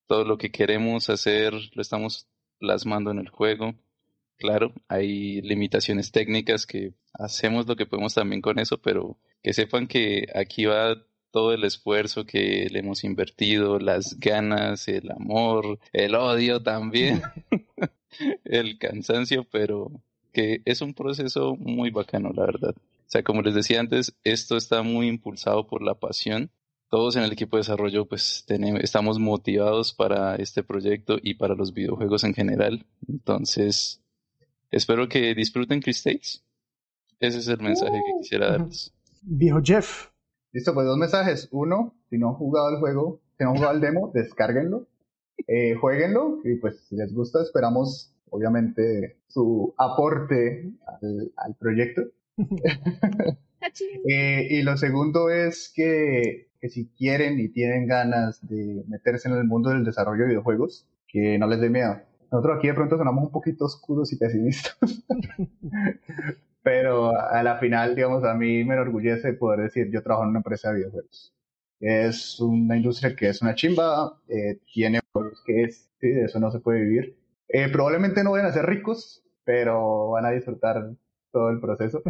[0.06, 2.26] Todo lo que queremos hacer lo estamos
[2.58, 3.74] plasmando en el juego.
[4.36, 9.88] Claro, hay limitaciones técnicas que hacemos lo que podemos también con eso, pero que sepan
[9.88, 10.96] que aquí va
[11.30, 17.22] todo el esfuerzo que le hemos invertido, las ganas, el amor, el odio también,
[18.44, 19.90] el cansancio, pero
[20.32, 22.74] que es un proceso muy bacano, la verdad.
[22.76, 26.50] O sea, como les decía antes, esto está muy impulsado por la pasión.
[26.90, 31.54] Todos en el equipo de desarrollo, pues, tenemos, estamos motivados para este proyecto y para
[31.54, 32.86] los videojuegos en general.
[33.06, 34.02] Entonces,
[34.70, 36.40] espero que disfruten Chris Ese
[37.20, 38.94] es el mensaje que quisiera darles.
[39.22, 40.08] Viejo Jeff.
[40.52, 41.48] Listo, pues dos mensajes.
[41.50, 44.86] Uno, si no han jugado el juego, si no han jugado el demo, descárguenlo,
[45.46, 52.02] eh, jueguenlo y pues si les gusta esperamos obviamente su aporte al, al proyecto.
[54.08, 59.36] eh, y lo segundo es que, que si quieren y tienen ganas de meterse en
[59.36, 62.00] el mundo del desarrollo de videojuegos, que no les dé miedo.
[62.30, 64.76] Nosotros aquí de pronto sonamos un poquito oscuros y pesimistas.
[66.62, 70.40] Pero a la final, digamos, a mí me enorgullece poder decir, yo trabajo en una
[70.40, 71.34] empresa de videojuegos.
[71.80, 75.00] Es una industria que es una chimba, eh, tiene
[75.46, 77.16] que es, sí, de eso no se puede vivir.
[77.48, 80.90] Eh, probablemente no vayan a ser ricos, pero van a disfrutar
[81.32, 82.02] todo el proceso.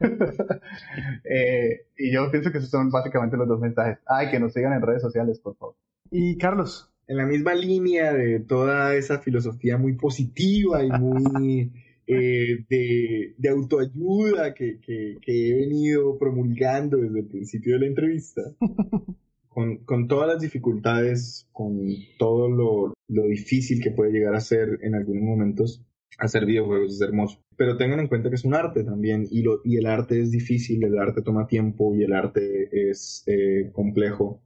[1.24, 3.98] eh, y yo pienso que esos son básicamente los dos mensajes.
[4.06, 5.76] Ay, que nos sigan en redes sociales, por favor.
[6.10, 6.90] Y Carlos.
[7.06, 11.70] En la misma línea de toda esa filosofía muy positiva y muy
[12.06, 17.86] eh, de, de, autoayuda que, que, que, he venido promulgando desde el principio de la
[17.86, 18.42] entrevista,
[19.48, 21.88] con, con todas las dificultades, con
[22.18, 25.82] todo lo, lo, difícil que puede llegar a ser en algunos momentos,
[26.18, 27.40] hacer videojuegos es hermoso.
[27.56, 30.30] Pero tengan en cuenta que es un arte también, y, lo, y el arte es
[30.30, 34.40] difícil, el arte toma tiempo y el arte es eh, complejo.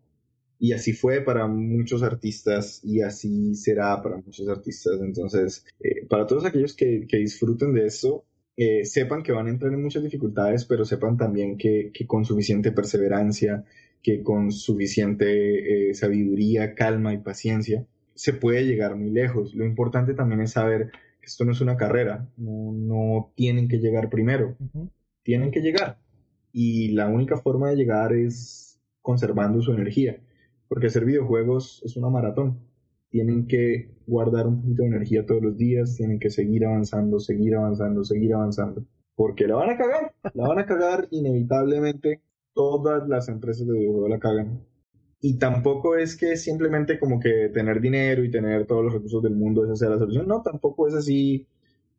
[0.61, 5.01] Y así fue para muchos artistas y así será para muchos artistas.
[5.01, 8.25] Entonces, eh, para todos aquellos que, que disfruten de eso,
[8.61, 12.25] eh, sepan que van a entrar en muchas dificultades, pero sepan también que, que con
[12.25, 13.65] suficiente perseverancia,
[14.03, 19.55] que con suficiente eh, sabiduría, calma y paciencia, se puede llegar muy lejos.
[19.55, 20.91] Lo importante también es saber
[21.29, 24.91] esto no es una carrera, no, no tienen que llegar primero, uh -huh.
[25.23, 25.99] tienen que llegar.
[26.53, 30.21] Y la única forma de llegar es conservando su energía
[30.69, 32.61] porque hacer videojuegos es una maratón.
[33.11, 37.55] Tienen que guardar un poquito de energía todos los días, tienen que seguir avanzando, seguir
[37.57, 38.85] avanzando, seguir avanzando.
[39.15, 42.21] Porque la van a cagar, la van a cagar inevitablemente.
[42.53, 44.61] Todas las empresas de videojuegos la cagan.
[45.21, 49.35] Y tampoco es que simplemente como que tener dinero y tener todos los recursos del
[49.35, 50.29] mundo esa sea la solución.
[50.29, 51.47] No, tampoco es así.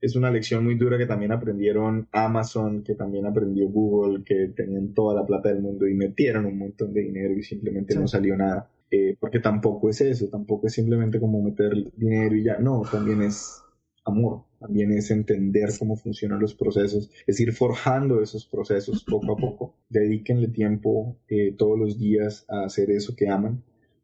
[0.01, 4.93] Es una lección muy dura que también aprendieron Amazon, que también aprendió Google, que tenían
[4.93, 7.99] toda la plata del mundo y metieron un montón de dinero y simplemente sí.
[7.99, 8.69] no salió nada.
[8.89, 12.57] Eh, porque tampoco es eso, tampoco es simplemente como meter dinero y ya.
[12.57, 13.61] No, también es
[14.09, 19.37] amor, también es entender cómo funcionan los procesos, es ir forjando esos procesos poco a
[19.37, 19.75] poco.
[19.89, 23.63] Dedíquenle tiempo eh, todos los días a hacer eso que aman,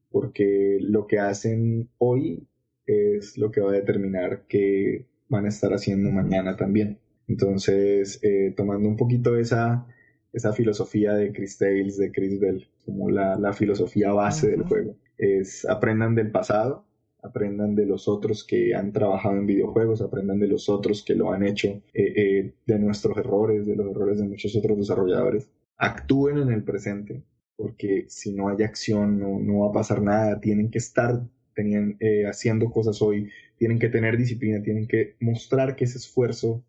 [0.10, 2.48] porque lo que hacen hoy
[2.86, 6.99] es lo que va a determinar que van a estar haciendo mañana también.
[7.27, 9.88] Entonces, eh, tomando un poquito esa,
[10.32, 14.52] esa filosofía de Chris Tales, de Chris Bell, como la, la filosofía base uh -huh.
[14.52, 16.86] del juego, es aprendan del pasado,
[17.26, 21.31] aprendan de los otros que han trabajado en videojuegos, aprendan de los otros que lo
[21.31, 25.49] han hecho, eh, eh, de nuestros errores, de los errores de muchos otros desarrolladores.
[25.77, 27.23] Actúen en el presente,
[27.56, 31.22] porque si no hay acción no, no va a pasar nada, tienen que estar
[31.57, 36.64] eh, haciendo cosas hoy, tienen que tener disciplina, tienen que mostrar que ese esfuerzo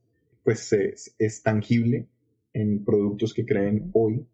[0.44, 2.06] pues es, es tangible
[2.52, 4.24] en productos que creen hoy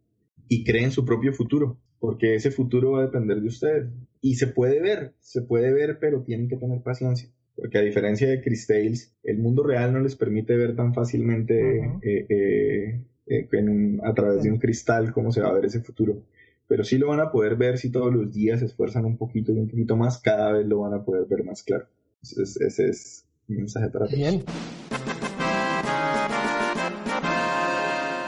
[0.49, 3.87] y creen su propio futuro, porque ese futuro va a depender de ustedes.
[4.20, 7.29] Y se puede ver, se puede ver, pero tienen que tener paciencia.
[7.55, 11.55] Porque a diferencia de Chris Tales, el mundo real no les permite ver tan fácilmente
[11.55, 12.01] uh -huh.
[12.03, 15.81] eh, eh, en un, a través de un cristal cómo se va a ver ese
[15.81, 16.24] futuro.
[16.66, 19.53] pero sí lo van a poder ver si todos los días se esfuerzan un poquito
[19.53, 21.87] y un poquito más, cada vez lo van a poder ver más claro.
[22.20, 24.19] Ese es, ese es mi mensaje para todos.
[24.19, 24.43] Bien.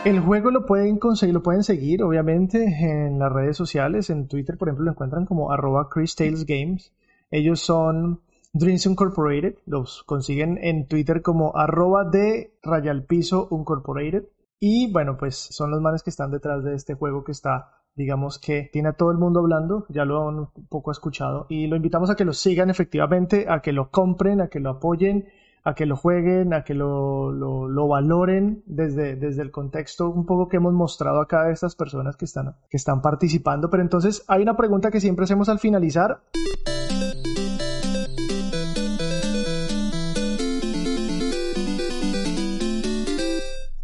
[0.05, 4.11] El juego lo pueden conseguir, lo pueden seguir, obviamente, en las redes sociales.
[4.11, 6.93] En Twitter, por ejemplo, lo encuentran como arroba Chris Tales Games.
[7.31, 8.21] Ellos son
[8.53, 9.55] Dreams Incorporated.
[9.65, 14.25] Los consiguen en Twitter como arroba de rayalpiso Incorporated.
[14.61, 18.39] Y bueno, pues son los manes que están detrás de este juego que está, digamos
[18.39, 21.47] que tiene a todo el mundo hablando, ya lo han un poco escuchado.
[21.49, 24.69] Y lo invitamos a que lo sigan efectivamente, a que lo compren, a que lo
[24.69, 25.29] apoyen
[25.65, 30.27] a que lo jueguen, a que lo, lo, lo, valoren desde, desde el contexto un
[30.27, 33.71] poco que hemos mostrado acá de estas personas que están, que están participando.
[33.71, 36.21] Pero entonces hay una pregunta que siempre hacemos al finalizar.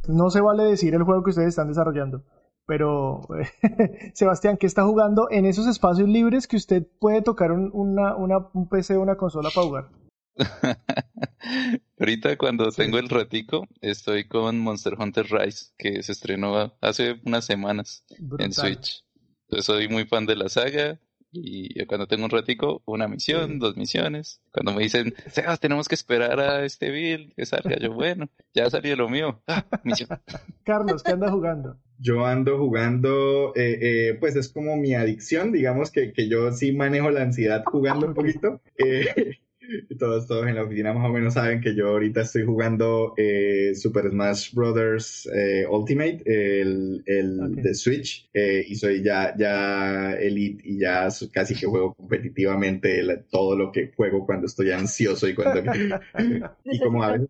[0.07, 2.25] No se vale decir el juego que ustedes están desarrollando.
[2.67, 3.23] Pero,
[4.13, 8.49] Sebastián, ¿qué está jugando en esos espacios libres que usted puede tocar un, una, una,
[8.53, 10.00] un PC o una consola para jugar?
[11.99, 17.45] Ahorita cuando tengo el ratico, estoy con Monster Hunter Rise, que se estrenó hace unas
[17.45, 18.47] semanas Brutal.
[18.47, 19.05] en Switch.
[19.43, 20.99] Entonces soy muy fan de la saga
[21.33, 24.41] y cuando tengo un ratico, una misión, dos misiones.
[24.53, 28.69] Cuando me dicen, Sebas, tenemos que esperar a este build que salga, yo, bueno, ya
[28.69, 29.43] salió lo mío.
[29.47, 30.09] Ah, misión.
[30.65, 31.77] Carlos, ¿qué anda jugando?
[31.99, 36.73] Yo ando jugando, eh, eh, pues es como mi adicción, digamos que, que yo sí
[36.73, 38.61] manejo la ansiedad jugando un poquito.
[38.79, 39.39] Eh,
[39.99, 43.73] todos, todos en la oficina más o menos saben que yo ahorita estoy jugando eh,
[43.75, 50.63] Super Smash Brothers eh, Ultimate, el, el de Switch, eh, y soy ya, ya Elite
[50.65, 55.35] y ya casi que juego competitivamente la- todo lo que juego cuando estoy ansioso y
[55.35, 55.61] cuando...
[56.65, 57.29] y como a veces...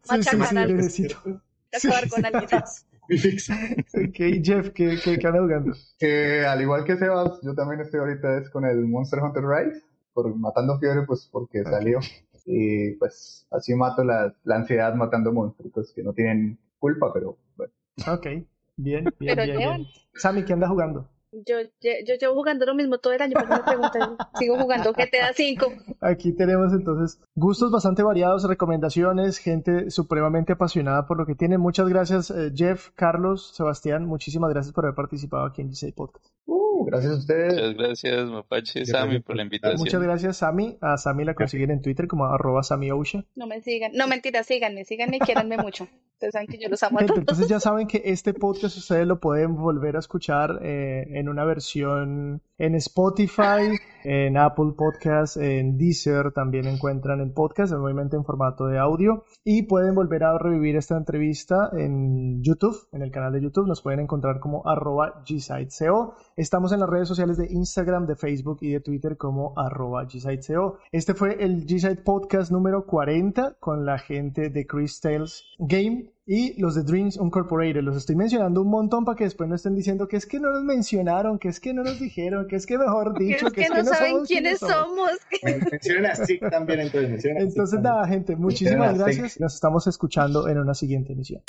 [0.91, 1.07] Sí,
[1.73, 2.49] acabar con alguien.
[4.45, 5.73] Jeff, ¿qué, qué, qué anda jugando?
[5.99, 9.83] Que al igual que Sebas, yo también estoy ahorita es con el Monster Hunter Rise,
[10.12, 11.99] por Matando Fiebre, pues porque salió.
[12.52, 17.72] Y pues así mato la, la ansiedad matando monstruos que no tienen culpa, pero bueno.
[18.12, 18.27] Ok,
[18.77, 19.77] bien, bien, Pero bien, llevan.
[19.78, 19.89] bien.
[20.14, 21.09] Sammy, ¿qué anda jugando?
[21.32, 24.93] Yo, lle- yo llevo jugando lo mismo todo el año, porque me preguntan, sigo jugando
[24.93, 25.97] GTA V.
[26.01, 31.56] Aquí tenemos entonces gustos bastante variados, recomendaciones, gente supremamente apasionada por lo que tiene.
[31.56, 34.06] Muchas gracias, eh, Jeff, Carlos, Sebastián.
[34.06, 36.27] Muchísimas gracias por haber participado aquí en G6 Podcast.
[36.52, 37.55] Uh, gracias a ustedes.
[37.55, 39.78] Muchas gracias, Mapache, Sammy, por la invitación.
[39.78, 40.78] Muchas gracias, Sammy.
[40.81, 43.24] A Sammy la consiguen en Twitter como arroba SammyOusha.
[43.36, 45.86] No me sigan, no mentira, síganme, síganme y quiéranme mucho.
[46.14, 47.20] Ustedes saben que yo los amo a Gente, todos.
[47.20, 51.44] entonces ya saben que este podcast ustedes lo pueden volver a escuchar eh, en una
[51.44, 58.66] versión en Spotify, en Apple Podcasts, en Deezer también encuentran el podcast, obviamente en formato
[58.66, 59.24] de audio.
[59.44, 63.66] Y pueden volver a revivir esta entrevista en YouTube, en el canal de YouTube.
[63.66, 66.16] Nos pueden encontrar como arroba GSiteCO.
[66.41, 70.79] Estamos en las redes sociales de Instagram, de Facebook y de Twitter como arroba GSiteCO.
[70.91, 76.59] Este fue el G-Site Podcast número 40 con la gente de Chris Tales Game y
[76.59, 77.83] los de Dreams Incorporated.
[77.83, 80.51] Los estoy mencionando un montón para que después no estén diciendo que es que no
[80.51, 83.53] nos mencionaron, que es que no nos dijeron, que es que mejor Que dicho, es
[83.53, 85.11] que no saben somos quiénes somos.
[85.71, 87.95] Menciona así también, entonces menciona así Entonces también.
[87.95, 89.39] nada, gente, muchísimas gracias.
[89.39, 91.43] Nos estamos escuchando en una siguiente emisión.